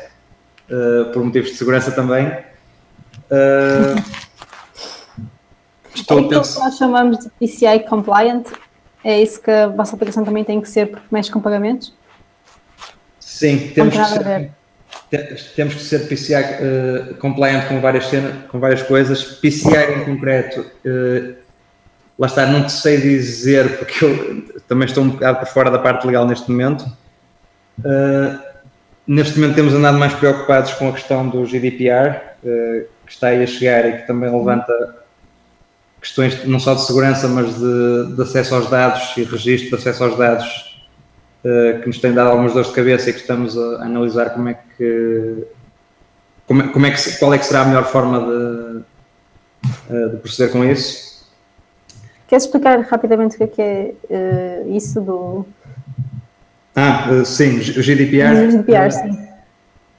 uh, 0.69 1.11
por 1.11 1.23
motivos 1.23 1.49
de 1.49 1.55
segurança 1.55 1.91
também. 1.91 2.27
Uh, 3.31 4.03
estou 5.95 6.19
é 6.19 6.25
aquilo 6.25 6.41
que 6.41 6.59
nós 6.59 6.77
chamamos 6.77 7.17
de 7.19 7.29
PCI 7.39 7.87
compliant, 7.87 8.45
é 9.03 9.21
isso 9.21 9.41
que 9.41 9.49
a 9.49 9.67
vossa 9.67 9.95
aplicação 9.95 10.23
também 10.23 10.43
tem 10.43 10.59
que 10.61 10.69
ser 10.69 10.87
porque 10.87 11.07
mexe 11.09 11.31
com 11.31 11.39
pagamentos? 11.39 11.93
Sim, 13.19 13.71
temos 13.73 13.95
que, 13.95 14.05
ser, 14.05 14.51
temos 15.55 15.75
que 15.75 15.81
ser 15.81 16.07
PCI 16.07 16.35
uh, 16.35 17.15
compliant 17.15 17.67
com 17.67 17.81
várias, 17.81 18.05
com 18.47 18.59
várias 18.59 18.83
coisas. 18.83 19.23
PCI 19.23 20.01
em 20.01 20.05
concreto, 20.05 20.61
uh, 20.61 21.35
lá 22.17 22.27
está, 22.27 22.45
não 22.45 22.63
te 22.63 22.71
sei 22.71 22.97
dizer, 23.01 23.77
porque 23.79 24.05
eu 24.05 24.61
também 24.67 24.87
estou 24.87 25.03
um 25.03 25.09
bocado 25.09 25.39
por 25.39 25.47
fora 25.47 25.71
da 25.71 25.79
parte 25.79 26.05
legal 26.05 26.27
neste 26.27 26.49
momento. 26.51 26.85
Uh, 27.79 28.39
neste 29.07 29.39
momento 29.39 29.55
temos 29.55 29.73
andado 29.73 29.97
mais 29.97 30.13
preocupados 30.13 30.73
com 30.73 30.89
a 30.89 30.93
questão 30.93 31.27
do 31.27 31.45
GDPR, 31.45 32.19
que 33.05 33.11
está 33.11 33.29
aí 33.29 33.43
a 33.43 33.47
chegar 33.47 33.89
e 33.89 33.97
que 33.97 34.07
também 34.07 34.31
levanta 34.31 34.71
questões 35.99 36.45
não 36.45 36.59
só 36.59 36.75
de 36.75 36.85
segurança, 36.85 37.27
mas 37.27 37.55
de, 37.55 38.15
de 38.15 38.21
acesso 38.21 38.55
aos 38.55 38.69
dados 38.69 39.17
e 39.17 39.23
registro 39.23 39.69
de 39.69 39.75
acesso 39.75 40.03
aos 40.03 40.15
dados 40.15 40.68
que 41.41 41.87
nos 41.87 41.99
tem 41.99 42.13
dado 42.13 42.29
algumas 42.29 42.53
dores 42.53 42.69
de 42.69 42.75
cabeça 42.75 43.09
e 43.09 43.13
que 43.13 43.19
estamos 43.19 43.57
a, 43.57 43.83
analisar 43.83 44.31
como 44.31 44.49
é 44.49 44.59
que, 44.77 45.45
como, 46.45 46.61
é, 46.61 46.67
como 46.67 46.85
é 46.85 46.91
que 46.91 47.17
qual 47.17 47.33
é 47.33 47.37
que 47.37 47.45
será 47.45 47.61
a 47.61 47.65
melhor 47.65 47.85
forma 47.85 48.19
de, 48.19 48.83
uh, 49.93 50.09
de 50.11 50.17
proceder 50.17 50.51
com 50.51 50.65
isso. 50.65 51.09
Queres 52.27 52.45
explicar 52.45 52.79
rapidamente 52.81 53.41
o 53.41 53.47
que 53.47 53.61
é, 53.61 53.93
é 54.09 54.63
uh, 54.65 54.75
isso 54.75 55.01
do. 55.01 55.45
Ah, 56.75 57.23
sim, 57.25 57.57
o 57.57 57.81
GDPR. 57.81 58.47
O 58.47 58.51
GDPR, 58.51 58.91
sim. 58.91 59.29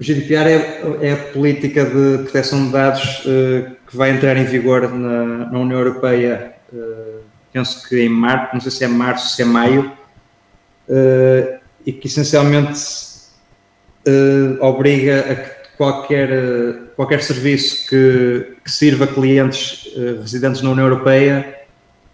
O 0.01 0.03
GDPR 0.03 0.49
é, 0.49 1.09
é, 1.09 1.13
a 1.13 1.17
política 1.33 1.85
de 1.85 2.23
proteção 2.23 2.65
de 2.65 2.73
dados 2.73 3.25
uh, 3.27 3.77
que 3.87 3.95
vai 3.95 4.11
entrar 4.11 4.35
em 4.37 4.45
vigor 4.45 4.91
na, 4.91 5.51
na 5.51 5.59
União 5.59 5.79
Europeia, 5.79 6.55
uh, 6.73 7.21
penso 7.53 7.87
que 7.87 8.01
em 8.01 8.09
março, 8.09 8.55
não 8.55 8.61
sei 8.61 8.71
se 8.71 8.85
é 8.85 8.89
março, 8.89 9.37
se 9.37 9.43
é 9.43 9.45
maio, 9.45 9.93
uh, 10.91 11.61
e 11.87 11.93
que 11.93 12.09
essencialmente 12.09 12.81
uh, 14.07 14.65
obriga 14.65 15.21
a 15.21 15.35
que 15.37 15.77
qualquer, 15.77 16.31
uh, 16.31 16.87
qualquer 16.97 17.23
serviço 17.23 17.89
que, 17.89 18.57
que 18.65 18.71
sirva 18.71 19.07
clientes 19.07 19.89
residentes 20.21 20.61
na 20.61 20.71
União 20.71 20.87
Europeia 20.87 21.61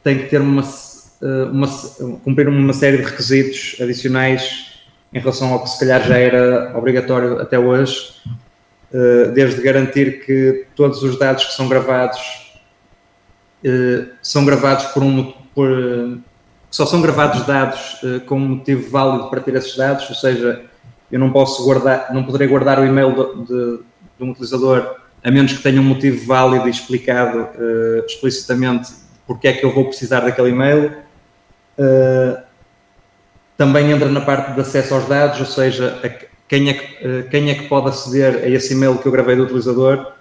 tem 0.04 0.18
que 0.18 0.28
ter 0.28 0.40
uma, 0.40 0.62
uma, 1.50 1.66
cumprir 2.22 2.48
uma 2.48 2.72
série 2.72 2.98
de 2.98 3.04
requisitos 3.04 3.76
adicionais 3.80 4.76
em 5.12 5.18
relação 5.18 5.52
ao 5.52 5.62
que 5.64 5.70
se 5.70 5.80
calhar 5.80 6.06
já 6.06 6.16
era 6.16 6.76
obrigatório 6.76 7.40
até 7.40 7.58
hoje, 7.58 8.14
desde 9.34 9.60
garantir 9.62 10.24
que 10.24 10.66
todos 10.76 11.02
os 11.02 11.18
dados 11.18 11.44
que 11.46 11.52
são 11.54 11.68
gravados 11.68 12.20
são 14.22 14.44
gravados 14.44 14.84
por 14.86 15.02
um 15.02 15.32
por, 15.52 16.20
só 16.70 16.84
são 16.84 17.00
gravados 17.00 17.46
dados 17.46 18.02
uh, 18.02 18.20
com 18.26 18.36
um 18.36 18.48
motivo 18.48 18.90
válido 18.90 19.28
para 19.28 19.40
ter 19.40 19.54
esses 19.54 19.76
dados, 19.76 20.08
ou 20.08 20.14
seja, 20.14 20.62
eu 21.10 21.18
não 21.18 21.30
posso 21.30 21.64
guardar, 21.64 22.12
não 22.12 22.24
poderei 22.24 22.48
guardar 22.48 22.78
o 22.78 22.84
e-mail 22.84 23.12
de, 23.12 23.46
de, 23.46 23.78
de 24.18 24.24
um 24.24 24.30
utilizador 24.30 24.96
a 25.22 25.30
menos 25.30 25.52
que 25.52 25.62
tenha 25.62 25.80
um 25.80 25.84
motivo 25.84 26.26
válido 26.26 26.68
e 26.68 26.70
explicado 26.70 27.38
uh, 27.38 28.06
explicitamente 28.06 28.92
porque 29.26 29.48
é 29.48 29.52
que 29.52 29.64
eu 29.64 29.74
vou 29.74 29.86
precisar 29.86 30.20
daquele 30.20 30.50
e-mail. 30.50 30.92
Uh, 31.78 32.40
também 33.56 33.90
entra 33.90 34.08
na 34.08 34.20
parte 34.20 34.52
de 34.52 34.60
acesso 34.60 34.94
aos 34.94 35.06
dados, 35.06 35.40
ou 35.40 35.46
seja, 35.46 35.98
a, 36.04 36.26
quem, 36.46 36.68
é 36.68 36.74
que, 36.74 37.22
quem 37.30 37.50
é 37.50 37.54
que 37.54 37.68
pode 37.68 37.88
aceder 37.88 38.44
a 38.44 38.48
esse 38.48 38.74
e-mail 38.74 38.98
que 38.98 39.06
eu 39.08 39.10
gravei 39.10 39.34
do 39.34 39.44
utilizador, 39.44 40.12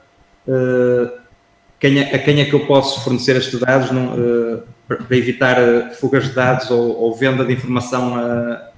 quem 1.80 2.00
é, 2.00 2.16
a 2.16 2.20
quem 2.20 2.42
é 2.42 2.46
que 2.46 2.54
eu 2.54 2.66
posso 2.66 3.04
fornecer 3.04 3.36
estes 3.36 3.60
dados, 3.60 3.92
não, 3.92 4.64
para 4.88 5.18
evitar 5.18 5.58
eh, 5.60 5.90
fugas 5.92 6.26
de 6.26 6.32
dados 6.32 6.70
ou, 6.70 6.96
ou 6.98 7.16
venda 7.16 7.44
de 7.44 7.54
informação 7.54 8.16
a, 8.16 8.70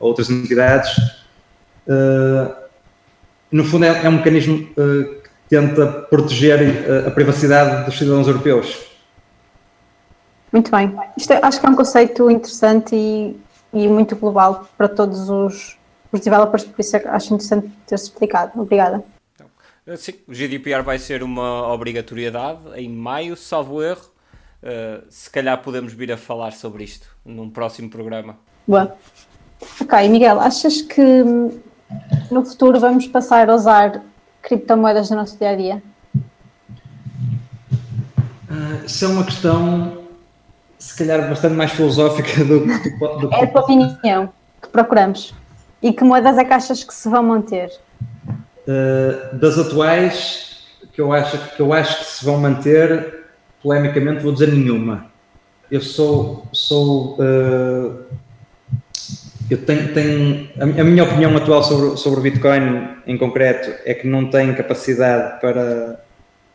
a 0.00 0.04
outras 0.04 0.28
entidades. 0.30 0.96
Uh, 1.86 2.52
no 3.50 3.64
fundo, 3.64 3.84
é, 3.84 4.04
é 4.04 4.08
um 4.08 4.12
mecanismo 4.12 4.68
uh, 4.72 5.22
que 5.22 5.30
tenta 5.48 5.86
proteger 5.86 7.04
a, 7.04 7.08
a 7.08 7.10
privacidade 7.10 7.84
dos 7.84 7.98
cidadãos 7.98 8.26
europeus. 8.26 8.92
Muito 10.52 10.70
bem. 10.70 10.94
Isto 11.16 11.32
é, 11.32 11.40
acho 11.42 11.60
que 11.60 11.66
é 11.66 11.68
um 11.68 11.74
conceito 11.76 12.30
interessante 12.30 12.94
e, 12.94 13.36
e 13.72 13.88
muito 13.88 14.14
global 14.16 14.68
para 14.76 14.88
todos 14.88 15.30
os, 15.30 15.78
os 16.12 16.20
developers, 16.20 16.64
por 16.64 16.80
isso 16.80 16.96
é 16.96 17.08
acho 17.08 17.34
interessante 17.34 17.70
ter-se 17.86 18.04
explicado. 18.04 18.60
Obrigada. 18.60 19.02
Então, 19.82 19.96
sim, 19.96 20.14
o 20.28 20.34
GDPR 20.34 20.82
vai 20.82 20.98
ser 20.98 21.22
uma 21.22 21.72
obrigatoriedade 21.72 22.60
em 22.76 22.88
maio, 22.88 23.36
salvo 23.36 23.82
erro. 23.82 24.11
Uh, 24.62 25.04
se 25.10 25.28
calhar 25.28 25.60
podemos 25.60 25.92
vir 25.92 26.12
a 26.12 26.16
falar 26.16 26.52
sobre 26.52 26.84
isto 26.84 27.08
num 27.24 27.50
próximo 27.50 27.90
programa. 27.90 28.36
Boa. 28.66 28.94
Ok, 29.80 30.08
Miguel, 30.08 30.38
achas 30.40 30.80
que 30.80 31.02
no 32.30 32.44
futuro 32.44 32.78
vamos 32.78 33.06
passar 33.08 33.50
a 33.50 33.54
usar 33.54 34.02
criptomoedas 34.40 35.10
no 35.10 35.16
nosso 35.16 35.36
dia 35.36 35.50
a 35.50 35.56
dia? 35.56 35.82
Uh, 38.48 38.84
isso 38.86 39.04
é 39.04 39.08
uma 39.08 39.24
questão, 39.24 40.04
se 40.78 40.96
calhar, 40.96 41.28
bastante 41.28 41.54
mais 41.54 41.72
filosófica 41.72 42.44
do 42.44 42.60
que. 42.66 42.90
Do, 42.98 43.18
do, 43.18 43.34
é 43.34 43.44
a 43.44 43.46
tua 43.48 43.62
opinião 43.62 44.32
que 44.60 44.68
procuramos. 44.68 45.34
E 45.82 45.92
que 45.92 46.04
moedas 46.04 46.38
é 46.38 46.44
que 46.44 46.52
achas 46.52 46.84
que 46.84 46.94
se 46.94 47.08
vão 47.08 47.24
manter? 47.24 47.72
Uh, 48.28 49.36
das 49.36 49.58
atuais, 49.58 50.66
que 50.92 51.00
eu, 51.00 51.12
acho, 51.12 51.38
que 51.56 51.60
eu 51.60 51.72
acho 51.72 51.98
que 51.98 52.04
se 52.04 52.24
vão 52.24 52.38
manter, 52.38 53.21
polemicamente 53.62 54.22
vou 54.22 54.32
dizer 54.32 54.48
nenhuma. 54.48 55.10
Eu 55.70 55.80
sou, 55.80 56.46
sou 56.52 57.16
uh, 57.18 58.04
eu 59.52 59.58
tenho, 59.58 59.92
tenho 59.92 60.48
a, 60.58 60.84
minha 60.84 61.04
opinião 61.04 61.36
atual 61.36 61.62
sobre, 61.62 61.96
sobre 61.98 62.20
o 62.20 62.22
Bitcoin 62.22 62.88
em 63.06 63.18
concreto 63.18 63.70
é 63.84 63.92
que 63.92 64.06
não 64.06 64.30
tem 64.30 64.54
capacidade 64.54 65.40
para, 65.40 66.00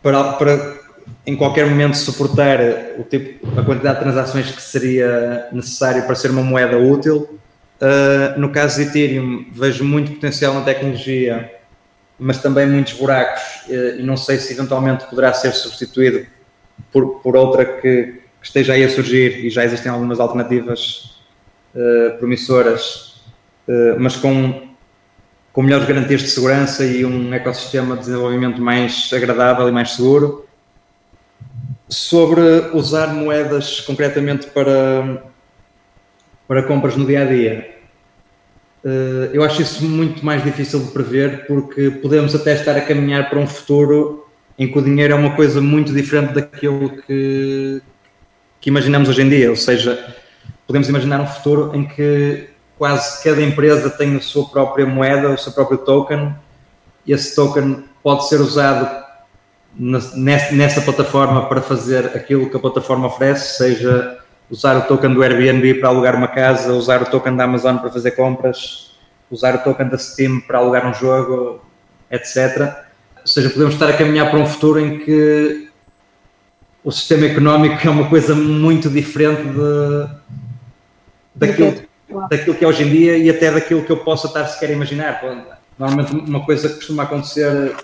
para, 0.02 0.34
para 0.34 0.78
em 1.26 1.36
qualquer 1.36 1.68
momento 1.68 1.96
suportar 1.96 2.60
o 2.98 3.04
tipo, 3.04 3.48
a 3.60 3.64
quantidade 3.64 4.00
de 4.00 4.04
transações 4.04 4.52
que 4.52 4.62
seria 4.62 5.48
necessário 5.52 6.04
para 6.06 6.16
ser 6.16 6.32
uma 6.32 6.42
moeda 6.42 6.78
útil. 6.78 7.40
Uh, 7.80 8.40
no 8.40 8.50
caso 8.50 8.78
de 8.78 8.90
Ethereum, 8.90 9.46
vejo 9.54 9.84
muito 9.84 10.14
potencial 10.14 10.56
na 10.56 10.62
tecnologia, 10.62 11.54
mas 12.18 12.42
também 12.42 12.66
muitos 12.66 12.94
buracos 12.94 13.44
uh, 13.68 14.00
e 14.00 14.04
não 14.04 14.18
sei 14.18 14.40
se 14.40 14.54
eventualmente 14.54 15.06
poderá 15.06 15.34
ser 15.34 15.52
substituído 15.52 16.26
por, 16.92 17.20
por 17.20 17.36
outra 17.36 17.66
que, 17.66 17.80
que, 17.82 18.22
esteja 18.42 18.74
aí 18.74 18.84
a 18.84 18.90
surgir 18.90 19.46
e 19.46 19.50
já 19.50 19.64
existem 19.64 19.92
algumas 19.92 20.20
alternativas 20.20 21.18
uh, 21.76 22.18
promissoras, 22.18 23.22
uh, 23.68 24.00
mas 24.00 24.16
com, 24.16 24.70
com 25.52 25.62
melhores 25.62 25.88
garantias 25.88 26.22
de 26.22 26.30
segurança 26.30 26.86
e 26.86 27.06
um 27.06 27.34
ecossistema 27.34 27.96
de 27.96 28.02
desenvolvimento 28.02 28.62
mais 28.62 29.12
agradável 29.14 29.68
e 29.68 29.72
mais 29.72 29.92
seguro. 29.92 30.46
Sobre 31.90 32.42
usar 32.74 33.14
moedas 33.14 33.80
concretamente 33.82 34.48
para, 34.48 35.24
para 36.48 36.64
compras 36.64 36.98
no 36.98 37.06
dia 37.06 37.22
a 37.22 37.26
dia, 37.26 37.76
uh, 38.84 39.30
eu 39.34 39.44
acho 39.44 39.62
isso 39.62 39.84
muito 39.86 40.26
mais 40.26 40.44
difícil 40.44 40.80
de 40.82 40.92
prever 40.92 41.46
porque 41.48 41.90
podemos 41.90 42.36
até 42.36 42.54
estar 42.54 42.76
a 42.76 42.82
caminhar 42.82 43.30
para 43.30 43.40
um 43.40 43.48
futuro 43.48 44.27
em 44.58 44.72
que 44.72 44.78
o 44.78 44.82
dinheiro 44.82 45.14
é 45.14 45.16
uma 45.16 45.36
coisa 45.36 45.62
muito 45.62 45.94
diferente 45.94 46.34
daquilo 46.34 46.90
que, 47.02 47.82
que 48.60 48.70
imaginamos 48.70 49.08
hoje 49.08 49.22
em 49.22 49.30
dia. 49.30 49.50
Ou 49.50 49.56
seja, 49.56 50.16
podemos 50.66 50.90
imaginar 50.90 51.22
um 51.22 51.28
futuro 51.28 51.76
em 51.76 51.86
que 51.86 52.50
quase 52.78 53.24
cada 53.24 53.42
empresa 53.42 53.90
tem 53.90 54.16
a 54.16 54.22
sua 54.22 54.48
própria 54.50 54.86
moeda, 54.86 55.30
o 55.30 55.38
seu 55.38 55.52
próprio 55.52 55.78
token, 55.80 56.36
e 57.06 57.14
esse 57.14 57.36
token 57.36 57.86
pode 58.04 58.28
ser 58.28 58.42
usado 58.42 59.06
nessa, 59.76 60.54
nessa 60.54 60.82
plataforma 60.82 61.48
para 61.48 61.62
fazer 61.62 62.08
aquilo 62.16 62.50
que 62.50 62.58
a 62.58 62.60
plataforma 62.60 63.08
oferece, 63.08 63.58
seja 63.58 64.20
usar 64.50 64.78
o 64.78 64.82
token 64.84 65.14
do 65.14 65.24
Airbnb 65.24 65.76
para 65.76 65.90
alugar 65.90 66.16
uma 66.16 66.28
casa, 66.28 66.74
usar 66.74 67.02
o 67.02 67.06
token 67.06 67.36
da 67.36 67.44
Amazon 67.44 67.78
para 67.78 67.92
fazer 67.92 68.12
compras, 68.12 68.96
usar 69.30 69.56
o 69.56 69.60
token 69.60 69.88
da 69.88 69.98
Steam 69.98 70.40
para 70.42 70.60
alugar 70.60 70.88
um 70.88 70.94
jogo, 70.94 71.62
etc. 72.10 72.87
Ou 73.28 73.34
seja, 73.34 73.50
podemos 73.50 73.74
estar 73.74 73.90
a 73.90 73.94
caminhar 73.94 74.32
para 74.32 74.40
um 74.40 74.46
futuro 74.46 74.80
em 74.80 75.00
que 75.00 75.68
o 76.82 76.90
sistema 76.90 77.26
económico 77.26 77.86
é 77.86 77.92
uma 77.92 78.08
coisa 78.08 78.34
muito 78.34 78.90
diferente 78.90 79.42
de, 79.44 80.08
daquilo, 81.36 81.76
daquilo 82.30 82.56
que 82.56 82.64
é 82.64 82.68
hoje 82.70 82.84
em 82.84 82.90
dia 82.90 83.18
e 83.18 83.30
até 83.30 83.52
daquilo 83.52 83.84
que 83.84 83.92
eu 83.92 83.98
possa 83.98 84.28
estar 84.28 84.48
sequer 84.48 84.70
a 84.70 84.72
imaginar. 84.72 85.22
Normalmente 85.78 86.14
uma 86.14 86.40
coisa 86.46 86.70
que 86.70 86.76
costuma 86.76 87.04
acontecer 87.04 87.76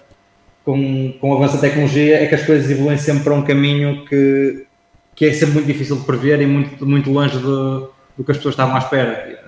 com, 0.64 1.14
com 1.20 1.32
o 1.32 1.36
avanço 1.36 1.56
da 1.56 1.60
tecnologia 1.60 2.24
é 2.24 2.26
que 2.26 2.36
as 2.36 2.46
coisas 2.46 2.72
evoluem 2.72 2.98
sempre 2.98 3.26
para 3.26 3.34
um 3.34 3.42
caminho 3.42 4.06
que, 4.06 4.66
que 5.14 5.26
é 5.26 5.34
sempre 5.34 5.56
muito 5.56 5.68
difícil 5.68 5.98
de 5.98 6.06
prever 6.06 6.40
e 6.40 6.46
muito, 6.46 6.86
muito 6.86 7.12
longe 7.12 7.38
do, 7.38 7.92
do 8.18 8.24
que 8.24 8.32
as 8.32 8.38
pessoas 8.38 8.54
estavam 8.54 8.78
à 8.78 8.80
espera. 8.80 9.44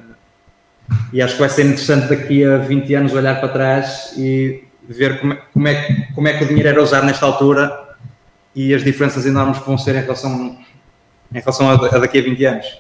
E 1.14 1.22
acho 1.22 1.36
que 1.36 1.40
vai 1.40 1.50
ser 1.50 1.62
interessante 1.62 2.10
daqui 2.10 2.44
a 2.44 2.58
20 2.58 2.94
anos 2.96 3.14
olhar 3.14 3.40
para 3.40 3.48
trás 3.48 4.14
e 4.18 4.66
ver 4.88 5.20
como 5.20 5.34
é, 5.34 5.36
como 5.54 5.68
é, 5.68 6.08
como 6.14 6.28
é 6.28 6.38
que 6.38 6.44
o 6.44 6.48
dinheiro 6.48 6.70
era 6.70 6.82
usado 6.82 7.06
nesta 7.06 7.26
altura 7.26 7.96
e 8.56 8.74
as 8.74 8.84
diferenças 8.84 9.26
enormes 9.26 9.60
que 9.60 9.66
vão 9.66 9.78
ser 9.78 9.96
em 9.96 10.02
relação, 10.02 10.58
em 11.34 11.40
relação 11.40 11.70
a, 11.70 11.74
a 11.74 12.00
daqui 12.00 12.20
a 12.20 12.22
20 12.22 12.46
anos. 12.46 12.80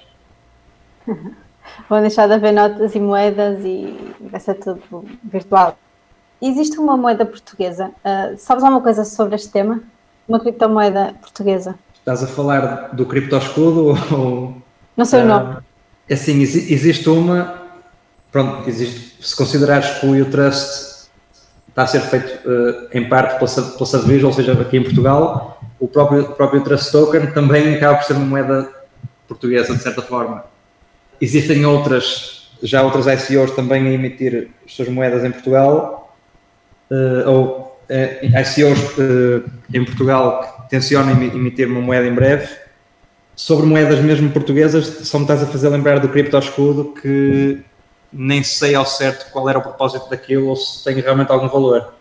Vão 1.90 2.02
deixar 2.02 2.28
de 2.28 2.34
haver 2.34 2.54
notas 2.54 2.96
e 2.96 3.00
moedas 3.00 3.60
e 3.64 3.96
vai 4.20 4.40
ser 4.40 4.56
tudo 4.56 4.82
virtual. 5.24 5.78
Existe 6.42 6.80
uma 6.80 6.96
moeda 6.96 7.26
portuguesa. 7.26 7.92
Uh, 8.04 8.38
sabes 8.38 8.64
alguma 8.64 8.82
coisa 8.82 9.04
sobre 9.04 9.36
este 9.36 9.50
tema? 9.50 9.82
Uma 10.28 10.40
criptomoeda 10.40 11.14
portuguesa? 11.22 11.76
Estás 11.94 12.24
a 12.24 12.28
falar 12.28 12.90
do 12.94 13.06
criptoscudo 13.06 13.98
ou. 14.12 14.56
Não 14.96 15.06
sei 15.06 15.22
uh, 15.22 15.24
o 15.24 15.28
nome. 15.28 15.58
É 16.08 16.14
assim, 16.14 16.42
existe 16.42 17.10
uma. 17.10 17.62
Pronto, 18.32 18.68
existe. 18.70 19.24
Se 19.24 19.36
considerares 19.36 20.00
que 20.00 20.06
o 20.06 20.26
Trust 20.30 20.95
está 21.76 21.84
a 21.84 21.88
ser 21.88 22.00
feito 22.00 22.48
uh, 22.48 22.88
em 22.94 23.10
parte 23.10 23.38
pela, 23.38 23.52
pela 23.52 24.26
ou 24.26 24.34
seja, 24.34 24.54
aqui 24.54 24.78
em 24.78 24.84
Portugal, 24.84 25.60
o 25.78 25.90
próprio, 25.90 26.22
o 26.22 26.34
próprio 26.34 26.62
Trust 26.62 26.90
Token 26.90 27.28
também 27.28 27.76
acaba 27.76 27.98
por 27.98 28.06
ser 28.06 28.14
uma 28.14 28.26
moeda 28.26 28.70
portuguesa, 29.28 29.76
de 29.76 29.84
certa 29.84 30.02
forma. 30.02 30.46
Existem 31.20 31.66
outras, 31.66 32.50
já 32.64 32.82
outras 32.82 33.08
ICOs 33.08 33.52
também 33.52 33.88
a 33.88 33.92
emitir 33.92 34.52
as 34.66 34.74
suas 34.74 34.88
moedas 34.88 35.26
em 35.26 35.32
Portugal, 35.32 36.16
uh, 36.90 37.30
ou 37.30 37.78
uh, 37.90 38.26
ICOs 38.26 38.98
uh, 38.98 39.52
em 39.74 39.84
Portugal 39.84 40.62
que 40.64 40.70
tencionam 40.70 41.12
emitir 41.12 41.68
uma 41.68 41.82
moeda 41.82 42.08
em 42.08 42.14
breve. 42.14 42.48
Sobre 43.36 43.66
moedas 43.66 44.00
mesmo 44.00 44.30
portuguesas, 44.32 44.86
só 45.10 45.18
me 45.18 45.26
estás 45.26 45.44
a 45.44 45.46
fazer 45.46 45.68
lembrar 45.68 46.00
do 46.00 46.08
Crypto 46.08 46.38
Escudo, 46.38 46.94
que 47.02 47.60
nem 48.12 48.44
sei 48.44 48.76
ao 48.76 48.86
certo 48.86 49.32
qual 49.32 49.50
era 49.50 49.60
o 49.60 49.62
propósito 49.62 50.10
daquilo 50.10 50.48
ou 50.48 50.56
se 50.56 50.84
tem 50.84 50.96
realmente 51.00 51.32
algum 51.32 51.48
valor. 51.48 51.94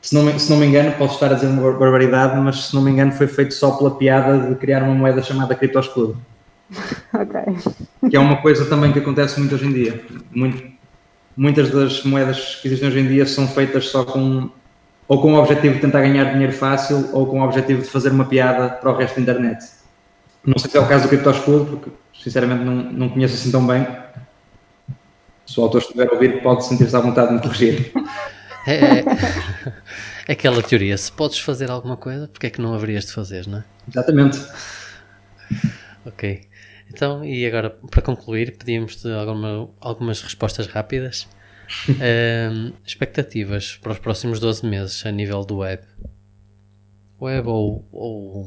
Se 0.00 0.14
não, 0.14 0.24
me, 0.24 0.38
se 0.38 0.50
não 0.50 0.58
me 0.58 0.66
engano, 0.66 0.92
posso 0.92 1.14
estar 1.14 1.30
a 1.30 1.34
dizer 1.34 1.46
uma 1.46 1.72
barbaridade, 1.72 2.36
mas 2.40 2.66
se 2.66 2.74
não 2.74 2.82
me 2.82 2.90
engano 2.90 3.12
foi 3.12 3.28
feito 3.28 3.54
só 3.54 3.70
pela 3.72 3.92
piada 3.92 4.48
de 4.48 4.54
criar 4.56 4.82
uma 4.82 4.94
moeda 4.94 5.22
chamada 5.22 5.54
Crypto 5.54 5.78
Escudo. 5.78 6.16
ok. 7.14 7.40
Que 8.10 8.16
é 8.16 8.20
uma 8.20 8.42
coisa 8.42 8.64
também 8.66 8.92
que 8.92 8.98
acontece 8.98 9.38
muito 9.38 9.54
hoje 9.54 9.66
em 9.66 9.72
dia. 9.72 10.04
Muito, 10.34 10.72
muitas 11.36 11.70
das 11.70 12.02
moedas 12.02 12.56
que 12.56 12.68
existem 12.68 12.88
hoje 12.88 12.98
em 12.98 13.06
dia 13.06 13.26
são 13.26 13.46
feitas 13.46 13.88
só 13.88 14.04
com 14.04 14.50
ou 15.08 15.20
com 15.20 15.34
o 15.34 15.38
objetivo 15.38 15.74
de 15.74 15.80
tentar 15.80 16.00
ganhar 16.00 16.32
dinheiro 16.32 16.52
fácil 16.52 17.10
ou 17.12 17.26
com 17.26 17.40
o 17.40 17.44
objetivo 17.44 17.82
de 17.82 17.88
fazer 17.88 18.10
uma 18.10 18.24
piada 18.24 18.70
para 18.70 18.90
o 18.90 18.96
resto 18.96 19.16
da 19.16 19.22
internet. 19.22 19.64
Não 20.44 20.58
sei 20.58 20.70
se 20.70 20.76
é 20.76 20.80
o 20.80 20.88
caso 20.88 21.04
do 21.04 21.08
Crypto 21.08 21.30
Escudo, 21.30 21.64
porque 21.66 21.90
sinceramente 22.22 22.64
não, 22.64 22.74
não 22.74 23.08
conheço 23.08 23.34
assim 23.34 23.50
tão 23.50 23.66
bem. 23.66 23.86
Se 25.52 25.60
o 25.60 25.64
autor 25.64 25.82
estiver 25.82 26.08
a 26.08 26.12
ouvir, 26.12 26.42
pode 26.42 26.64
sentir-se 26.64 26.96
à 26.96 27.00
vontade 27.00 27.28
de 27.28 27.34
me 27.34 27.40
corrigir. 27.42 27.92
É, 28.66 28.74
é, 28.74 28.98
é, 30.26 30.32
aquela 30.32 30.62
teoria: 30.62 30.96
se 30.96 31.12
podes 31.12 31.38
fazer 31.38 31.70
alguma 31.70 31.94
coisa, 31.94 32.26
porque 32.26 32.46
é 32.46 32.50
que 32.50 32.58
não 32.58 32.72
haverias 32.72 33.04
de 33.04 33.12
fazer, 33.12 33.46
não 33.46 33.58
é? 33.58 33.64
Exatamente. 33.86 34.38
Ok. 36.06 36.48
Então, 36.88 37.22
e 37.22 37.44
agora, 37.44 37.68
para 37.90 38.00
concluir, 38.00 38.56
pedimos-te 38.56 39.06
alguma, 39.12 39.68
algumas 39.78 40.22
respostas 40.22 40.66
rápidas. 40.66 41.28
um, 41.88 42.72
expectativas 42.86 43.78
para 43.82 43.92
os 43.92 43.98
próximos 43.98 44.40
12 44.40 44.64
meses 44.66 45.04
a 45.04 45.10
nível 45.10 45.44
do 45.44 45.58
web? 45.58 45.82
Web 47.20 47.48
ou, 47.48 47.86
ou 47.92 48.46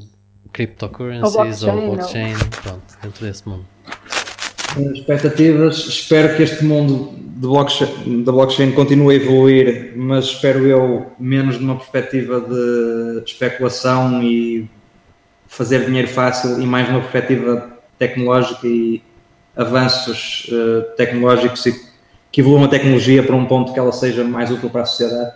cryptocurrencies 0.51 1.62
ou 1.62 1.72
blockchain, 1.72 1.88
ou 1.88 1.95
blockchain 1.95 2.34
pronto, 2.64 2.97
dentro 3.01 3.26
desse 3.26 3.47
mundo. 3.47 3.75
Expectativas, 4.78 5.78
espero 5.88 6.36
que 6.36 6.44
este 6.44 6.66
mundo 6.66 7.14
de 7.18 7.48
blockchain, 7.48 8.24
da 8.24 8.32
blockchain 8.32 8.72
continue 8.74 9.14
a 9.14 9.18
evoluir, 9.18 9.94
mas 9.96 10.26
espero 10.26 10.66
eu 10.66 11.12
menos 11.20 11.58
de 11.58 11.64
uma 11.64 11.76
perspectiva 11.76 12.42
de 12.42 13.24
especulação 13.26 14.22
e 14.22 14.70
fazer 15.48 15.86
dinheiro 15.86 16.08
fácil 16.08 16.62
e 16.62 16.66
mais 16.66 16.88
numa 16.90 17.02
perspectiva 17.02 17.80
tecnológica 17.98 18.68
e 18.68 19.02
avanços 19.56 20.48
uh, 20.50 20.96
tecnológicos 20.98 21.66
e 21.66 21.74
que 22.32 22.42
evoluam 22.42 22.66
a 22.66 22.68
tecnologia 22.68 23.24
para 23.24 23.36
um 23.36 23.46
ponto 23.46 23.72
que 23.72 23.80
ela 23.80 23.94
seja 23.94 24.24
mais 24.24 24.52
útil 24.52 24.70
para 24.70 24.82
a 24.82 24.86
sociedade. 24.86 25.32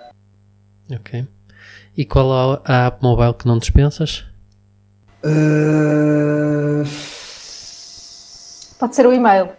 Ok. 0.92 1.26
E 1.96 2.06
qual 2.06 2.62
a 2.66 2.88
app 2.88 3.02
mobile 3.02 3.34
que 3.34 3.48
não 3.48 3.58
dispensas? 3.58 4.26
Uh... 5.24 7.19
Pode 8.80 8.96
ser 8.96 9.06
o 9.06 9.14
e-mail. 9.14 9.50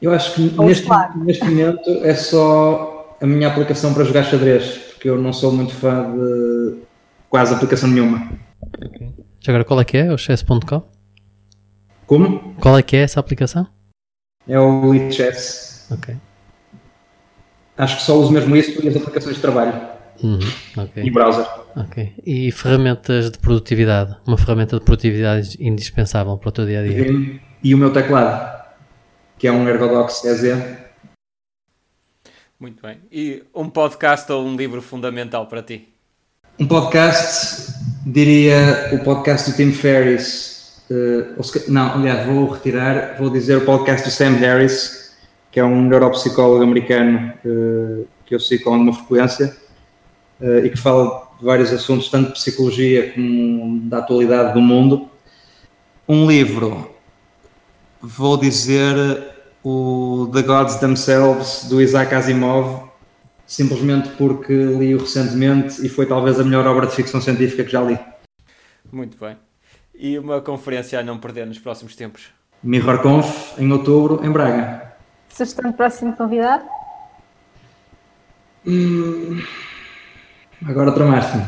Eu 0.00 0.12
acho 0.12 0.34
que 0.34 0.42
neste, 0.60 0.88
neste 1.24 1.44
momento 1.44 1.90
é 2.02 2.14
só 2.14 3.16
a 3.20 3.26
minha 3.26 3.48
aplicação 3.48 3.94
para 3.94 4.04
jogar 4.04 4.24
xadrez, 4.24 4.76
porque 4.92 5.08
eu 5.08 5.16
não 5.16 5.32
sou 5.32 5.50
muito 5.50 5.74
fã 5.74 6.12
de 6.12 6.82
quase 7.30 7.54
aplicação 7.54 7.88
nenhuma. 7.88 8.30
Okay. 8.76 9.10
Já 9.40 9.52
agora 9.52 9.64
qual 9.64 9.80
é 9.80 9.84
que 9.84 9.96
é? 9.96 10.12
O 10.12 10.18
chess.com? 10.18 10.82
Como? 12.06 12.54
Qual 12.60 12.78
é 12.78 12.82
que 12.82 12.96
é 12.96 13.00
essa 13.00 13.18
aplicação? 13.18 13.66
É 14.46 14.60
o 14.60 15.10
Chess. 15.10 15.88
Ok. 15.90 16.14
Acho 17.78 17.96
que 17.96 18.02
só 18.02 18.14
uso 18.16 18.30
mesmo 18.30 18.54
isso 18.54 18.84
e 18.84 18.88
as 18.88 18.96
aplicações 18.96 19.36
de 19.36 19.40
trabalho. 19.40 19.93
Uhum, 20.24 20.38
okay. 20.84 21.04
E 21.04 21.10
browser. 21.10 21.46
Ok. 21.76 22.14
E 22.24 22.50
ferramentas 22.50 23.30
de 23.30 23.38
produtividade? 23.38 24.16
Uma 24.26 24.38
ferramenta 24.38 24.78
de 24.78 24.82
produtividade 24.82 25.58
indispensável 25.60 26.38
para 26.38 26.48
o 26.48 26.52
teu 26.52 26.64
dia 26.64 26.80
a 26.80 26.82
dia? 26.82 27.12
E, 27.12 27.40
e 27.62 27.74
o 27.74 27.78
meu 27.78 27.92
teclado, 27.92 28.64
que 29.38 29.46
é 29.46 29.52
um 29.52 29.68
Ergodox 29.68 30.24
EZ. 30.24 30.78
Muito 32.58 32.80
bem. 32.80 33.00
E 33.12 33.42
um 33.54 33.68
podcast 33.68 34.32
ou 34.32 34.46
um 34.46 34.56
livro 34.56 34.80
fundamental 34.80 35.46
para 35.46 35.62
ti? 35.62 35.90
Um 36.58 36.66
podcast, 36.66 37.74
diria 38.06 38.92
o 38.94 39.04
podcast 39.04 39.50
do 39.50 39.56
Tim 39.58 39.72
Ferriss. 39.72 40.82
Uh, 40.90 41.70
não, 41.70 41.96
aliás, 41.96 42.26
vou 42.26 42.48
retirar, 42.48 43.18
vou 43.18 43.28
dizer 43.28 43.58
o 43.58 43.66
podcast 43.66 44.08
do 44.08 44.10
Sam 44.10 44.36
Harris, 44.36 45.14
que 45.52 45.60
é 45.60 45.64
um 45.64 45.82
neuropsicólogo 45.82 46.62
americano 46.62 47.34
uh, 47.44 48.06
que 48.24 48.34
eu 48.34 48.40
sigo 48.40 48.64
com 48.64 48.72
alguma 48.72 48.94
frequência 48.94 49.63
e 50.40 50.68
que 50.68 50.76
fala 50.76 51.28
de 51.38 51.44
vários 51.44 51.72
assuntos, 51.72 52.08
tanto 52.08 52.28
de 52.28 52.32
psicologia 52.34 53.12
como 53.12 53.80
da 53.80 53.98
atualidade 53.98 54.54
do 54.54 54.60
mundo. 54.60 55.08
Um 56.08 56.26
livro, 56.26 56.90
vou 58.00 58.36
dizer 58.36 58.94
o 59.62 60.28
The 60.32 60.42
Gods 60.42 60.76
Themselves, 60.76 61.66
do 61.68 61.80
Isaac 61.80 62.14
Asimov, 62.14 62.90
simplesmente 63.46 64.10
porque 64.10 64.52
li-o 64.52 64.98
recentemente 64.98 65.84
e 65.84 65.88
foi 65.88 66.06
talvez 66.06 66.38
a 66.38 66.44
melhor 66.44 66.66
obra 66.66 66.86
de 66.86 66.94
ficção 66.94 67.20
científica 67.20 67.64
que 67.64 67.70
já 67.70 67.80
li. 67.80 67.98
Muito 68.92 69.16
bem. 69.18 69.36
E 69.94 70.18
uma 70.18 70.40
conferência 70.40 70.98
a 70.98 71.02
não 71.02 71.18
perder 71.18 71.46
nos 71.46 71.58
próximos 71.58 71.96
tempos? 71.96 72.28
MirrorConf, 72.62 73.58
em 73.58 73.70
outubro, 73.72 74.24
em 74.24 74.30
Braga. 74.30 74.94
Sugestão 75.28 75.70
de 75.70 75.76
próximo 75.76 76.16
convidado? 76.16 76.64
Hum, 78.66 79.42
agora 80.66 80.92
tramaste-me. 80.92 81.44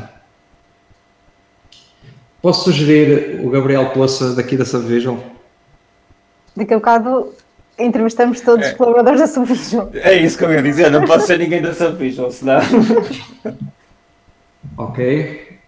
Posso 2.41 2.65
sugerir 2.65 3.41
o 3.45 3.51
Gabriel 3.51 3.91
Poça 3.91 4.35
daqui 4.35 4.57
da 4.57 4.65
Subvisual? 4.65 5.19
Daqui 6.55 6.75
a 6.75 6.77
bocado 6.77 7.35
entrevistamos 7.79 8.41
todos 8.41 8.67
é. 8.67 8.71
os 8.71 8.77
colaboradores 8.77 9.21
da 9.21 9.27
Subvisual. 9.27 9.91
É 9.95 10.15
isso 10.15 10.39
que 10.39 10.45
eu 10.45 10.53
ia 10.53 10.63
dizer, 10.63 10.91
não 10.91 11.05
pode 11.05 11.25
ser 11.25 11.39
ninguém 11.39 11.61
da 11.61 11.75
Subvisual, 11.75 12.31
senão. 12.31 12.61
ok. 14.79 15.59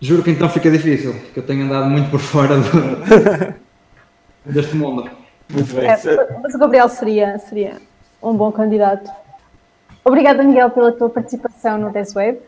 Juro 0.00 0.22
que 0.22 0.30
então 0.30 0.48
fica 0.48 0.70
difícil, 0.70 1.14
que 1.32 1.40
eu 1.40 1.46
tenho 1.46 1.64
andado 1.64 1.88
muito 1.88 2.10
por 2.10 2.20
fora 2.20 2.56
do... 2.58 3.54
deste 4.44 4.76
mundo. 4.76 5.08
Muito 5.48 5.74
bem. 5.74 5.88
É, 5.88 5.98
mas 6.42 6.54
o 6.54 6.58
Gabriel 6.58 6.88
seria, 6.88 7.38
seria 7.38 7.76
um 8.22 8.34
bom 8.36 8.50
candidato. 8.52 9.10
Obrigada, 10.06 10.40
Miguel, 10.44 10.70
pela 10.70 10.92
tua 10.92 11.10
participação 11.10 11.76
no 11.78 11.90
Desweb 11.90 12.38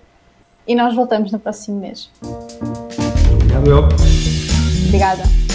e 0.65 0.77
nós 0.77 0.95
voltamos 0.95 1.33
no 1.33 1.41
próximo 1.41 1.81
mês. 1.81 2.09
Obrigado. 2.23 3.89
Obrigada. 4.87 5.48